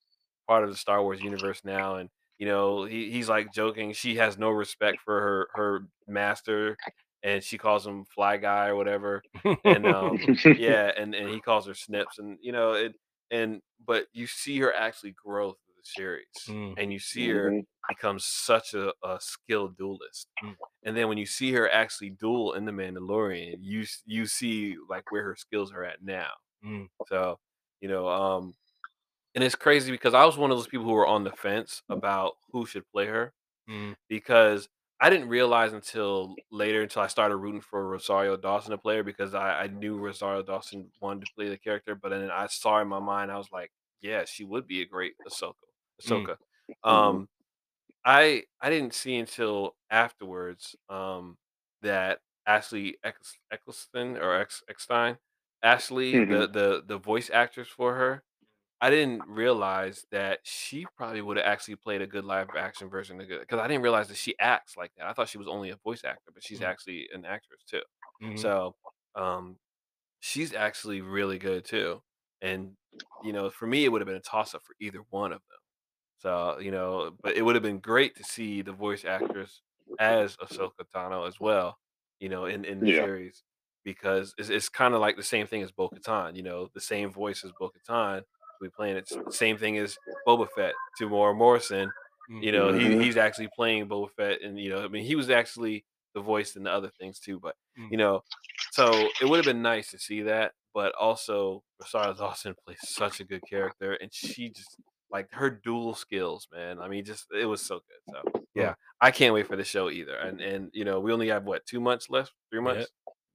part 0.47 0.63
of 0.63 0.69
the 0.69 0.75
Star 0.77 1.01
Wars 1.01 1.21
universe 1.21 1.61
now? 1.63 1.95
And 1.97 2.09
you 2.37 2.47
know 2.47 2.85
he, 2.85 3.11
he's 3.11 3.29
like 3.29 3.51
joking. 3.51 3.93
She 3.93 4.15
has 4.17 4.37
no 4.37 4.49
respect 4.49 5.01
for 5.01 5.19
her 5.21 5.47
her 5.55 5.87
master, 6.07 6.79
and 7.23 7.43
she 7.43 7.57
calls 7.57 7.85
him 7.85 8.05
Fly 8.05 8.37
Guy 8.37 8.67
or 8.67 8.75
whatever. 8.75 9.25
And 9.65 9.85
um 9.87 10.29
yeah, 10.55 10.91
and 10.97 11.15
and 11.15 11.29
he 11.29 11.41
calls 11.41 11.67
her 11.67 11.73
Snips, 11.73 12.19
and 12.19 12.37
you 12.41 12.51
know 12.51 12.73
it, 12.73 12.95
and 13.31 13.61
but 13.85 14.07
you 14.13 14.27
see 14.27 14.59
her 14.59 14.73
actually 14.73 15.11
grow 15.25 15.51
through 15.53 15.75
the 15.77 15.83
series, 15.85 16.27
Mm, 16.47 16.77
and 16.77 16.91
you 16.93 16.99
see 16.99 17.29
her 17.29 17.53
hmm 17.53 17.63
become 17.89 18.17
such 18.19 18.73
a, 18.73 18.93
a 19.03 19.19
skilled 19.21 19.77
duelist, 19.77 20.27
mm, 20.41 20.55
and 20.83 20.95
then 20.97 21.07
when 21.07 21.17
you 21.17 21.25
see 21.25 21.51
her 21.53 21.69
actually 21.71 22.09
duel 22.11 22.53
in 22.53 22.65
the 22.65 22.71
Mandalorian, 22.71 23.57
you 23.61 23.85
you 24.05 24.25
see 24.27 24.75
like 24.89 25.05
where 25.11 25.23
her 25.23 25.35
skills 25.35 25.71
are 25.73 25.83
at 25.83 26.03
now. 26.03 26.31
mm, 26.61 26.87
So 27.05 27.39
you 27.81 27.89
know, 27.89 28.07
um, 28.07 28.55
and 29.35 29.43
it's 29.43 29.55
crazy 29.55 29.91
because 29.91 30.13
I 30.13 30.25
was 30.25 30.37
one 30.37 30.51
of 30.51 30.57
those 30.57 30.67
people 30.67 30.85
who 30.85 30.93
were 30.93 31.07
on 31.07 31.23
the 31.23 31.31
fence 31.31 31.81
about 31.89 32.33
who 32.51 32.65
should 32.65 32.87
play 32.91 33.07
her 33.07 33.33
mm, 33.67 33.93
because 34.09 34.69
I 34.99 35.09
didn't 35.09 35.29
realize 35.29 35.73
until 35.73 36.35
later 36.51 36.81
until 36.83 37.01
I 37.01 37.07
started 37.07 37.37
rooting 37.37 37.61
for 37.61 37.87
Rosario 37.87 38.37
Dawson 38.37 38.71
to 38.71 38.77
play 38.77 38.97
her 38.97 39.03
because 39.03 39.33
I, 39.33 39.63
I 39.63 39.67
knew 39.67 39.97
Rosario 39.97 40.43
Dawson 40.43 40.91
wanted 41.01 41.21
to 41.21 41.27
play 41.35 41.49
the 41.49 41.57
character, 41.57 41.95
but 41.95 42.09
then 42.09 42.31
I 42.31 42.47
saw 42.47 42.81
in 42.81 42.87
my 42.87 42.99
mind 42.99 43.31
I 43.31 43.37
was 43.37 43.51
like, 43.51 43.71
yeah, 44.01 44.25
she 44.25 44.43
would 44.45 44.67
be 44.67 44.81
a 44.81 44.85
great 44.85 45.15
Ahsoka. 45.27 45.53
mm, 46.05 46.27
Ahsoka. 46.27 46.37
hmm 46.89 47.17
Um, 47.17 47.29
I 48.05 48.43
I 48.61 48.69
didn't 48.69 48.93
see 48.93 49.17
until 49.17 49.75
afterwards 49.89 50.75
um, 50.89 51.37
that 51.81 52.19
Ashley 52.45 52.97
Eccleston 53.51 54.17
or 54.17 54.35
Eckstein, 54.69 55.17
Ashley, 55.63 56.19
hmm 56.19 56.21
the 56.21 56.47
the 56.47 56.83
the 56.85 56.97
voice 56.97 57.29
actress 57.29 57.67
for 57.69 57.95
her, 57.95 58.23
I 58.83 58.89
didn't 58.89 59.27
realize 59.27 60.05
that 60.11 60.41
she 60.43 60.87
probably 60.87 61.21
would 61.21 61.37
have 61.37 61.45
actually 61.45 61.77
played 61.77 62.01
a 62.01 62.07
good 62.07 62.25
live 62.25 62.55
action 62.55 62.89
version 62.89 63.21
of 63.21 63.27
good 63.29 63.39
because 63.41 63.59
I 63.59 63.67
didn't 63.67 63.83
realize 63.83 64.09
that 64.09 64.17
she 64.17 64.37
acts 64.39 64.77
like 64.77 64.91
that. 64.97 65.07
I 65.07 65.13
thought 65.13 65.29
she 65.29 65.37
was 65.39 65.47
only 65.47 65.69
a 65.71 65.77
voice 65.77 66.03
actor, 66.03 66.31
but 66.33 66.43
she's 66.43 66.61
mm, 66.61 66.63
actually 66.63 67.09
an 67.13 67.25
actress 67.25 67.63
too. 67.65 67.83
mhm, 68.19 68.53
So 68.53 68.75
um, 69.15 69.59
she's 70.19 70.53
actually 70.53 71.01
really 71.01 71.39
good 71.39 71.65
too. 71.65 72.03
And 72.41 72.77
you 73.21 73.33
know, 73.33 73.49
for 73.51 73.67
me, 73.67 73.85
it 73.85 73.89
would 73.91 74.01
have 74.01 74.07
been 74.07 74.17
a 74.17 74.21
toss 74.21 74.55
up 74.55 74.63
for 74.65 74.75
either 74.81 74.99
one 75.11 75.33
of 75.33 75.41
them. 75.49 75.59
So 76.17 76.59
you 76.59 76.71
know, 76.71 77.17
but 77.21 77.35
it 77.37 77.41
would 77.43 77.55
have 77.55 77.63
been 77.63 77.79
great 77.79 78.15
to 78.17 78.23
see 78.23 78.61
the 78.61 78.71
voice 78.73 79.05
actress 79.05 79.61
as 79.99 80.37
Ahsoka 80.37 80.85
Tano 80.95 81.27
as 81.27 81.39
well. 81.39 81.77
You 82.19 82.29
know, 82.29 82.45
in 82.45 82.65
in 82.65 82.79
the 82.79 82.87
Yeah. 82.87 83.07
series 83.07 83.43
because 83.83 84.33
it's, 84.37 84.49
it's 84.49 84.69
kind 84.69 84.93
of 84.93 85.01
like 85.01 85.17
the 85.17 85.23
same 85.23 85.47
thing 85.47 85.61
as 85.63 85.71
Bo 85.71 85.89
Katan. 85.89 86.35
You 86.35 86.43
know, 86.43 86.69
the 86.73 86.81
same 86.81 87.11
voice 87.11 87.43
as 87.43 87.51
Bo 87.53 87.69
Katan. 87.71 88.23
We 88.63 88.69
playing 88.69 88.97
it. 88.97 89.09
The 89.27 89.33
same 89.33 89.57
thing 89.57 89.77
as 89.77 89.99
Boba 90.27 90.49
Fett. 90.49 90.77
to 90.97 91.07
Temuera 91.09 91.35
Morrison. 91.37 91.93
You 92.39 92.51
know, 92.51 92.71
he 92.73 92.89
hmm 92.89 93.03
he's 93.03 93.17
actually 93.17 93.49
playing 93.49 93.87
Boba 93.89 94.09
Fett, 94.11 94.41
and 94.41 94.59
you 94.59 94.69
know, 94.69 94.83
I 94.83 94.87
mean, 94.87 95.05
he 95.05 95.15
was 95.15 95.29
actually 95.29 95.85
the 96.15 96.21
voice 96.21 96.55
in 96.55 96.63
the 96.63 96.71
other 96.71 96.89
things 96.99 97.19
too. 97.19 97.39
But 97.39 97.55
mm, 97.77 97.89
you 97.89 97.97
know, 97.97 98.23
so 98.69 99.13
it 99.19 99.25
would 99.25 99.37
have 99.37 99.45
been 99.45 99.61
nice 99.61 99.91
to 99.91 99.99
see 99.99 100.23
that. 100.23 100.53
But 100.73 100.95
also, 100.95 101.63
Rosario 101.79 102.13
Dawson 102.15 102.55
plays 102.65 102.81
such 102.81 103.19
a 103.19 103.23
good 103.25 103.45
character, 103.45 103.93
and 103.93 104.13
she 104.13 104.49
just 104.49 104.77
like 105.11 105.31
her 105.33 105.49
duel 105.49 105.93
skills, 105.95 106.47
man. 106.51 106.79
I 106.79 106.87
mean, 106.89 107.05
just 107.05 107.27
it 107.33 107.45
was 107.45 107.61
so 107.63 107.75
good. 107.75 108.01
So 108.05 108.23
yeah. 108.55 108.75
I 109.01 109.11
can't 109.11 109.33
wait 109.33 109.47
for 109.47 109.55
the 109.55 109.63
show 109.63 109.89
either. 109.89 110.15
And 110.15 110.41
and 110.41 110.69
you 110.73 110.85
know, 110.85 110.99
we 110.99 111.13
only 111.13 111.27
have 111.29 111.43
what 111.45 111.65
two 111.65 111.79
months 111.81 112.09
left, 112.09 112.33
three 112.51 112.61
months. 112.61 112.91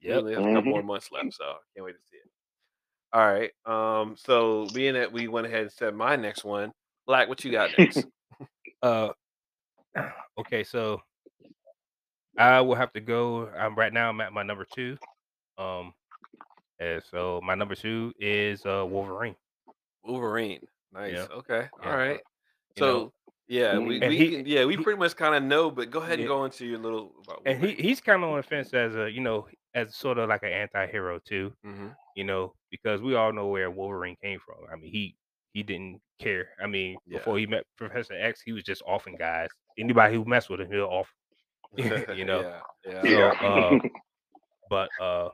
We 0.06 0.16
Yep. 0.16 0.18
only 0.18 0.34
have 0.34 0.44
a 0.44 0.48
couple 0.48 0.70
hmm 0.70 0.70
more 0.70 0.82
months 0.82 1.10
left, 1.12 1.32
so 1.34 1.44
I 1.44 1.58
can't 1.74 1.84
wait 1.84 1.92
to 1.96 2.02
see 2.10 2.16
it. 2.16 2.17
All 3.12 3.26
right. 3.26 3.50
Um. 3.64 4.16
So 4.18 4.66
being 4.74 4.94
that 4.94 5.12
we 5.12 5.28
went 5.28 5.46
ahead 5.46 5.62
and 5.62 5.72
said 5.72 5.94
my 5.94 6.16
next 6.16 6.44
one, 6.44 6.72
Black, 7.06 7.28
what 7.28 7.44
you 7.44 7.52
got 7.52 7.70
next? 7.78 8.04
Uh, 8.80 9.08
okay, 10.38 10.62
so 10.62 11.00
I 12.38 12.60
will 12.60 12.76
have 12.76 12.92
to 12.92 13.00
go. 13.00 13.48
I'm 13.58 13.74
right 13.74 13.92
now. 13.92 14.08
I'm 14.08 14.20
at 14.20 14.32
my 14.32 14.44
number 14.44 14.64
two. 14.72 14.96
Um, 15.58 15.92
and 16.78 17.02
so 17.10 17.40
my 17.42 17.56
number 17.56 17.74
two 17.74 18.12
is 18.20 18.64
uh 18.64 18.86
Wolverine. 18.88 19.34
Wolverine. 20.04 20.60
Nice. 20.94 21.14
Yeah, 21.14 21.26
Okay. 21.38 21.68
All 21.82 21.90
yeah. 21.90 21.92
Uh, 21.92 21.96
right. 21.96 22.20
you 22.76 22.82
know, 22.82 22.86
So 23.08 23.12
yeah, 23.48 23.78
we 23.78 23.98
we 23.98 24.16
he 24.16 24.40
yeah 24.42 24.64
we 24.64 24.76
he 24.76 24.82
pretty 24.82 24.98
much 24.98 25.16
kind 25.16 25.34
of 25.34 25.42
know, 25.42 25.70
but 25.70 25.90
go 25.90 25.98
ahead 26.00 26.14
and 26.14 26.22
yeah, 26.22 26.28
go 26.28 26.44
into 26.44 26.66
your 26.66 26.78
little 26.78 27.12
about 27.24 27.42
and 27.46 27.60
he 27.60 27.72
he's 27.74 28.00
kind 28.00 28.22
of 28.22 28.30
on 28.30 28.36
the 28.36 28.42
fence 28.42 28.72
as 28.74 28.94
a 28.94 29.10
you 29.10 29.20
know 29.20 29.48
as 29.74 29.94
sort 29.96 30.18
of 30.18 30.28
like 30.28 30.42
an 30.42 30.52
anti-hero 30.52 31.18
too. 31.24 31.52
Mm-hmm. 31.66 31.88
You 32.14 32.24
know 32.24 32.54
because 32.70 33.00
we 33.00 33.14
all 33.14 33.32
know 33.32 33.46
where 33.48 33.70
Wolverine 33.70 34.16
came 34.22 34.38
from. 34.44 34.56
I 34.72 34.76
mean 34.76 34.90
he 34.92 35.16
he 35.52 35.62
didn't 35.62 36.00
care. 36.18 36.48
I 36.62 36.66
mean 36.66 36.98
Yeah. 37.06 37.18
before 37.18 37.38
he 37.38 37.46
met 37.46 37.64
Professor 37.76 38.14
X, 38.14 38.40
he 38.42 38.52
was 38.52 38.64
just 38.64 38.82
offing 38.86 39.16
guys. 39.16 39.48
Anybody 39.78 40.14
who 40.14 40.24
messed 40.24 40.50
with 40.50 40.60
him, 40.60 40.70
he'll 40.70 40.84
off. 40.84 41.12
you 41.76 42.24
know. 42.24 42.44
yeah. 42.86 43.02
Yeah. 43.02 43.32
So 43.40 43.46
uh, 43.46 43.78
but 44.70 44.90
uh, 45.00 45.28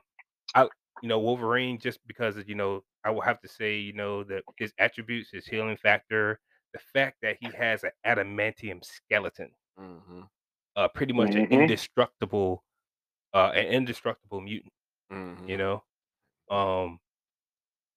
I 0.54 0.68
you 1.02 1.08
know 1.08 1.18
Wolverine 1.18 1.78
just 1.78 2.00
because 2.06 2.36
of, 2.36 2.48
you 2.48 2.54
know 2.54 2.82
I 3.04 3.10
will 3.10 3.20
have 3.22 3.40
to 3.42 3.48
say 3.48 3.78
you 3.78 3.92
know 3.92 4.24
that 4.24 4.44
his 4.58 4.72
attributes, 4.78 5.30
his 5.30 5.46
healing 5.46 5.76
factor, 5.76 6.38
the 6.72 6.78
fact 6.92 7.18
that 7.22 7.36
he 7.40 7.50
has 7.52 7.84
an 7.84 7.90
adamantium 8.06 8.84
skeleton, 8.84 9.50
Mm-hmm. 9.80 10.20
uh, 10.76 10.88
pretty 10.88 11.12
much 11.12 11.34
an 11.34 11.42
hmm 11.48 11.54
indestructible, 11.54 12.62
uh, 13.34 13.52
an 13.54 13.66
indestructible 13.66 14.40
mutant. 14.40 14.72
Mm-hmm. 15.12 15.48
You 15.48 15.58
know, 15.58 15.84
um, 16.50 17.00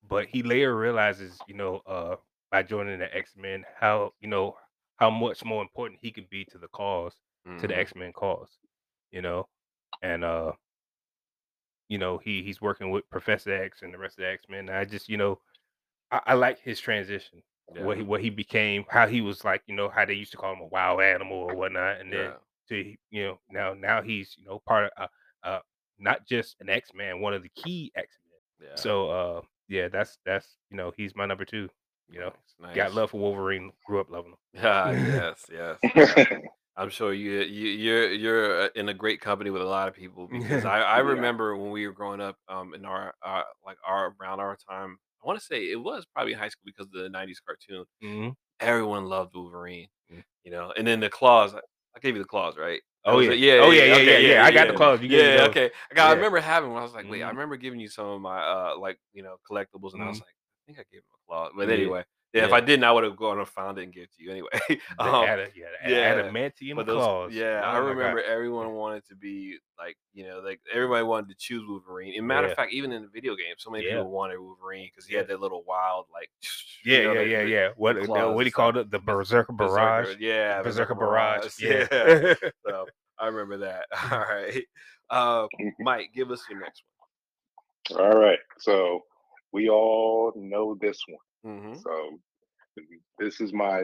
but 0.07 0.27
he 0.27 0.43
later 0.43 0.75
realizes, 0.77 1.43
you 1.47 1.55
know, 1.55 1.81
uh, 1.85 2.15
by 2.51 2.63
joining 2.63 2.99
the 2.99 3.15
X 3.15 3.33
Men, 3.37 3.65
how 3.79 4.13
you 4.19 4.27
know 4.29 4.55
how 4.97 5.09
much 5.09 5.43
more 5.45 5.61
important 5.61 5.99
he 6.01 6.11
can 6.11 6.25
be 6.29 6.45
to 6.45 6.57
the 6.57 6.67
cause, 6.69 7.15
to 7.59 7.67
the 7.67 7.77
Mm-hmm. 7.77 7.79
X 7.79 7.95
Men 7.95 8.13
cause. 8.13 8.57
You 9.11 9.21
know, 9.21 9.47
and 10.01 10.23
uh, 10.23 10.53
you 11.89 11.97
know 11.97 12.17
he 12.17 12.43
he's 12.43 12.61
working 12.61 12.89
with 12.91 13.09
Professor 13.09 13.53
X 13.53 13.81
and 13.81 13.93
the 13.93 13.97
rest 13.97 14.17
of 14.17 14.23
the 14.23 14.29
X 14.29 14.45
Men. 14.49 14.69
I 14.69 14.85
just 14.85 15.09
you 15.09 15.17
know 15.17 15.39
I, 16.11 16.21
I 16.27 16.33
like 16.35 16.59
his 16.59 16.79
transition, 16.79 17.43
Yeah. 17.73 17.83
what 17.83 17.97
he 17.97 18.03
what 18.03 18.21
he 18.21 18.29
became, 18.29 18.85
how 18.89 19.07
he 19.07 19.21
was 19.21 19.43
like 19.43 19.63
you 19.67 19.75
know 19.75 19.89
how 19.89 20.05
they 20.05 20.13
used 20.13 20.31
to 20.31 20.37
call 20.37 20.53
him 20.53 20.61
a 20.61 20.67
wild 20.67 21.01
animal 21.01 21.37
or 21.37 21.55
whatnot, 21.55 21.99
and 22.01 22.11
then 22.13 22.33
Yeah. 22.33 22.37
to 22.69 22.95
you 23.09 23.23
know 23.25 23.39
now 23.49 23.73
now 23.73 24.01
he's 24.01 24.35
you 24.37 24.45
know 24.45 24.59
part 24.67 24.91
of 24.97 25.09
uh, 25.43 25.59
not 25.99 26.27
just 26.27 26.55
an 26.59 26.69
X 26.69 26.91
Man, 26.93 27.21
one 27.21 27.33
of 27.33 27.43
the 27.43 27.49
key 27.55 27.91
X 27.95 28.17
Men. 28.25 28.69
Yeah. 28.69 28.81
So 28.81 29.09
uh 29.09 29.41
yeah, 29.67 29.87
that's 29.89 30.17
that's 30.25 30.57
you 30.69 30.77
know 30.77 30.93
he's 30.95 31.15
my 31.15 31.25
number 31.25 31.45
two. 31.45 31.69
You 32.09 32.21
know, 32.21 32.33
nice. 32.61 32.75
got 32.75 32.93
love 32.93 33.11
for 33.11 33.19
Wolverine, 33.19 33.71
grew 33.85 33.99
up 33.99 34.09
loving 34.09 34.31
him. 34.31 34.37
Ah, 34.63 34.91
yes, 34.91 35.45
yes. 35.51 35.79
yeah. 35.95 36.37
I'm 36.77 36.89
sure 36.89 37.11
you 37.13 37.41
you 37.41 37.69
you're 37.69 38.11
you're 38.11 38.61
uh, 38.61 38.69
in 38.75 38.89
a 38.89 38.93
great 38.93 39.19
company 39.19 39.49
with 39.49 39.61
a 39.61 39.65
lot 39.65 39.87
of 39.87 39.95
people 39.95 40.27
because 40.27 40.63
I 40.65 40.79
I 40.81 40.97
Yeah. 40.97 41.03
remember 41.09 41.57
when 41.57 41.71
we 41.71 41.85
were 41.87 41.93
growing 41.93 42.21
up 42.21 42.37
um 42.47 42.73
in 42.73 42.85
our 42.85 43.13
uh 43.25 43.41
like 43.65 43.77
our 43.85 44.15
around 44.21 44.39
our 44.39 44.55
time 44.69 44.97
I 45.23 45.27
want 45.27 45.39
to 45.39 45.45
say 45.45 45.71
it 45.71 45.81
was 45.81 46.05
probably 46.13 46.33
high 46.33 46.49
school 46.49 46.63
because 46.65 46.85
of 46.85 46.91
the 46.93 47.09
90s 47.09 47.39
cartoon 47.45 47.85
hmm 48.01 48.29
everyone 48.59 49.05
loved 49.05 49.35
Wolverine 49.35 49.87
Mm. 50.13 50.23
you 50.45 50.51
know 50.51 50.71
and 50.77 50.87
then 50.87 51.01
the 51.01 51.09
claws 51.09 51.53
I, 51.53 51.99
gave 51.99 52.15
you 52.15 52.21
the 52.21 52.27
claws 52.27 52.55
right 52.57 52.79
Oh 53.07 53.19
yeah, 53.19 53.31
it? 53.31 53.39
yeah 53.39 53.53
oh 53.61 53.71
yeah, 53.71 53.83
yeah, 53.85 53.93
okay, 53.95 54.27
yeah, 54.27 54.33
yeah. 54.33 54.45
I 54.45 54.51
got 54.51 54.67
the 54.67 54.73
claws. 54.73 55.01
You 55.01 55.07
yeah 55.07 55.43
okay 55.49 55.71
I, 55.91 55.95
got, 55.95 56.09
I 56.11 56.13
remember 56.13 56.39
having 56.39 56.71
one 56.71 56.79
I 56.81 56.83
was 56.83 56.93
like 56.93 57.09
wait 57.09 57.23
I 57.23 57.27
Mhm. 57.27 57.29
remember 57.29 57.57
giving 57.57 57.79
you 57.79 57.87
some 57.87 58.05
of 58.07 58.21
my 58.21 58.39
uh 58.39 58.77
like 58.77 58.99
you 59.13 59.23
know 59.23 59.37
collectibles 59.49 59.93
and 59.93 60.03
I 60.03 60.07
was 60.09 60.17
Mhm. 60.17 60.21
like 60.21 60.35
I 60.35 60.61
think 60.67 60.79
I 60.79 60.85
gave 60.91 60.99
him 60.99 61.13
a 61.15 61.19
claw 61.25 61.49
but 61.55 61.67
Yeah. 61.67 61.75
anyway 61.75 62.03
Yeah, 62.33 62.45
if 62.45 62.51
I 62.53 62.59
didn't, 62.59 62.83
I 62.83 62.91
would 62.91 63.05
have 63.05 63.15
gone 63.15 63.39
and 63.39 63.47
found 63.47 63.77
it 63.79 63.83
and 63.83 63.93
give 63.93 64.03
it 64.03 64.09
to 64.17 64.23
you 64.23 64.31
anyway. 64.31 64.49
The 64.69 65.03
um, 65.03 65.23
ada- 65.25 65.47
yeah, 65.55 65.65
the 65.83 65.91
yeah, 65.91 66.13
adamantium 66.15 66.85
those, 66.85 66.95
claws. 66.95 67.33
yeah, 67.33 67.61
I 67.63 67.77
Oh 67.77 67.83
my 67.83 67.87
God. 67.89 67.97
remember 67.97 68.21
everyone 68.21 68.73
wanted 68.73 69.07
to 69.07 69.15
be 69.15 69.57
like, 69.79 69.97
you 70.13 70.27
know, 70.27 70.39
like 70.43 70.59
everybody 70.71 71.03
wanted 71.03 71.29
to 71.29 71.35
choose 71.39 71.63
Wolverine. 71.67 72.13
And 72.17 72.27
matter 72.27 72.47
Yeah. 72.47 72.51
of 72.51 72.57
fact, 72.57 72.73
even 72.73 72.91
in 72.91 73.01
the 73.03 73.07
video 73.07 73.35
game, 73.35 73.55
so 73.57 73.69
many 73.71 73.85
Yeah. 73.85 73.91
people 73.97 74.11
wanted 74.11 74.39
Wolverine 74.39 74.89
because 74.93 75.05
he 75.05 75.13
Yeah. 75.13 75.19
had 75.21 75.29
that 75.29 75.39
little 75.39 75.63
wild, 75.65 76.07
like, 76.13 76.29
you 76.83 76.93
Yeah, 76.95 77.03
know, 77.05 77.13
yeah, 77.13 77.19
the- 77.23 77.29
yeah, 77.29 77.43
the 77.43 77.49
yeah. 77.49 77.69
What 77.77 77.93
the 77.93 78.01
the- 78.01 78.05
claws 78.07 78.25
what 78.27 78.31
do 78.33 78.37
and 78.39 78.45
you 78.45 78.51
call 78.51 78.77
it? 78.77 78.91
The 78.91 78.99
Berserker 78.99 79.53
Barrage. 79.53 80.05
Berserker, 80.07 80.21
yeah, 80.23 80.61
Berserker 80.61 80.95
Barrage. 80.95 81.53
Yeah. 81.59 81.87
Yeah. 81.91 82.33
so 82.67 82.87
I 83.17 83.27
remember 83.27 83.57
that. 83.59 83.85
All 84.11 84.19
right, 84.19 84.63
uh, 85.09 85.47
Mike, 85.79 86.11
give 86.13 86.29
us 86.29 86.43
your 86.49 86.59
next 86.59 86.83
one. 87.89 88.01
All 88.01 88.17
right. 88.19 88.39
So 88.59 89.01
we 89.53 89.69
all 89.69 90.33
know 90.35 90.77
this 90.79 90.99
one. 91.07 91.17
One. 91.47 91.73
hmm 91.73 91.73
So 91.75 92.19
this 93.19 93.41
is 93.41 93.53
my 93.53 93.83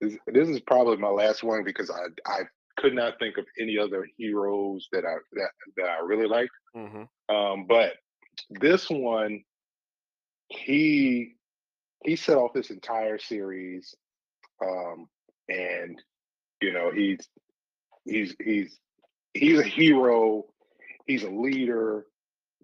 this, 0.00 0.16
this 0.26 0.48
is 0.48 0.60
probably 0.60 0.96
my 0.96 1.08
last 1.08 1.42
one 1.42 1.64
because 1.64 1.90
I 1.90 2.06
I 2.26 2.42
could 2.76 2.94
not 2.94 3.18
think 3.18 3.38
of 3.38 3.44
any 3.60 3.78
other 3.78 4.06
heroes 4.16 4.88
that 4.92 5.04
I 5.04 5.14
that, 5.32 5.50
that 5.76 5.86
I 5.86 6.00
really 6.04 6.28
liked. 6.28 6.52
hmm 6.74 7.04
Um, 7.34 7.66
but 7.68 7.94
this 8.50 8.88
one, 8.88 9.42
he 10.48 11.34
he 12.04 12.16
set 12.16 12.36
off 12.36 12.52
this 12.54 12.70
entire 12.70 13.18
series, 13.18 13.94
um, 14.64 15.08
and 15.48 16.00
you 16.60 16.72
know 16.72 16.90
he's 16.94 17.28
he's 18.04 18.34
he's 18.42 18.78
he's 19.34 19.58
a 19.58 19.64
hero. 19.64 20.44
He's 21.06 21.24
a 21.24 21.30
leader. 21.30 22.06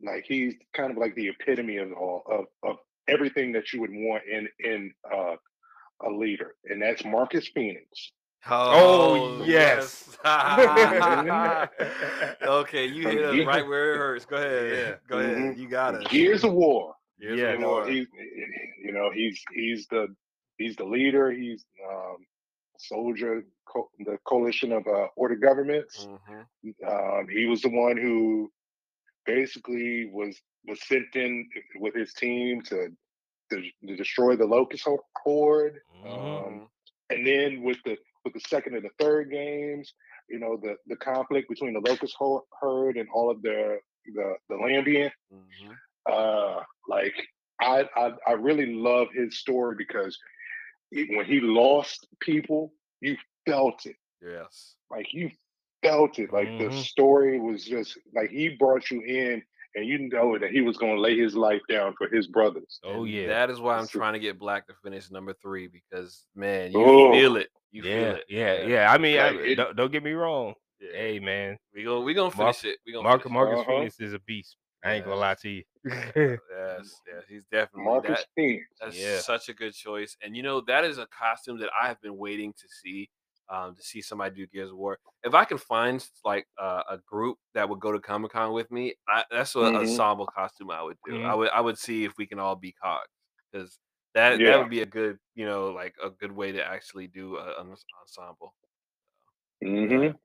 Like 0.03 0.24
he's 0.26 0.55
kind 0.74 0.90
of 0.90 0.99
like 0.99 1.14
the 1.14 1.28
epitome 1.28 1.78
of 1.78 1.92
all 1.92 2.22
of 2.30 2.47
of 2.62 2.76
everything 3.09 3.52
that 3.52 3.72
you 3.72 3.80
would 3.80 3.92
want 3.92 4.22
in 4.30 4.48
in 4.61 4.92
uh, 5.12 5.36
a 6.05 6.11
leader, 6.11 6.55
and 6.64 6.80
that's 6.82 7.05
Marcus 7.05 7.48
Phoenix. 7.48 8.12
Oh, 8.46 9.42
yes. 9.46 10.18
okay, 12.46 12.86
you 12.86 13.09
hit 13.09 13.24
us 13.24 13.46
right 13.46 13.66
where 13.66 13.94
it 13.94 13.98
hurts. 13.98 14.26
Go 14.26 14.36
ahead. 14.36 14.76
Yeah. 14.76 14.94
Go 15.09 15.18
ahead. 15.18 15.36
Mhm. 15.38 15.59
You 15.59 15.68
got 15.68 15.94
it. 15.94 16.09
Gears 16.09 16.44
of 16.44 16.52
War. 16.52 16.94
Here's 17.18 17.38
Yeah. 17.38 17.52
the 17.52 17.52
you 17.52 17.59
know 17.59 17.84
he's 17.86 18.07
you 18.84 18.92
know 18.92 19.11
he's 19.14 19.40
he's 19.55 19.86
the 19.88 20.14
he's 20.59 20.76
the 20.76 20.84
leader 20.84 21.30
he's 21.30 21.64
um 21.88 22.26
soldier 22.78 23.44
co- 23.66 23.90
the 24.00 24.18
coalition 24.26 24.72
of 24.72 24.86
uh, 24.86 25.07
order 25.16 25.36
governments 25.36 26.07
Mhm. 26.07 26.44
um 26.86 27.28
he 27.28 27.46
was 27.46 27.62
the 27.62 27.68
one 27.70 27.96
who 27.96 28.50
basically 29.26 30.10
was 30.12 30.40
was 30.66 30.80
sent 30.86 31.14
in 31.14 31.48
with 31.76 31.94
his 31.94 32.12
team 32.14 32.62
to 32.62 32.88
to, 33.50 33.62
to 33.86 33.96
destroy 33.96 34.36
the 34.36 34.46
locust 34.46 34.84
Ho- 34.84 35.04
horde 35.22 35.78
Mhm. 35.94 36.46
um 36.46 36.68
and 37.10 37.26
then 37.26 37.62
with 37.62 37.78
the 37.84 37.96
with 38.24 38.34
the 38.34 38.40
second 38.40 38.74
and 38.74 38.84
the 38.84 38.90
third 38.98 39.30
games 39.30 39.92
you 40.28 40.38
know 40.38 40.56
the 40.62 40.76
the 40.86 40.96
conflict 40.96 41.48
between 41.48 41.74
the 41.74 41.80
locust 41.90 42.14
Ho- 42.18 42.46
herd 42.60 42.96
and 42.96 43.08
all 43.14 43.30
of 43.30 43.42
the 43.42 43.78
the 44.14 44.34
the 44.48 44.56
Lambent 44.56 45.12
Mhm. 45.32 45.76
uh 46.10 46.60
like 46.88 47.14
I, 47.60 47.84
I 47.96 48.12
I 48.26 48.32
really 48.32 48.74
love 48.74 49.08
his 49.14 49.38
story 49.38 49.74
because 49.76 50.18
he- 50.90 51.14
when 51.16 51.24
he 51.26 51.40
lost 51.40 52.06
people, 52.20 52.72
you 53.00 53.16
felt 53.46 53.86
it. 53.86 53.96
Yes. 54.22 54.76
Like 54.90 55.12
you 55.12 55.30
felt 55.85 56.18
it. 56.18 56.32
Like 56.32 56.49
the 56.59 56.64
Mhm. 56.68 56.82
story 56.82 57.39
was 57.41 57.64
just 57.64 57.99
like 58.14 58.30
he 58.30 58.51
brought 58.51 58.91
you 58.91 59.01
in 59.03 59.43
and 59.76 59.87
you 59.87 59.99
know 60.09 60.39
that 60.39 60.51
he 60.51 60.61
was 60.61 60.76
gonna 60.76 60.99
lay 61.01 61.16
his 61.18 61.35
life 61.37 61.61
down 61.68 61.95
for 61.99 62.09
his 62.09 62.26
brothers. 62.28 62.80
Oh 62.85 63.03
And 63.05 63.09
yeah. 63.09 63.26
That 63.28 63.51
is 63.51 63.61
why 63.61 63.76
I'm 63.76 63.87
trying 63.89 64.12
to 64.14 64.18
get 64.20 64.39
Black 64.39 64.66
to 64.68 64.74
finish 64.82 65.11
number 65.11 65.32
three 65.35 65.66
because 65.68 66.24
man, 66.35 66.72
you 66.72 66.78
Oh. 66.85 67.12
feel 67.12 67.37
it. 67.37 67.51
You 67.72 67.82
feel 67.82 67.91
yeah, 67.93 68.11
it. 68.12 68.24
yeah, 68.28 68.66
yeah. 68.66 68.93
I 68.93 68.99
mean, 68.99 69.18
I, 69.18 69.28
it- 69.35 69.55
don't, 69.57 69.76
don't 69.76 69.91
get 69.93 70.03
me 70.03 70.12
wrong. 70.12 70.55
Yeah. 70.80 70.91
Hey, 70.93 71.18
man, 71.18 71.59
We 71.74 71.82
go. 71.85 72.01
We 72.03 72.14
gonna 72.14 72.35
Mark- 72.37 72.57
finish 72.57 72.74
it. 72.74 72.78
We 72.87 72.93
gonna 72.93 73.03
Mark, 73.05 73.22
finish 73.22 73.32
Marcus 73.32 73.59
Uh-huh. 73.61 73.70
Phoenix 73.78 74.01
is 74.01 74.12
a 74.12 74.18
beast. 74.20 74.57
I 74.85 74.95
ain't 74.95 75.05
gonna 75.07 75.16
lie 75.16 75.35
to 75.37 75.49
you. 75.49 75.62
Yes. 76.14 77.01
Yes. 77.07 77.24
He's 77.28 77.45
definitely 77.47 77.85
Marcus 77.85 78.18
that. 78.20 78.26
Phoenix. 78.37 78.66
That's 78.80 78.99
Yeah. 79.01 79.18
such 79.20 79.49
a 79.49 79.55
good 79.55 79.72
choice. 79.74 80.16
And 80.22 80.37
you 80.37 80.43
know, 80.43 80.61
that 80.62 80.85
is 80.85 80.99
a 80.99 81.07
costume 81.07 81.59
that 81.61 81.70
I 81.80 81.89
have 81.89 82.01
been 82.03 82.16
waiting 82.18 82.53
to 82.53 82.68
see. 82.68 83.09
Um, 83.49 83.76
to 83.76 83.82
see 83.82 84.01
somebody 84.01 84.34
do 84.34 84.47
Gears 84.47 84.70
of 84.70 84.76
War. 84.76 84.99
If 85.22 85.34
I 85.34 85.45
can 85.45 85.59
find 85.59 86.05
like 86.24 86.47
uh, 86.59 86.82
a 86.88 86.99
group 86.99 87.38
that 87.53 87.68
would 87.68 87.80
go 87.80 87.92
to 87.92 88.01
Comic 88.01 88.32
Con 88.32 88.53
with 88.55 88.70
me, 88.70 88.95
I, 89.09 89.24
that's 89.30 89.55
what 89.55 89.74
Mhm. 89.74 89.76
ensemble 89.76 90.26
costume 90.26 90.70
I 90.70 90.82
would 90.82 90.99
do. 91.05 91.20
I 91.22 91.34
Mhm. 91.34 91.38
would 91.38 91.51
I 91.51 91.61
would 91.61 91.78
see 91.78 92.05
if 92.05 92.14
we 92.18 92.26
can 92.26 92.38
all 92.38 92.57
be 92.57 92.72
cogs 92.72 93.09
because 93.53 93.78
that 94.14 94.40
Yeah. 94.40 94.45
that 94.45 94.59
would 94.59 94.70
be 94.70 94.80
a 94.80 94.86
good 94.86 95.18
you 95.34 95.45
know 95.47 95.70
like 95.72 95.95
a 96.03 96.11
good 96.11 96.32
way 96.32 96.53
to 96.53 96.64
actually 96.64 97.07
do 97.09 97.36
a, 97.36 97.61
an 97.61 97.74
ensemble. 98.01 98.55
hmm 99.62 100.16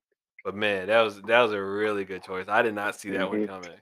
But 0.43 0.55
man, 0.55 0.87
that 0.87 1.01
was 1.01 1.21
that 1.23 1.41
was 1.41 1.53
a 1.53 1.61
really 1.63 2.03
good 2.05 2.23
choice. 2.23 2.47
I 2.49 2.61
did 2.61 2.73
not 2.75 2.95
see 2.95 3.11
that 3.11 3.29
one 3.29 3.39
Mhm. 3.39 3.47
coming. 3.47 3.81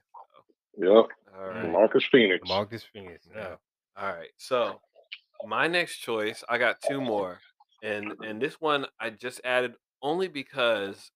Yep. 0.78 1.08
All 1.36 1.48
right. 1.48 1.72
Marcus 1.72 2.06
Phoenix. 2.06 2.48
Marcus 2.48 2.84
Phoenix. 2.84 3.28
Yeah. 3.34 3.42
Yeah. 3.42 3.56
All 3.98 4.14
right. 4.14 4.32
So 4.38 4.82
my 5.44 5.68
next 5.68 5.98
choice, 6.00 6.44
I 6.50 6.58
got 6.58 6.82
two 6.82 7.02
more. 7.02 7.40
And 7.84 8.16
and 8.22 8.42
this 8.42 8.60
one 8.62 8.88
I 9.00 9.10
just 9.12 9.42
added 9.44 9.76
only 10.02 10.28
because 10.28 11.12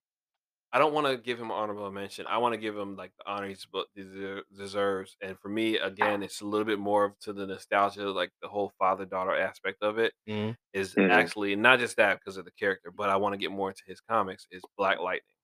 I 0.74 0.80
don't 0.80 0.93
want 0.93 1.07
to 1.07 1.18
give 1.18 1.39
him 1.39 1.51
honorable 1.51 1.91
mention. 1.91 2.28
I 2.28 2.38
want 2.39 2.53
to 2.53 2.59
give 2.59 2.78
him 2.78 2.95
like 2.95 3.14
the 3.18 3.30
honor 3.30 3.49
deser- 3.97 4.43
deserves. 4.55 5.18
And 5.22 5.39
for 5.39 5.49
me, 5.49 5.78
again, 5.78 6.24
it's 6.24 6.41
a 6.41 6.45
little 6.47 6.66
bit 6.66 6.80
more 6.80 7.05
of 7.05 7.20
to 7.22 7.34
the 7.34 7.47
nostalgia, 7.47 8.09
like 8.12 8.32
the 8.41 8.49
whole 8.49 8.72
father 8.80 9.05
daughter 9.05 9.36
aspect 9.36 9.84
of 9.84 9.99
it 9.99 10.14
Mhm. 10.28 10.55
is 10.74 10.97
Mhm. 10.97 11.07
actually 11.09 11.55
not 11.55 11.80
just 11.80 11.97
that 11.97 12.20
because 12.20 12.38
of 12.38 12.45
the 12.45 12.51
character, 12.51 12.91
but 12.91 13.09
I 13.09 13.18
want 13.18 13.34
to 13.34 13.39
get 13.39 13.51
more 13.51 13.70
into 13.70 13.84
his 13.88 14.01
comics. 14.01 14.47
Is 14.51 14.68
Black 14.78 14.99
Lightning. 14.99 15.36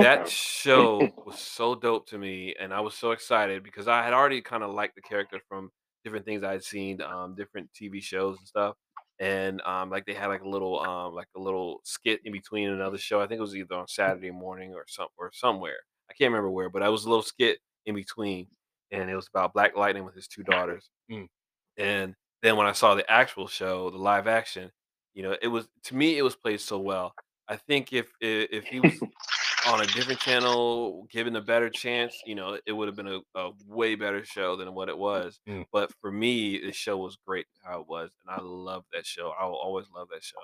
That 0.00 0.26
Okay. 0.26 0.28
show 0.28 1.14
was 1.24 1.38
so 1.38 1.74
dope 1.76 2.06
to 2.08 2.18
me, 2.18 2.54
and 2.58 2.74
I 2.74 2.80
was 2.80 2.96
so 2.96 3.12
excited 3.12 3.62
because 3.62 3.86
I 3.86 4.02
had 4.02 4.12
already 4.12 4.42
kind 4.42 4.64
of 4.64 4.72
liked 4.74 4.96
the 4.96 5.02
character 5.02 5.40
from 5.48 5.70
different 6.02 6.24
things 6.26 6.42
I'd 6.42 6.64
seen, 6.64 7.00
um, 7.00 7.34
different 7.36 7.72
TV 7.72 8.00
shows 8.00 8.38
and 8.38 8.46
stuff. 8.46 8.76
And 9.20 9.60
um, 9.62 9.90
like 9.90 10.06
they 10.06 10.14
had 10.14 10.26
like 10.26 10.42
a 10.42 10.48
little, 10.48 10.80
um, 10.80 11.14
like 11.14 11.28
a 11.36 11.40
little 11.40 11.80
skit 11.84 12.20
in 12.24 12.32
between 12.32 12.70
another 12.70 12.98
show. 12.98 13.20
I 13.20 13.26
think 13.26 13.38
it 13.38 13.42
was 13.42 13.56
either 13.56 13.76
on 13.76 13.88
Saturday 13.88 14.30
morning 14.30 14.74
or 14.74 14.84
some 14.88 15.08
or 15.16 15.30
somewhere. 15.32 15.76
I 16.10 16.14
can't 16.14 16.30
remember 16.32 16.50
where, 16.50 16.68
but 16.68 16.82
I 16.82 16.88
was 16.88 17.04
a 17.04 17.08
little 17.08 17.22
skit 17.22 17.58
in 17.86 17.94
between, 17.94 18.48
and 18.90 19.08
it 19.08 19.14
was 19.14 19.28
about 19.32 19.54
Black 19.54 19.76
Lightning 19.76 20.04
with 20.04 20.14
his 20.14 20.28
two 20.28 20.42
daughters. 20.42 20.90
Mm. 21.10 21.28
And 21.76 22.14
then 22.42 22.56
when 22.56 22.66
I 22.66 22.72
saw 22.72 22.94
the 22.94 23.10
actual 23.10 23.46
show, 23.46 23.90
the 23.90 23.98
live 23.98 24.26
action, 24.26 24.70
you 25.14 25.22
know, 25.22 25.36
it 25.40 25.48
was 25.48 25.68
to 25.84 25.96
me 25.96 26.18
it 26.18 26.22
was 26.22 26.36
played 26.36 26.60
so 26.60 26.78
well. 26.78 27.14
I 27.48 27.56
think 27.56 27.92
if 27.92 28.12
if, 28.20 28.48
if 28.50 28.64
he 28.64 28.80
was 28.80 28.92
on 29.66 29.80
a 29.80 29.86
different 29.86 30.20
channel, 30.20 31.06
given 31.10 31.36
a 31.36 31.40
better 31.40 31.70
chance, 31.70 32.16
you 32.26 32.34
know, 32.34 32.58
it 32.66 32.72
would 32.72 32.88
have 32.88 32.96
been 32.96 33.08
a, 33.08 33.20
a 33.34 33.50
way 33.66 33.94
better 33.94 34.24
show 34.24 34.56
than 34.56 34.74
what 34.74 34.88
it 34.88 34.96
was. 34.96 35.40
Mm. 35.48 35.64
But 35.72 35.92
for 36.00 36.10
me, 36.12 36.58
the 36.58 36.72
show 36.72 36.96
was 36.98 37.16
great 37.26 37.46
how 37.62 37.80
it 37.80 37.88
was, 37.88 38.10
and 38.26 38.36
I 38.36 38.42
love 38.42 38.84
that 38.92 39.06
show. 39.06 39.32
I 39.38 39.46
will 39.46 39.56
always 39.56 39.86
love 39.94 40.08
that 40.12 40.22
show. 40.22 40.36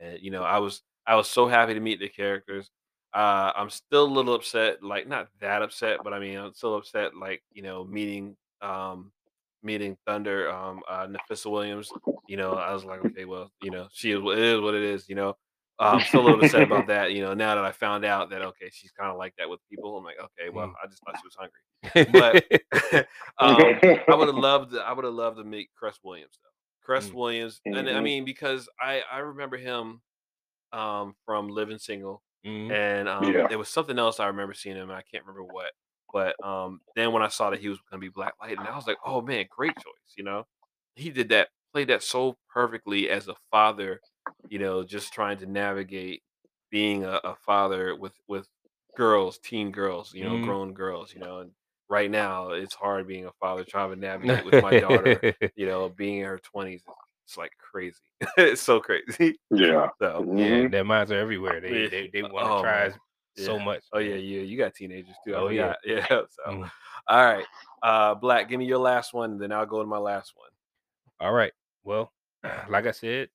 And 0.00 0.18
you 0.20 0.30
know, 0.30 0.42
I 0.42 0.58
was 0.58 0.82
I 1.06 1.14
was 1.16 1.28
so 1.28 1.46
happy 1.46 1.74
to 1.74 1.80
meet 1.80 2.00
the 2.00 2.08
characters. 2.08 2.70
Uh, 3.12 3.52
I'm 3.54 3.70
still 3.70 4.04
a 4.04 4.12
little 4.12 4.34
upset, 4.34 4.82
like 4.82 5.06
not 5.06 5.28
that 5.40 5.62
upset, 5.62 5.98
but 6.02 6.12
I 6.12 6.18
mean, 6.18 6.36
I'm 6.36 6.54
still 6.54 6.76
upset, 6.76 7.16
like 7.16 7.42
you 7.52 7.62
know, 7.62 7.84
meeting 7.84 8.36
um 8.62 9.12
meeting 9.62 9.96
Thunder, 10.06 10.50
um, 10.50 10.82
uh, 10.88 11.06
Nafessa 11.06 11.50
Williams. 11.50 11.90
You 12.28 12.36
know, 12.36 12.52
I 12.52 12.72
was 12.72 12.84
like, 12.84 13.04
okay, 13.04 13.24
well, 13.24 13.50
you 13.62 13.70
know, 13.70 13.88
she 13.92 14.12
is 14.12 14.20
what 14.20 14.38
it 14.38 14.44
is, 14.44 14.60
what 14.60 14.74
it 14.74 14.82
is. 14.82 15.08
You 15.08 15.14
know, 15.14 15.36
I'm 15.78 16.02
still 16.04 16.20
a 16.20 16.24
little 16.24 16.40
upset 16.40 16.62
about 16.62 16.86
that. 16.88 17.12
You 17.12 17.22
know, 17.22 17.34
now 17.34 17.54
that 17.54 17.64
I 17.64 17.72
found 17.72 18.04
out 18.04 18.30
that 18.30 18.42
okay, 18.42 18.70
she's 18.72 18.92
kind 18.92 19.10
of 19.10 19.16
like 19.18 19.34
that 19.38 19.48
with 19.48 19.60
people, 19.70 19.96
I'm 19.98 20.04
like, 20.04 20.18
okay, 20.20 20.50
well. 20.50 20.72
I 20.82 20.86
just 20.86 21.02
thought 21.04 21.16
she 21.18 21.26
was 21.26 21.36
hungry. 21.36 21.60
But 22.12 22.38
um, 23.38 23.80
I 24.08 24.14
would 24.14 24.28
have 24.28 24.36
loved. 24.36 24.74
I 24.76 24.92
would 24.92 25.04
have 25.04 25.14
loved 25.14 25.38
to 25.38 25.44
meet 25.44 25.70
Cress 25.76 25.98
Williams 26.04 26.38
though. 26.42 26.50
Cress 26.84 27.08
Mm. 27.10 27.14
Williams, 27.14 27.60
and 27.66 27.88
I 27.88 28.00
Mhm. 28.00 28.02
mean 28.02 28.24
because 28.24 28.68
I 28.80 29.02
I 29.10 29.18
remember 29.18 29.56
him 29.56 30.02
um 30.72 31.14
from 31.24 31.48
Living 31.48 31.78
Single, 31.78 32.22
Mhm. 32.46 32.70
and 32.72 33.08
um 33.08 33.32
Yeah. 33.32 33.46
there 33.48 33.58
was 33.58 33.68
something 33.68 33.98
else 33.98 34.20
I 34.20 34.26
remember 34.26 34.54
seeing 34.54 34.76
him. 34.76 34.90
and 34.90 34.98
I 34.98 35.02
can't 35.02 35.24
remember 35.24 35.44
what, 35.44 35.72
but 36.12 36.36
um 36.44 36.80
then 36.96 37.12
when 37.12 37.22
I 37.22 37.28
saw 37.28 37.50
that 37.50 37.60
he 37.60 37.68
was 37.68 37.78
going 37.90 38.00
to 38.00 38.04
be 38.04 38.10
Black 38.10 38.34
Light, 38.40 38.58
and 38.58 38.66
I 38.68 38.76
was 38.76 38.86
like, 38.86 38.98
oh 39.04 39.20
man, 39.22 39.46
great 39.50 39.74
choice. 39.76 40.14
You 40.16 40.24
know, 40.24 40.44
he 40.96 41.10
did 41.10 41.28
that, 41.30 41.48
played 41.72 41.88
that 41.88 42.02
so 42.02 42.36
perfectly 42.48 43.08
as 43.10 43.28
a 43.28 43.34
father. 43.50 44.00
You 44.48 44.58
know, 44.58 44.84
just 44.84 45.12
trying 45.12 45.38
to 45.38 45.46
navigate 45.46 46.22
being 46.70 47.04
a, 47.04 47.20
a 47.24 47.34
father 47.36 47.96
with 47.96 48.14
with 48.28 48.48
girls, 48.96 49.38
teen 49.38 49.70
girls. 49.72 50.12
You 50.14 50.24
know, 50.24 50.36
Mhm. 50.36 50.44
grown 50.44 50.74
girls. 50.74 51.12
You 51.14 51.20
know, 51.20 51.40
and 51.40 51.50
right 51.88 52.10
now 52.10 52.50
it's 52.50 52.74
hard 52.74 53.06
being 53.06 53.26
a 53.26 53.32
father 53.32 53.64
trying 53.64 53.90
to 53.90 53.96
navigate 54.00 54.44
with 54.44 54.60
my 54.60 54.74
daughter. 54.74 55.20
You 55.56 55.66
know, 55.66 55.88
being 55.88 56.18
in 56.18 56.26
her 56.26 56.38
twenties, 56.38 56.82
it's 57.24 57.36
like 57.36 57.52
crazy. 57.58 57.98
it's 58.36 58.62
so 58.62 58.80
crazy. 58.80 59.38
yeah. 59.50 59.88
So 60.00 60.26
yeah, 60.36 60.66
Mhm. 60.66 60.70
their 60.70 60.84
minds 60.84 61.10
are 61.12 61.18
everywhere. 61.18 61.60
They 61.60 61.88
they, 61.88 62.10
they 62.12 62.22
want 62.22 62.46
to 62.46 62.52
Oh, 62.52 62.60
try 62.62 62.88
man. 62.88 62.98
so 63.36 63.58
much. 63.58 63.82
Oh 63.92 63.98
yeah, 63.98 64.16
yeah. 64.16 64.42
You 64.42 64.58
got 64.58 64.74
teenagers 64.74 65.14
too. 65.24 65.34
Oh, 65.34 65.48
yeah. 65.48 65.74
Yeah. 65.84 66.06
So 66.08 66.42
Mm. 66.46 66.70
all 67.08 67.24
right. 67.24 67.46
Uh 67.82 68.14
Black, 68.14 68.48
give 68.48 68.58
me 68.58 68.66
your 68.66 68.78
last 68.78 69.14
one, 69.14 69.38
then 69.38 69.52
I'll 69.52 69.66
go 69.66 69.80
to 69.82 69.88
my 69.88 69.98
last 69.98 70.32
one. 70.36 70.50
All 71.20 71.32
right. 71.32 71.52
Well, 71.84 72.12
like 72.68 72.86
I 72.86 72.90
said, 72.92 73.28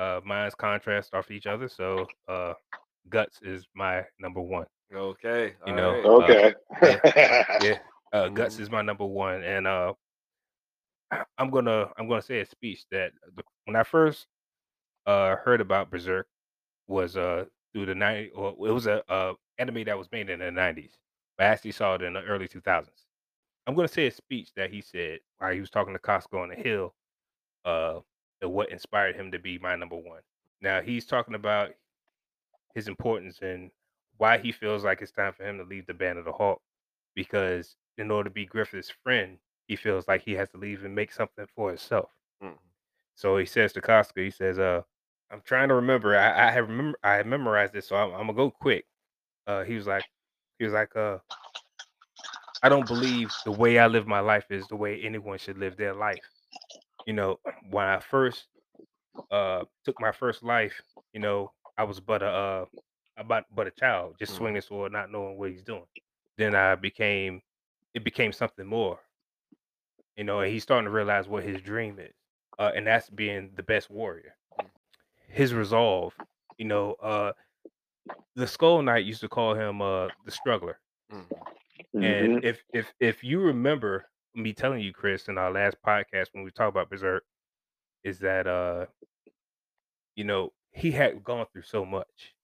uh, 0.00 0.20
mine's 0.24 0.54
contrast 0.56 1.14
off 1.14 1.30
each 1.30 1.46
other. 1.46 1.68
So 1.68 2.10
uh, 2.28 2.54
guts 3.10 3.40
is 3.42 3.66
my 3.74 4.04
number 4.20 4.40
one. 4.40 4.66
Okay. 4.94 5.54
You 5.64 5.72
all 5.72 5.74
know, 5.74 5.92
right. 5.92 6.04
uh, 6.18 6.36
Okay. 6.82 7.00
yeah, 7.58 7.76
uh, 8.12 8.28
guts 8.28 8.58
Mhm. 8.58 8.60
is 8.60 8.70
my 8.70 8.82
number 8.82 9.06
one, 9.06 9.42
and 9.44 9.66
uh, 9.66 9.94
I'm 11.38 11.50
gonna 11.50 11.90
I'm 11.98 12.08
gonna 12.08 12.22
say 12.22 12.40
a 12.40 12.46
speech 12.46 12.84
that 12.90 13.12
the, 13.36 13.42
when 13.64 13.76
I 13.76 13.82
first 13.84 14.26
uh 15.06 15.36
heard 15.36 15.60
about 15.60 15.90
Berserk 15.90 16.26
was 16.88 17.16
uh 17.16 17.46
through 17.72 17.86
the 17.86 17.94
90 17.94 18.30
or 18.32 18.50
it 18.50 18.72
was 18.72 18.86
a 18.86 19.02
uh 19.10 19.34
anime 19.58 19.84
that 19.84 19.98
was 19.98 20.10
made 20.12 20.30
in 20.30 20.40
the 20.40 20.50
90s. 20.50 20.98
But 21.38 21.46
I 21.46 21.50
actually 21.50 21.72
saw 21.72 21.94
it 21.94 22.02
in 22.02 22.14
the 22.14 22.22
early 22.22 22.48
2000s. 22.48 23.06
I'm 23.66 23.74
gonna 23.74 23.88
say 23.88 24.06
a 24.06 24.10
speech 24.10 24.52
that 24.56 24.70
he 24.70 24.80
said 24.80 25.20
while 25.38 25.52
he 25.52 25.60
was 25.60 25.70
talking 25.70 25.94
to 25.94 26.00
Casca 26.00 26.38
on 26.38 26.50
the 26.50 26.56
Hill, 26.56 26.94
uh, 27.64 28.00
and 28.40 28.52
what 28.52 28.70
inspired 28.70 29.16
him 29.16 29.30
to 29.32 29.38
be 29.38 29.58
my 29.58 29.76
number 29.76 29.96
one. 29.96 30.22
Now 30.60 30.80
he's 30.80 31.06
talking 31.06 31.34
about 31.34 31.70
his 32.74 32.88
importance 32.88 33.40
and 33.42 33.70
why 34.18 34.38
he 34.38 34.52
feels 34.52 34.84
like 34.84 35.02
it's 35.02 35.12
time 35.12 35.32
for 35.32 35.44
him 35.44 35.58
to 35.58 35.64
leave 35.64 35.86
the 35.86 35.94
band 35.94 36.18
of 36.18 36.24
the 36.24 36.32
Hawk 36.32 36.60
because 37.14 37.76
in 37.98 38.10
order 38.10 38.28
to 38.28 38.34
be 38.34 38.46
Griffith's 38.46 38.90
friend, 38.90 39.38
he 39.66 39.76
feels 39.76 40.08
like 40.08 40.22
he 40.22 40.32
has 40.34 40.50
to 40.50 40.58
leave 40.58 40.84
and 40.84 40.94
make 40.94 41.12
something 41.12 41.46
for 41.54 41.68
himself. 41.70 42.10
Mhm. 42.42 42.58
So 43.14 43.36
he 43.36 43.46
says 43.46 43.72
to 43.74 43.80
Casca, 43.80 44.20
he 44.20 44.30
says, 44.30 44.58
"Uh, 44.58 44.82
I'm 45.30 45.42
trying 45.42 45.68
to 45.68 45.74
remember. 45.74 46.16
I, 46.16 46.48
I 46.48 46.50
have 46.50 46.68
remember 46.68 46.98
I 47.02 47.14
have 47.16 47.26
memorized 47.26 47.72
this, 47.72 47.88
so 47.88 47.96
I'm, 47.96 48.12
I'm 48.12 48.26
gonna 48.26 48.34
go 48.34 48.50
quick." 48.50 48.86
Uh, 49.46 49.64
he 49.64 49.74
was 49.76 49.86
like, 49.86 50.06
he 50.58 50.64
was 50.64 50.74
like, 50.74 50.94
"Uh, 50.96 51.18
I 52.62 52.68
don't 52.70 52.86
believe 52.86 53.34
the 53.44 53.52
way 53.52 53.78
I 53.78 53.86
live 53.86 54.06
my 54.06 54.20
life 54.20 54.50
is 54.50 54.66
the 54.68 54.76
way 54.76 55.00
anyone 55.02 55.38
should 55.38 55.58
live 55.58 55.76
their 55.76 55.94
life. 55.94 56.22
You 57.10 57.16
know, 57.16 57.40
when 57.70 57.86
I 57.88 57.98
first 58.00 58.48
uh 59.30 59.64
took 59.84 59.98
my 60.00 60.12
first 60.12 60.42
life, 60.44 60.82
you 61.12 61.20
know, 61.20 61.52
I 61.76 61.84
was 61.84 62.00
but 62.00 62.22
a 62.22 62.28
uh 62.28 62.66
about 63.16 63.46
but 63.54 63.66
a 63.66 63.72
child, 63.72 64.16
just 64.18 64.34
Mhm. 64.34 64.36
swinging 64.36 64.62
sword, 64.62 64.92
not 64.92 65.10
knowing 65.10 65.38
what 65.38 65.50
he's 65.50 65.64
doing. 65.64 65.88
Then 66.38 66.54
I 66.54 66.76
became, 66.76 67.42
it 67.94 68.04
became 68.04 68.32
something 68.32 68.66
more, 68.66 69.00
you 70.16 70.24
know, 70.24 70.40
and 70.40 70.50
he's 70.52 70.62
starting 70.62 70.86
to 70.86 70.90
realize 70.90 71.28
what 71.28 71.44
his 71.44 71.60
dream 71.62 71.98
is, 71.98 72.14
uh, 72.58 72.72
and 72.74 72.86
that's 72.86 73.10
being 73.10 73.52
the 73.54 73.62
best 73.62 73.90
warrior. 73.90 74.36
His 75.28 75.54
resolve, 75.54 76.14
you 76.58 76.66
know, 76.66 76.94
uh, 76.94 77.34
the 78.34 78.46
Skull 78.48 78.82
Knight 78.82 79.04
used 79.04 79.20
to 79.20 79.28
call 79.28 79.54
him 79.54 79.80
uh 79.82 80.10
the 80.24 80.30
struggler. 80.32 80.80
Mhm. 81.10 81.46
Mhm. 81.94 82.00
And 82.00 82.36
if 82.42 82.64
if 82.72 82.94
if 83.00 83.24
you 83.24 83.40
remember 83.40 84.10
me 84.34 84.52
telling 84.52 84.80
you, 84.80 84.92
Chris, 84.92 85.28
in 85.28 85.38
our 85.38 85.50
last 85.52 85.76
podcast 85.86 86.28
when 86.32 86.44
we 86.44 86.50
talked 86.50 86.68
about 86.74 86.90
Berserk, 86.90 87.24
is 88.04 88.18
that 88.20 88.46
uh, 88.46 88.86
you 90.16 90.24
know, 90.24 90.52
he 90.72 90.90
had 90.90 91.22
gone 91.24 91.46
through 91.52 91.62
so 91.62 91.84
much. 91.84 92.34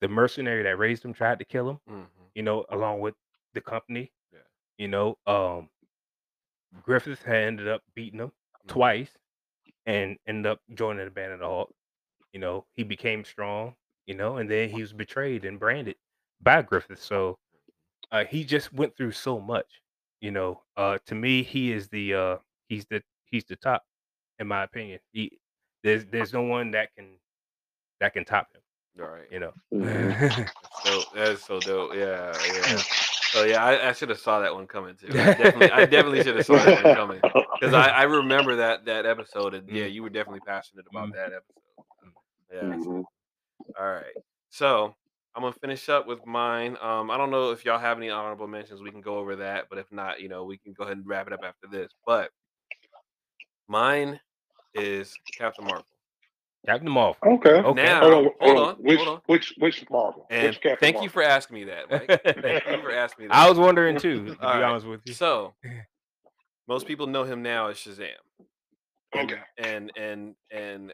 The 0.00 0.08
mercenary 0.08 0.62
that 0.62 0.78
raised 0.78 1.04
him 1.04 1.12
tried 1.12 1.38
to 1.40 1.44
kill 1.44 1.70
him, 1.70 1.78
Mhm. 1.88 2.06
you 2.34 2.42
know, 2.42 2.64
along 2.70 3.00
with 3.00 3.14
the 3.54 3.60
company. 3.60 4.12
Yeah. 4.32 4.38
You 4.78 4.88
know, 4.88 5.18
um 5.26 5.68
Griffith 6.82 7.22
had 7.22 7.36
ended 7.44 7.68
up 7.68 7.82
beating 7.94 8.20
him 8.20 8.32
Mhm. 8.64 8.68
twice 8.68 9.16
and 9.86 10.18
ended 10.26 10.46
up 10.50 10.60
joining 10.74 11.04
the 11.04 11.10
band 11.10 11.32
of 11.32 11.38
the 11.40 11.46
Hawk. 11.46 11.74
You 12.32 12.40
know, 12.40 12.66
he 12.74 12.84
became 12.84 13.24
strong, 13.24 13.76
you 14.06 14.14
know, 14.14 14.36
and 14.36 14.50
then 14.50 14.68
he 14.68 14.80
was 14.80 14.92
betrayed 14.92 15.44
and 15.44 15.58
branded 15.58 15.96
by 16.40 16.62
Griffith. 16.62 17.00
So 17.00 17.38
uh, 18.10 18.24
he 18.24 18.44
just 18.44 18.72
went 18.72 18.96
through 18.96 19.12
so 19.12 19.40
much, 19.40 19.82
you 20.20 20.30
know. 20.30 20.62
Uh, 20.76 20.98
to 21.06 21.14
me, 21.14 21.42
he 21.42 21.72
is 21.72 21.88
the 21.88 22.14
uh, 22.14 22.36
he's 22.68 22.86
the 22.86 23.02
he's 23.24 23.44
the 23.44 23.56
top, 23.56 23.84
in 24.38 24.46
my 24.46 24.64
opinion. 24.64 25.00
He 25.12 25.38
there's 25.82 26.04
there's 26.06 26.32
no 26.32 26.42
one 26.42 26.70
that 26.72 26.94
can 26.94 27.06
that 28.00 28.12
can 28.14 28.24
top 28.24 28.48
him, 28.54 28.60
All 29.04 29.10
right. 29.10 29.26
you 29.30 29.40
know. 29.40 29.52
So 30.84 31.02
that's 31.14 31.42
so 31.42 31.60
dope. 31.60 31.94
Yeah, 31.94 32.32
yeah. 32.54 32.82
So 33.32 33.44
yeah, 33.44 33.62
I, 33.64 33.88
I 33.88 33.92
should 33.92 34.08
have 34.10 34.18
saw 34.20 34.40
that 34.40 34.54
one 34.54 34.66
coming 34.66 34.94
too. 34.94 35.08
I 35.12 35.34
definitely, 35.34 35.70
I 35.72 35.84
definitely 35.86 36.22
should 36.22 36.36
have 36.36 36.46
saw 36.46 36.54
that 36.64 36.84
one 36.84 36.94
coming 36.94 37.20
because 37.60 37.74
I, 37.74 37.88
I 37.88 38.02
remember 38.04 38.56
that 38.56 38.84
that 38.86 39.06
episode, 39.06 39.54
and 39.54 39.68
yeah, 39.68 39.84
Mm. 39.84 39.92
you 39.92 40.02
were 40.02 40.08
definitely 40.10 40.40
passionate 40.40 40.86
about 40.88 41.08
Mm. 41.08 41.14
that 41.14 41.32
episode. 41.32 42.14
Yeah. 42.52 42.76
Mhm. 42.76 43.04
All 43.78 43.86
right. 43.92 44.14
So 44.50 44.94
I'm 45.34 45.42
gonna 45.42 45.54
finish 45.60 45.88
up 45.88 46.06
with 46.06 46.26
mine. 46.26 46.76
Um, 46.80 47.10
I 47.10 47.16
don't 47.16 47.30
know 47.30 47.52
if 47.52 47.64
y'all 47.64 47.78
have 47.78 47.98
any 47.98 48.10
honorable 48.10 48.46
mentions. 48.48 48.82
We 48.82 48.90
can 48.90 49.00
go 49.00 49.18
over 49.18 49.36
that, 49.36 49.66
but 49.70 49.78
if 49.78 49.90
not, 49.92 50.20
you 50.20 50.28
know, 50.28 50.44
we 50.44 50.58
can 50.58 50.72
go 50.72 50.84
ahead 50.84 50.96
and 50.96 51.06
wrap 51.06 51.26
it 51.26 51.32
up 51.32 51.40
after 51.44 51.68
this. 51.70 51.92
But 52.06 52.30
mine 53.68 54.20
is 54.74 55.16
Captain 55.36 55.64
Marvel. 55.64 55.86
Captain 56.66 56.90
Marvel. 56.90 57.16
Okay. 57.24 57.50
Okay. 57.50 57.72
Now, 57.82 58.00
Hold 58.00 58.14
on, 58.14 58.22
hold 58.24 58.34
hold 58.40 58.56
on, 58.58 58.68
on. 58.70 58.74
Which 58.76 58.98
hold 58.98 59.08
on. 59.08 59.20
which 59.26 59.54
which 59.58 59.90
Marvel? 59.90 60.26
And 60.30 60.48
which 60.48 60.60
Captain 60.60 60.78
thank 60.80 61.02
you 61.02 61.08
for 61.08 61.22
asking 61.22 61.54
me 61.54 61.64
that, 61.64 61.90
Mike. 61.90 62.08
Thank 62.24 62.66
you 62.66 62.82
for 62.82 62.92
asking 62.92 63.24
me 63.24 63.28
that. 63.28 63.36
I 63.36 63.48
was 63.48 63.58
wondering 63.58 63.96
too, 63.98 64.24
to 64.26 64.32
be 64.32 64.38
All 64.42 64.50
right. 64.50 64.64
honest 64.64 64.86
with 64.86 65.00
you. 65.04 65.12
So, 65.14 65.54
most 66.68 66.86
people 66.86 67.06
know 67.06 67.24
him 67.24 67.42
now 67.42 67.68
as 67.68 67.76
Shazam. 67.76 68.08
And, 69.12 69.32
Okay. 69.32 69.40
And 69.58 69.92
and 69.96 70.34
and 70.50 70.92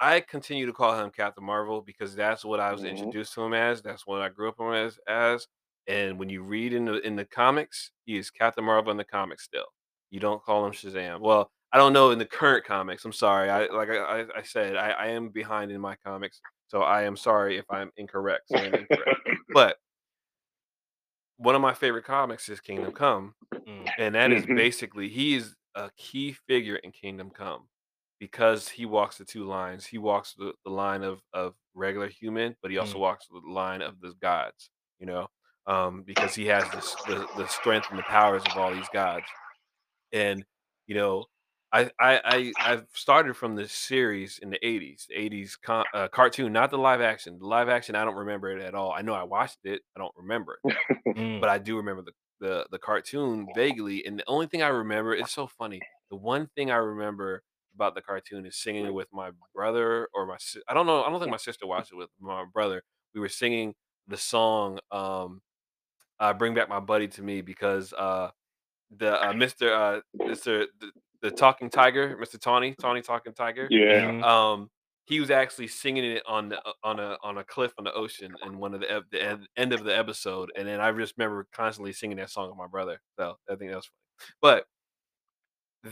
I 0.00 0.20
continue 0.20 0.66
to 0.66 0.72
call 0.72 0.98
him 0.98 1.10
Captain 1.10 1.44
Marvel 1.44 1.80
because 1.80 2.14
that's 2.14 2.44
what 2.44 2.60
I 2.60 2.72
was 2.72 2.82
Mhm. 2.82 2.90
introduced 2.90 3.32
to 3.34 3.42
him 3.42 3.54
as. 3.54 3.82
That's 3.82 4.06
what 4.06 4.20
I 4.22 4.28
grew 4.28 4.48
up 4.48 4.60
on 4.60 4.74
as 4.74 4.98
as. 5.06 5.48
And 5.86 6.18
when 6.18 6.28
you 6.28 6.42
read 6.42 6.72
in 6.72 6.84
the 6.84 7.00
in 7.06 7.16
the 7.16 7.24
comics, 7.24 7.92
he 8.04 8.16
is 8.18 8.30
Captain 8.30 8.64
Marvel 8.64 8.90
in 8.90 8.96
the 8.96 9.04
comics 9.04 9.44
still. 9.44 9.66
You 10.10 10.20
don't 10.20 10.42
call 10.42 10.66
him 10.66 10.72
Shazam. 10.72 11.20
Well, 11.20 11.50
I 11.72 11.78
don't 11.78 11.92
know 11.92 12.10
in 12.10 12.18
the 12.18 12.26
current 12.26 12.64
comics. 12.64 13.04
I'm 13.04 13.12
sorry. 13.12 13.50
I 13.50 13.66
like 13.66 13.88
I, 13.90 14.26
I- 14.36 14.42
said, 14.42 14.76
I, 14.76 14.90
I 14.90 15.06
am 15.08 15.28
behind 15.30 15.70
in 15.72 15.80
my 15.80 15.96
comics, 15.96 16.40
so 16.68 16.82
I 16.82 17.02
am 17.02 17.16
sorry 17.16 17.56
if 17.58 17.64
I'm 17.70 17.90
incorrect. 17.96 18.48
So 18.48 18.56
I'm 18.56 18.74
incorrect. 18.74 19.20
But 19.54 19.78
one 21.38 21.54
of 21.54 21.60
my 21.60 21.74
favorite 21.74 22.04
comics 22.04 22.48
is 22.48 22.60
Kingdom 22.60 22.92
Come, 22.92 23.34
Mm. 23.54 23.90
and 23.98 24.14
that 24.14 24.32
is 24.32 24.44
Mhm. 24.46 24.56
basically 24.56 25.08
he 25.08 25.34
is 25.34 25.54
a 25.74 25.90
key 25.96 26.32
figure 26.32 26.76
in 26.76 26.92
Kingdom 26.92 27.30
Come 27.30 27.68
because 28.18 28.68
he 28.68 28.86
walks 28.86 29.18
the 29.18 29.24
two 29.24 29.44
lines. 29.44 29.86
He 29.86 29.98
walks 29.98 30.34
the, 30.34 30.54
the 30.64 30.70
line 30.70 31.02
of 31.02 31.22
of 31.32 31.54
regular 31.74 32.08
human, 32.08 32.56
but 32.62 32.70
he 32.70 32.78
also 32.78 32.98
Mm. 32.98 33.00
walks 33.00 33.26
the 33.28 33.38
line 33.38 33.82
of 33.82 34.00
the 34.00 34.14
gods. 34.20 34.70
You 34.98 35.06
know, 35.06 35.28
um, 35.66 36.02
because 36.04 36.34
he 36.34 36.46
has 36.46 36.72
this, 36.72 36.98
the 37.04 37.28
the 37.34 37.48
strength 37.48 37.90
and 37.90 37.98
the 37.98 38.02
powers 38.04 38.46
of 38.46 38.56
all 38.56 38.70
these 38.72 38.88
gods. 38.88 39.34
And 40.12 40.44
you 40.86 40.94
know, 40.94 41.26
I 41.72 41.90
I 42.00 42.20
I 42.24 42.54
I've 42.60 42.86
started 42.94 43.34
from 43.36 43.56
this 43.56 43.72
series 43.72 44.38
in 44.38 44.50
the 44.50 44.64
'80s, 44.66 45.08
'80s 45.12 45.56
con- 45.56 45.86
uh, 45.92 46.08
cartoon, 46.08 46.52
not 46.52 46.70
the 46.70 46.78
live 46.78 47.00
action. 47.00 47.38
The 47.38 47.46
live 47.46 47.68
action, 47.68 47.96
I 47.96 48.04
don't 48.04 48.16
remember 48.16 48.50
it 48.50 48.62
at 48.62 48.74
all. 48.74 48.92
I 48.92 49.02
know 49.02 49.14
I 49.14 49.24
watched 49.24 49.60
it. 49.64 49.82
I 49.96 50.00
don't 50.00 50.14
remember 50.16 50.54
it 50.54 50.60
Mm. 51.16 51.40
but 51.40 51.48
I 51.50 51.58
do 51.58 51.76
remember 51.76 52.02
the, 52.02 52.12
the 52.40 52.66
the 52.70 52.78
cartoon 52.78 53.50
vaguely. 53.52 54.04
And 54.06 54.18
the 54.18 54.24
only 54.26 54.46
thing 54.46 54.62
I 54.62 54.68
remember, 54.68 55.14
it's 55.14 55.32
so 55.32 55.46
funny. 55.46 55.84
The 56.10 56.16
one 56.16 56.48
thing 56.56 56.70
I 56.70 56.76
remember 56.76 57.42
about 57.76 57.94
the 57.94 58.02
cartoon 58.02 58.46
is 58.46 58.56
singing 58.58 58.92
with 58.94 59.08
my 59.12 59.30
brother 59.54 60.08
or 60.14 60.26
my 60.26 60.36
sis- 60.38 60.64
I 60.68 60.74
don't 60.74 60.86
know. 60.86 61.04
I 61.04 61.10
don't 61.10 61.20
think 61.20 61.30
my 61.30 61.36
sister 61.38 61.66
watched 61.66 61.92
it 61.92 61.96
with 61.96 62.10
my 62.20 62.44
brother. 62.52 62.82
We 63.14 63.20
were 63.20 63.28
singing 63.30 63.74
the 64.08 64.16
song 64.16 64.80
um, 64.90 65.40
uh, 66.20 66.34
"Bring 66.34 66.54
Back 66.54 66.68
My 66.68 66.80
Buddy 66.80 67.08
to 67.08 67.22
Me" 67.22 67.42
because 67.42 67.92
uh, 67.92 68.30
the 68.96 69.14
uh, 69.22 69.32
Mr. 69.32 69.72
Uh, 69.72 70.00
Mr. 70.26 70.66
The, 70.80 70.90
the 71.22 71.30
Talking 71.30 71.70
Tiger, 71.70 72.16
Mr. 72.20 72.40
Tawny, 72.40 72.74
Tawny 72.80 73.02
Talking 73.02 73.34
Tiger 73.34 73.68
Yeah. 73.70 74.10
Mhm. 74.10 74.24
um 74.24 74.70
he 75.08 75.20
was 75.20 75.30
actually 75.30 75.68
singing 75.68 76.04
it 76.04 76.22
on 76.26 76.48
the 76.50 76.60
on 76.84 76.98
a 77.00 77.16
on 77.22 77.38
a 77.38 77.44
cliff 77.44 77.72
on 77.78 77.84
the 77.84 77.92
ocean 77.94 78.34
in 78.44 78.58
one 78.58 78.74
of 78.74 78.80
the, 78.80 78.90
ep- 78.92 79.10
the 79.12 79.22
end, 79.22 79.48
end 79.56 79.72
of 79.72 79.84
the 79.84 79.96
episode 79.96 80.50
and 80.56 80.66
then 80.68 80.80
i 80.80 80.90
just 80.92 81.14
remember 81.16 81.46
constantly 81.52 81.92
singing 81.92 82.16
that 82.18 82.28
song 82.30 82.48
with 82.48 82.58
my 82.58 82.66
brother 82.66 83.00
so 83.18 83.36
i 83.48 83.54
think 83.56 83.70
that 83.70 83.76
was 83.76 83.86
funny 83.86 84.26
but 84.42 84.66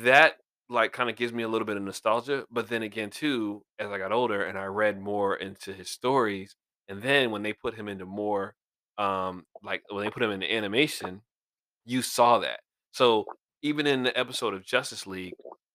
that 0.02 0.34
like 0.68 0.92
kind 0.92 1.10
of 1.10 1.16
gives 1.16 1.32
me 1.32 1.42
a 1.42 1.48
little 1.48 1.66
bit 1.66 1.76
of 1.76 1.82
nostalgia 1.82 2.44
but 2.50 2.68
then 2.68 2.82
again 2.82 3.10
too 3.10 3.62
as 3.78 3.90
i 3.90 3.98
got 3.98 4.12
older 4.12 4.44
and 4.44 4.58
i 4.58 4.64
read 4.64 5.00
more 5.00 5.36
into 5.36 5.72
his 5.74 5.90
stories 5.90 6.56
and 6.88 7.02
then 7.02 7.30
when 7.30 7.42
they 7.42 7.52
put 7.52 7.74
him 7.74 7.88
into 7.88 8.06
more 8.06 8.54
um 8.98 9.44
like 9.62 9.82
when 9.90 10.04
they 10.04 10.10
put 10.10 10.22
him 10.22 10.30
into 10.30 10.50
animation 10.52 11.20
you 11.84 12.02
saw 12.02 12.38
that. 12.38 12.60
So 12.92 13.24
even 13.62 13.86
in 13.86 14.02
the 14.04 14.18
episode 14.18 14.54
of 14.54 14.64
Justice 14.64 15.06
League, 15.06 15.34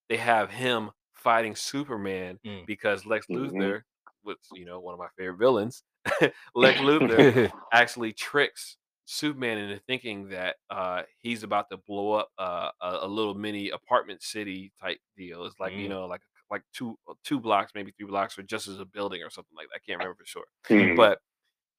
they 0.10 0.18
have 0.18 0.50
him 0.50 0.92
fighting 1.14 1.56
Superman 1.56 2.40
Mm. 2.46 2.66
because 2.66 3.06
Lex 3.06 3.28
Mhm. 3.28 3.38
Luthor, 3.52 3.82
which 4.24 4.40
you 4.54 4.66
know 4.66 4.80
one 4.80 4.94
of 4.94 5.00
my 5.00 5.10
favorite 5.18 5.38
villains, 5.38 5.84
Lex 6.56 6.80
Luthor 6.80 7.52
actually 7.74 8.14
tricks 8.14 8.78
Superman 9.10 9.58
into 9.58 9.80
thinking 9.88 10.30
that 10.30 10.58
uh, 10.70 11.04
he's 11.20 11.44
about 11.44 11.70
to 11.72 11.78
blow 11.78 12.14
up 12.14 12.30
uh, 12.38 12.72
a, 12.82 13.00
a 13.04 13.08
little 13.08 13.34
mini 13.36 13.70
apartment 13.70 14.22
city 14.22 14.72
type 14.80 15.00
deal. 15.18 15.46
It's 15.46 15.60
like 15.60 15.76
you 15.78 15.90
Mm. 15.90 15.90
know 15.90 16.06
like 16.06 16.22
like 16.52 16.64
two 16.74 16.98
two 17.24 17.40
blocks, 17.40 17.72
maybe 17.76 17.92
three 17.92 18.08
blocks, 18.08 18.38
or 18.38 18.44
just 18.44 18.68
as 18.68 18.80
a 18.80 18.86
building 18.86 19.24
or 19.24 19.30
something 19.30 19.56
like 19.56 19.68
that. 19.70 19.78
I 19.78 19.80
can't 19.86 20.00
remember 20.00 20.16
for 20.16 20.26
sure 20.26 20.46
Mhm. 20.70 20.96
but 20.96 21.20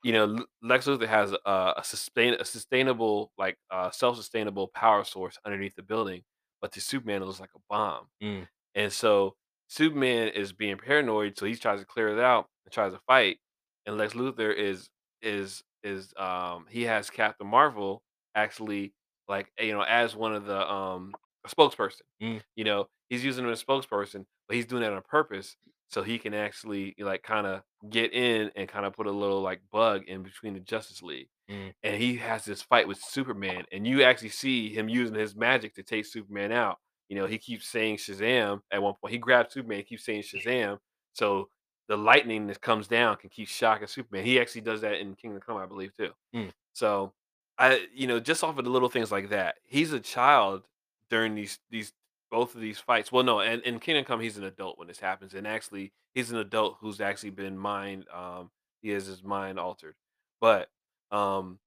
you 0.05 0.12
know 0.12 0.47
Lex 0.62 0.87
Luthor 0.87 1.09
has 1.09 1.33
a, 1.33 1.74
a 1.78 1.85
sustain 1.85 2.35
a 2.35 2.45
sustainable 2.45 3.33
like 3.39 3.59
uh, 3.70 3.91
self-sustainable 3.91 4.68
power 4.68 5.05
source 5.05 5.39
underneath 5.45 5.76
the 5.76 5.83
building, 5.83 6.24
but 6.61 6.72
to 6.72 6.81
Superman 6.81 7.22
it 7.22 7.26
looks 7.26 7.41
like 7.41 7.51
a 7.57 7.61
bomb. 7.68 8.09
Mm. 8.20 8.49
And 8.74 8.93
so 8.93 9.37
Superman 9.68 10.28
is 10.28 10.53
being 10.53 10.78
paranoid, 10.78 11.39
so 11.39 11.47
he 11.47 11.57
tries 11.57 11.81
to 11.81 11.87
clear 11.87 12.09
it 12.09 12.20
out 12.20 12.49
and 12.64 12.72
tries 12.72 12.93
to 12.93 13.01
fight. 13.07 13.39
And 13.87 13.99
Lex 13.99 14.14
Luthor 14.14 14.55
is 14.55 14.91
is 15.22 15.62
is 15.83 16.12
um 16.16 16.66
he 16.68 16.83
has 16.83 17.11
Captain 17.11 17.47
Marvel 17.47 18.03
actually 18.35 18.93
like 19.28 19.51
you 19.59 19.72
know 19.72 19.83
as 19.83 20.14
one 20.14 20.35
of 20.35 20.47
the 20.47 20.70
um 20.70 21.12
spokesperson. 21.47 22.03
Mm. 22.22 22.41
You 22.57 22.64
know, 22.64 22.89
he's 23.09 23.24
using 23.24 23.45
him 23.45 23.51
as 23.51 23.62
a 23.62 23.64
spokesperson, 23.64 24.24
but 24.49 24.57
he's 24.57 24.66
doing 24.66 24.83
that 24.83 24.93
on 24.93 25.03
purpose 25.09 25.57
so 25.89 26.03
he 26.03 26.18
can 26.18 26.35
actually 26.35 26.95
like 26.99 27.22
kind 27.22 27.47
of 27.47 27.62
get 27.91 28.12
in 28.12 28.51
and 28.55 28.68
kind 28.68 28.87
of 28.87 28.93
put 28.93 29.07
a 29.07 29.12
little 29.12 29.41
like 29.41 29.61
bug 29.72 30.05
in 30.07 30.22
between 30.22 30.55
the 30.55 30.61
Justice 30.61 31.03
League. 31.03 31.28
Mm. 31.51 31.72
And 31.83 31.97
he 31.97 32.16
has 32.16 32.45
this 32.45 32.62
fight 32.62 32.87
with 32.87 32.99
Superman, 32.99 33.64
and 33.72 33.87
you 33.87 34.03
actually 34.03 34.28
see 34.28 34.72
him 34.72 34.89
using 34.89 35.16
his 35.16 35.35
magic 35.35 35.74
to 35.74 35.83
take 35.83 36.07
Superman 36.07 36.53
out. 36.53 36.78
You 37.09 37.16
know, 37.16 37.26
he 37.26 37.39
keeps 37.39 37.66
saying 37.66 37.97
Shazam 37.97 38.61
at 38.70 38.81
one 38.81 38.95
point. 39.01 39.12
He 39.12 39.18
grabs 39.18 39.53
Superman, 39.53 39.83
keeps 39.83 40.05
saying 40.05 40.22
Shazam. 40.22 40.78
So 41.14 41.49
the 41.91 41.99
lightning 41.99 42.47
that 42.47 42.61
comes 42.61 42.86
down 42.86 43.16
can 43.16 43.28
keep 43.28 43.49
shocking 43.49 43.88
Superman. 43.88 44.24
He 44.24 44.38
actually 44.38 44.61
does 44.61 44.80
that 44.82 45.01
in 45.01 45.16
Kingdom 45.16 45.43
Come, 45.45 45.57
I 45.57 45.66
believe, 45.66 45.93
too. 45.97 46.11
Mm. 46.32 46.53
So 46.72 47.12
I, 47.59 47.84
you 47.93 48.07
know, 48.07 48.20
just 48.20 48.45
off 48.45 48.57
of 48.57 48.64
the 48.64 48.70
little 48.70 48.88
things 48.88 49.11
like 49.11 49.30
that, 49.30 49.57
he's 49.64 49.93
a 49.93 49.99
child 49.99 50.62
during 51.11 51.34
these 51.34 51.59
these 51.68 51.93
both 52.30 52.55
of 52.55 52.61
these 52.61 52.78
fights. 52.78 53.11
Well, 53.11 53.24
no, 53.24 53.41
and 53.41 53.61
in 53.62 53.80
Kingdom 53.80 54.05
Come, 54.05 54.20
he's 54.20 54.36
an 54.36 54.45
adult 54.45 54.78
when 54.78 54.86
this 54.86 55.01
happens, 55.01 55.34
and 55.34 55.49
actually, 55.49 55.91
he's 56.14 56.30
an 56.30 56.38
adult 56.38 56.76
who's 56.80 57.01
actually 57.01 57.30
been 57.30 57.59
mind. 57.59 58.05
Um, 58.14 58.53
he 58.82 58.91
has 58.91 59.07
his 59.07 59.24
mind 59.24 59.59
altered, 59.59 59.97
but 60.41 60.70
um, 61.11 61.59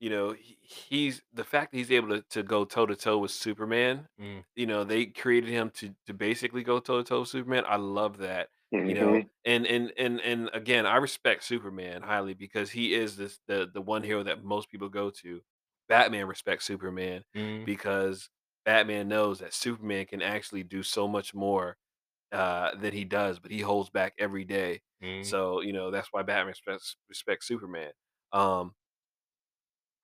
you 0.00 0.10
know, 0.10 0.32
he, 0.32 0.58
he's 0.62 1.22
the 1.32 1.44
fact 1.44 1.70
that 1.70 1.78
he's 1.78 1.92
able 1.92 2.08
to, 2.08 2.24
to 2.30 2.42
go 2.42 2.64
toe 2.64 2.86
to 2.86 2.96
toe 2.96 3.18
with 3.18 3.30
Superman. 3.30 4.08
Mm. 4.20 4.42
You 4.56 4.66
know, 4.66 4.82
they 4.82 5.06
created 5.06 5.48
him 5.48 5.70
to 5.76 5.94
to 6.08 6.12
basically 6.12 6.64
go 6.64 6.80
toe 6.80 6.98
to 6.98 7.04
toe 7.04 7.20
with 7.20 7.28
Superman. 7.28 7.62
I 7.68 7.76
love 7.76 8.18
that. 8.18 8.48
You 8.82 8.94
know, 8.94 9.24
and 9.44 9.66
and 9.66 9.92
and 9.98 10.20
and 10.20 10.50
again, 10.54 10.86
I 10.86 10.96
respect 10.96 11.44
Superman 11.44 12.02
highly 12.02 12.34
because 12.34 12.70
he 12.70 12.94
is 12.94 13.16
this 13.16 13.38
the 13.46 13.70
the 13.72 13.82
one 13.82 14.02
hero 14.02 14.22
that 14.22 14.42
most 14.44 14.70
people 14.70 14.88
go 14.88 15.10
to. 15.10 15.42
Batman 15.88 16.26
respects 16.28 16.64
Superman 16.66 17.24
Mm. 17.34 17.64
because 17.64 18.30
Batman 18.64 19.08
knows 19.08 19.40
that 19.40 19.52
Superman 19.54 20.06
can 20.06 20.22
actually 20.22 20.62
do 20.62 20.82
so 20.82 21.08
much 21.08 21.34
more 21.34 21.76
uh, 22.32 22.74
than 22.76 22.92
he 22.94 23.04
does, 23.04 23.38
but 23.40 23.50
he 23.52 23.60
holds 23.60 23.90
back 23.90 24.14
every 24.18 24.44
day. 24.44 24.82
Mm. 25.02 25.22
So 25.22 25.60
you 25.62 25.72
know 25.74 25.90
that's 25.90 26.08
why 26.12 26.22
Batman 26.22 26.48
respects 26.48 26.96
respects 27.08 27.46
Superman. 27.48 27.92
Um, 28.32 28.74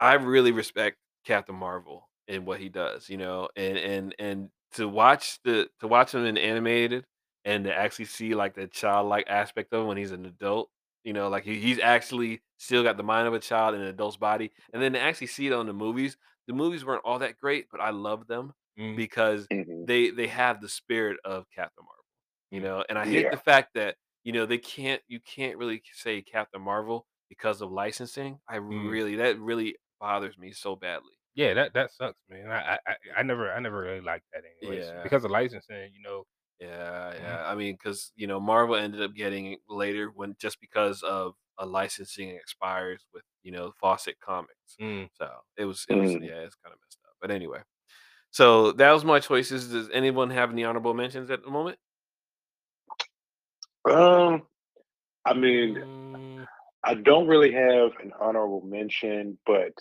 I 0.00 0.14
really 0.14 0.52
respect 0.52 0.98
Captain 1.24 1.54
Marvel 1.54 2.08
and 2.28 2.46
what 2.46 2.60
he 2.60 2.68
does, 2.68 3.08
you 3.08 3.16
know, 3.16 3.48
and 3.56 3.78
and 3.78 4.14
and 4.18 4.50
to 4.72 4.88
watch 4.88 5.40
the 5.42 5.70
to 5.80 5.88
watch 5.88 6.14
him 6.14 6.24
in 6.24 6.36
animated 6.38 7.06
and 7.46 7.64
to 7.64 7.74
actually 7.74 8.04
see 8.06 8.34
like 8.34 8.54
the 8.54 8.68
childlike 8.68 9.26
aspect 9.28 9.72
of 9.72 9.82
him 9.82 9.88
when 9.88 9.96
he's 9.96 10.12
an 10.12 10.26
adult, 10.26 10.70
you 11.04 11.14
know, 11.14 11.30
like 11.30 11.44
he, 11.44 11.60
he's 11.60 11.80
actually 11.80 12.42
still 12.58 12.82
got 12.84 12.98
the 12.98 13.04
mind 13.04 13.28
of 13.28 13.34
a 13.34 13.40
child 13.40 13.74
in 13.74 13.80
an 13.82 13.88
adult's 13.88 14.18
body, 14.18 14.52
and 14.74 14.82
then 14.82 14.92
to 14.94 15.00
actually 15.00 15.28
see 15.28 15.46
it 15.48 15.54
on 15.54 15.66
the 15.66 15.72
movies. 15.72 16.18
The 16.48 16.54
movies 16.54 16.84
weren't 16.84 17.04
all 17.04 17.18
that 17.20 17.38
great, 17.38 17.68
but 17.72 17.80
I 17.80 17.90
love 17.90 18.26
them 18.28 18.52
Mm. 18.78 18.94
because 18.96 19.48
Mhm. 19.52 19.86
they 19.86 20.10
they 20.10 20.26
have 20.28 20.60
the 20.60 20.68
spirit 20.68 21.18
of 21.24 21.46
Captain 21.50 21.84
Marvel, 21.84 22.04
you 22.50 22.60
Mm. 22.60 22.64
know, 22.64 22.84
and 22.90 22.98
I 22.98 23.06
hate 23.06 23.26
Yeah. 23.26 23.30
the 23.30 23.38
fact 23.38 23.74
that 23.74 23.96
you 24.24 24.32
know 24.32 24.46
they 24.46 24.58
can't 24.58 25.02
you 25.08 25.20
can't 25.20 25.56
really 25.58 25.82
say 25.92 26.22
Captain 26.22 26.60
Marvel 26.62 27.06
because 27.30 27.62
of 27.62 27.70
licensing. 27.72 28.40
I 28.48 28.58
Mm. 28.58 28.90
really 28.90 29.16
that 29.16 29.38
really 29.40 29.76
bothers 30.00 30.36
me 30.38 30.52
so 30.52 30.76
badly. 30.76 31.14
Yeah, 31.34 31.54
that 31.54 31.74
that 31.74 31.90
sucks, 31.92 32.18
man. 32.28 32.50
I, 32.50 32.74
I 32.74 32.78
I- 32.86 32.96
I 33.18 33.22
never 33.22 33.52
I 33.52 33.60
never 33.60 33.80
really 33.80 34.00
liked 34.00 34.26
that 34.32 34.44
anyways 34.62 34.86
Yeah. 34.86 35.02
because 35.02 35.24
of 35.24 35.30
licensing. 35.30 35.92
You 35.94 36.02
know, 36.02 36.24
Yeah, 36.60 37.12
yeah. 37.20 37.42
I 37.46 37.54
mean, 37.54 37.74
because 37.74 38.12
you 38.16 38.26
know 38.26 38.40
Marvel 38.40 38.76
ended 38.76 39.02
up 39.02 39.14
getting 39.14 39.52
it 39.52 39.60
later 39.68 40.10
when 40.14 40.34
just 40.38 40.60
because 40.60 41.02
of 41.02 41.34
a 41.58 41.66
licensing 41.66 42.30
expires 42.30 43.04
with 43.12 43.22
you 43.42 43.52
know 43.52 43.72
Fawcett 43.80 44.18
Comics. 44.20 44.76
Mm. 44.80 45.08
So 45.14 45.28
it 45.58 45.64
was 45.64 45.84
it 45.88 45.94
was 45.94 46.10
Mm. 46.12 46.20
yeah, 46.26 46.40
it's 46.40 46.56
kind 46.56 46.72
of 46.72 46.80
messed 46.80 46.98
up. 47.06 47.14
But 47.20 47.30
anyway, 47.30 47.60
so 48.30 48.72
that 48.72 48.92
was 48.92 49.04
my 49.04 49.20
choices. 49.20 49.70
Does 49.70 49.90
anyone 49.92 50.30
have 50.30 50.50
any 50.50 50.64
honorable 50.64 50.94
mentions 50.94 51.30
at 51.30 51.42
the 51.44 51.50
moment? 51.50 51.78
Um, 53.90 54.42
I 55.24 55.34
mean, 55.34 55.76
Mm, 55.76 56.46
I 56.84 56.94
don't 56.94 57.26
really 57.28 57.52
have 57.52 57.92
an 58.02 58.12
honorable 58.20 58.62
mention, 58.62 59.38
but 59.46 59.72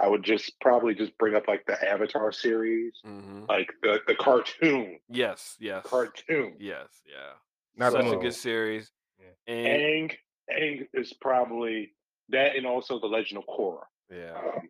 I 0.00 0.08
would 0.08 0.22
just 0.22 0.58
probably 0.60 0.94
just 0.94 1.16
bring 1.18 1.34
up 1.34 1.46
like 1.48 1.64
the 1.66 1.76
Avatar 1.88 2.32
series, 2.32 2.94
hmm 3.04 3.44
like 3.48 3.70
the 3.82 4.00
the 4.06 4.14
cartoon, 4.14 4.98
Yes, 5.08 5.56
yes, 5.60 5.84
cartoon. 5.86 6.56
yes, 6.58 6.88
yeah. 7.06 7.32
Not 7.76 7.92
Such 7.92 8.04
a 8.04 8.08
alone. 8.08 8.20
good 8.20 8.34
series. 8.34 8.90
Yeah. 9.18 9.54
And 9.54 10.10
Aang, 10.10 10.16
Aang 10.52 10.88
is 10.94 11.12
probably 11.20 11.94
that, 12.30 12.56
and 12.56 12.66
also 12.66 12.98
the 12.98 13.06
Legend 13.06 13.38
of 13.38 13.44
Korra. 13.46 13.84
yeah. 14.10 14.32
Um, 14.36 14.68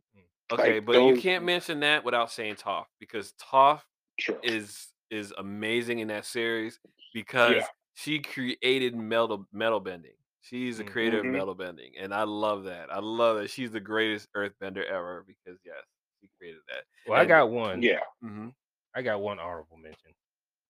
Okay, 0.53 0.75
like 0.75 0.85
but 0.85 0.99
you 1.05 1.17
can't 1.17 1.45
mention 1.45 1.81
that 1.81 2.05
without 2.05 2.31
saying 2.31 2.57
Toph 2.57 2.85
because 3.01 3.33
Toph 3.41 3.81
sure. 4.19 4.39
is 4.43 4.89
is 5.11 5.33
amazing 5.39 6.01
in 6.01 6.09
that 6.09 6.27
series 6.27 6.79
because 7.15 7.53
Yeah. 7.57 7.67
she 7.95 8.19
created 8.19 8.95
metal 8.95 9.47
metal 9.51 9.81
bending. 9.81 10.13
She's 10.43 10.79
the 10.79 10.85
creator 10.85 11.21
Mhm. 11.21 11.23
of 11.23 11.29
metal 11.29 11.55
bending, 11.55 11.97
and 11.99 12.13
I 12.15 12.25
love 12.25 12.65
that. 12.65 12.93
I 12.93 12.99
love 12.99 13.39
that 13.39 13.51
she's 13.51 13.71
the 13.73 13.81
greatest 13.81 14.29
earthbender 14.37 14.85
ever 14.85 15.25
because 15.27 15.61
yes, 15.65 15.85
she 16.21 16.29
created 16.39 16.63
that. 16.69 16.85
well, 17.05 17.21
I 17.21 17.25
got 17.27 17.51
one. 17.51 17.85
Yeah. 17.85 18.01
hmm 18.21 18.49
I 18.95 19.03
got 19.03 19.21
one 19.23 19.39
honorable 19.39 19.79
mention, 19.79 20.13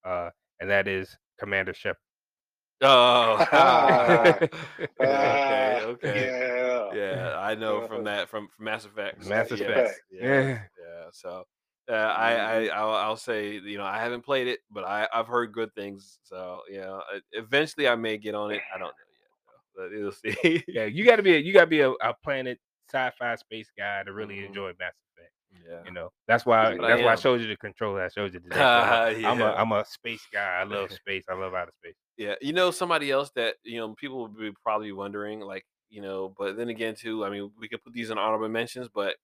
uh, 0.05 0.31
and 0.61 0.71
that 0.71 0.89
is 0.89 1.19
Commander 1.39 1.75
Shepard. 1.75 2.03
Oh, 2.81 3.39
Ah, 5.01 5.23
okay, 5.23 5.81
okay. 5.83 6.33
Yeah. 6.91 6.91
yeah, 6.91 7.37
I 7.39 7.55
know 7.55 7.83
from 7.83 8.05
Uh, 8.05 8.07
that 8.07 8.29
from, 8.29 8.49
from 8.49 8.65
Mass 8.67 8.85
Effect. 8.85 9.25
Mass 9.25 9.51
Effect. 9.51 10.01
yes, 10.01 10.01
Yeah. 10.11 10.67
yeah. 10.79 11.09
So 11.13 11.45
uh, 11.89 11.93
I, 11.95 12.35
I 12.35 12.67
I'll, 12.69 12.95
I'll 12.95 13.17
say 13.17 13.55
you 13.55 13.79
know 13.79 13.85
I 13.85 13.99
haven't 14.01 14.23
played 14.23 14.49
it, 14.49 14.61
but 14.71 14.85
I 14.85 15.09
I've 15.13 15.29
heard 15.29 15.53
good 15.53 15.75
things. 15.75 16.19
So 16.23 16.63
you 16.69 16.81
know, 16.81 17.03
uh, 17.13 17.21
eventually 17.33 17.89
I 17.89 17.97
may 17.97 18.19
get 18.19 18.35
on 18.35 18.53
it. 18.53 18.65
I 18.75 18.79
don't 18.79 18.89
know 18.89 18.95
yet, 19.77 19.83
though, 19.85 19.89
but 19.89 19.99
we'll 19.99 20.13
see. 20.57 20.65
Yeah, 20.69 20.85
you 20.85 21.05
got 21.05 21.17
to 21.17 21.23
be 21.23 21.35
a, 21.35 21.39
you 21.39 21.53
got 21.53 21.63
to 21.63 21.67
be 21.67 21.81
a, 21.81 21.91
a 21.91 22.15
planet 22.23 22.59
sci-fi 22.93 23.37
space 23.37 23.71
guy 23.77 24.03
to 24.05 24.13
really 24.13 24.37
Mhm. 24.37 24.47
enjoy 24.49 24.73
Mass 24.79 24.93
Effect. 25.17 25.33
yeah. 25.69 25.83
You 25.87 25.93
know, 25.93 26.11
that's 26.27 26.45
why 26.45 26.73
I 26.73 26.77
that's 26.77 27.03
why 27.03 27.13
I 27.13 27.17
showed 27.17 27.41
you 27.41 27.47
the 27.49 27.57
controller. 27.57 28.03
I 28.05 28.09
showed 28.09 28.35
you 28.35 28.41
the. 28.45 28.49
Ah, 28.55 29.05
I'm 29.07 29.41
a 29.41 29.45
yeah. 29.45 29.55
I'm 29.55 29.73
a 29.73 29.85
space 29.85 30.27
guy. 30.33 30.61
I 30.61 30.65
love 30.65 30.93
space. 30.93 31.25
I 31.29 31.35
love 31.35 31.55
outer 31.55 31.73
space. 31.83 31.95
Yeah, 32.19 32.35
you 32.41 32.53
know 32.53 32.71
somebody 32.71 33.11
else 33.11 33.31
that 33.37 33.57
you 33.63 33.79
know 33.79 33.95
people 33.95 34.23
would 34.23 34.37
be 34.37 34.53
probably 34.63 34.93
wondering, 34.93 35.41
like 35.41 35.65
you 35.89 36.03
know, 36.03 36.35
but 36.39 36.57
then 36.57 36.69
again 36.69 36.95
too, 36.95 37.25
I 37.25 37.31
mean, 37.31 37.51
we 37.59 37.69
could 37.69 37.83
put 37.83 37.93
these 37.93 38.11
in 38.11 38.19
honorable 38.19 38.49
mentions, 38.49 38.89
but 38.95 39.17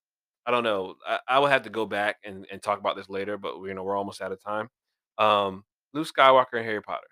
I 0.47 0.51
don't 0.51 0.65
know. 0.65 0.95
I, 1.07 1.19
I 1.29 1.39
will 1.39 1.47
have 1.49 1.63
to 1.63 1.71
go 1.71 1.85
back 1.87 2.17
and, 2.25 2.47
and 2.51 2.63
talk 2.63 2.79
about 2.79 2.97
this 2.97 3.09
later, 3.11 3.37
but 3.37 3.61
we 3.61 3.69
you 3.69 3.75
know 3.75 3.83
we're 3.83 3.97
almost 3.97 4.23
out 4.23 4.33
of 4.33 4.43
time. 4.43 4.69
Um, 5.19 5.65
Luke 5.93 6.09
Skywalker 6.11 6.55
and 6.55 6.65
Harry 6.65 6.83
Potter. 6.83 7.07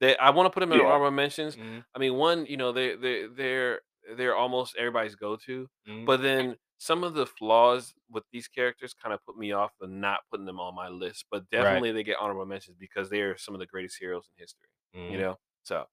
They, 0.00 0.16
I 0.16 0.30
want 0.30 0.46
to 0.46 0.50
put 0.50 0.60
them 0.60 0.72
in 0.72 0.78
Yeah. 0.78 0.80
honorable 0.80 1.10
mentions. 1.10 1.56
Mhm, 1.56 1.84
I 1.94 1.98
mean, 1.98 2.14
one, 2.14 2.46
you 2.46 2.56
know, 2.56 2.72
they 2.72 2.96
they 2.96 3.26
they're 3.26 3.80
they're 4.16 4.36
almost 4.36 4.76
everybody's 4.76 5.16
go 5.16 5.36
to, 5.46 5.68
mhm. 5.86 6.06
but 6.06 6.22
then 6.22 6.56
some 6.78 7.02
of 7.02 7.14
the 7.14 7.26
flaws 7.26 7.94
with 8.08 8.24
these 8.32 8.46
characters 8.48 8.94
kind 8.94 9.12
of 9.12 9.24
put 9.24 9.36
me 9.36 9.52
off 9.52 9.72
of 9.80 9.90
not 9.90 10.20
putting 10.30 10.46
them 10.46 10.60
on 10.60 10.74
my 10.74 10.88
list. 10.88 11.26
But 11.30 11.50
definitely 11.50 11.92
they 11.92 12.04
get 12.04 12.18
honorable 12.18 12.46
mentions 12.46 12.76
because 12.76 13.10
they 13.10 13.20
are 13.22 13.36
some 13.36 13.54
of 13.54 13.60
the 13.60 13.66
greatest 13.66 13.98
heroes 13.98 14.28
in 14.36 14.40
history 14.40 14.68
Mhm. 14.94 15.08
you 15.10 15.16
know 15.16 15.38
so 15.62 15.86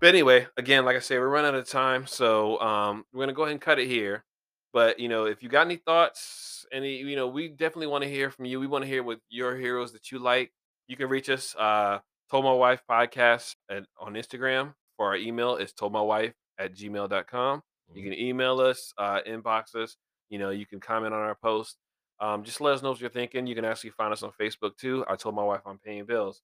but 0.00 0.08
anyway 0.08 0.46
again 0.56 0.84
like 0.84 0.96
i 0.96 0.98
say, 0.98 1.18
we're 1.18 1.28
running 1.28 1.48
out 1.48 1.54
of 1.54 1.68
time 1.68 2.06
so 2.06 2.60
um 2.60 3.04
we're 3.12 3.22
gonna 3.22 3.32
go 3.32 3.42
ahead 3.42 3.52
and 3.52 3.60
cut 3.60 3.78
it 3.78 3.86
here 3.86 4.24
but 4.72 4.98
you 4.98 5.08
know 5.08 5.24
if 5.26 5.42
you 5.42 5.48
got 5.48 5.66
any 5.66 5.76
thoughts 5.76 6.66
any 6.72 6.96
you 6.96 7.16
know 7.16 7.28
we 7.28 7.48
definitely 7.48 7.86
want 7.86 8.02
to 8.04 8.10
hear 8.10 8.30
from 8.30 8.44
you 8.44 8.60
we 8.60 8.66
want 8.66 8.82
to 8.82 8.88
hear 8.88 9.02
what 9.02 9.20
your 9.28 9.56
heroes 9.56 9.92
that 9.92 10.10
you 10.10 10.18
like 10.18 10.52
you 10.86 10.96
can 10.96 11.08
reach 11.08 11.28
us 11.28 11.54
uh 11.56 11.98
told 12.30 12.44
my 12.44 12.52
wife 12.52 12.80
podcast 12.88 13.54
at, 13.70 13.84
on 13.98 14.14
instagram 14.14 14.72
for 14.96 15.06
our 15.06 15.16
email 15.16 15.56
is 15.56 15.72
told 15.72 15.92
my 15.92 16.00
wife 16.00 16.32
at 16.58 16.74
gmail.com 16.74 17.62
you 17.94 18.02
can 18.02 18.12
email 18.14 18.60
us 18.60 18.92
uh 18.98 19.20
inbox 19.26 19.74
us 19.74 19.96
you 20.28 20.38
know 20.38 20.50
you 20.50 20.66
can 20.66 20.78
comment 20.80 21.12
on 21.14 21.20
our 21.20 21.34
post 21.42 21.76
um, 22.20 22.44
just 22.44 22.60
let 22.60 22.74
us 22.74 22.82
know 22.82 22.90
what 22.90 23.00
you're 23.00 23.08
thinking 23.10 23.46
you 23.46 23.54
can 23.54 23.64
actually 23.64 23.90
find 23.90 24.12
us 24.12 24.22
on 24.22 24.30
facebook 24.40 24.76
too 24.76 25.04
i 25.08 25.16
told 25.16 25.34
my 25.34 25.42
wife 25.42 25.62
i'm 25.66 25.78
paying 25.78 26.04
bills 26.04 26.42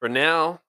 for 0.00 0.08
now 0.08 0.60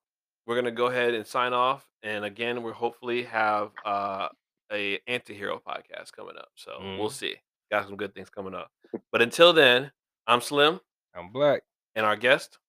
we're 0.45 0.55
gonna 0.55 0.71
go 0.71 0.87
ahead 0.87 1.13
and 1.13 1.25
sign 1.25 1.53
off. 1.53 1.87
And 2.03 2.25
again, 2.25 2.63
we'll 2.63 2.73
hopefully 2.73 3.23
have 3.23 3.71
uh, 3.85 4.27
a 4.73 4.99
anti-hero 5.07 5.61
podcast 5.65 6.11
coming 6.11 6.35
up. 6.37 6.49
So 6.55 6.73
we'll 6.99 7.07
Mhm. 7.07 7.11
see. 7.13 7.35
Got 7.71 7.85
some 7.87 7.95
good 7.95 8.13
things 8.13 8.29
coming 8.29 8.53
up. 8.53 8.69
But 9.13 9.21
until 9.21 9.53
then, 9.53 9.89
I'm 10.27 10.41
Slim 10.41 10.81
I'm 11.15 11.31
black. 11.31 11.63
and 11.95 12.05
our 12.05 12.17
guest. 12.17 12.59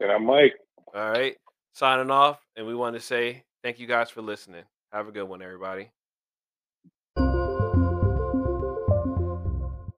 And 0.00 0.10
I'm 0.10 0.24
Mike. 0.24 0.54
All 0.94 1.10
right, 1.10 1.36
signing 1.72 2.10
off. 2.10 2.40
And 2.56 2.66
we 2.66 2.74
want 2.74 2.94
to 2.94 3.00
say 3.00 3.42
thank 3.64 3.80
you 3.80 3.86
guys 3.88 4.10
for 4.10 4.22
listening. 4.22 4.62
Have 4.92 5.08
a 5.08 5.12
good 5.12 5.24
one, 5.24 5.42
everybody. 5.42 5.90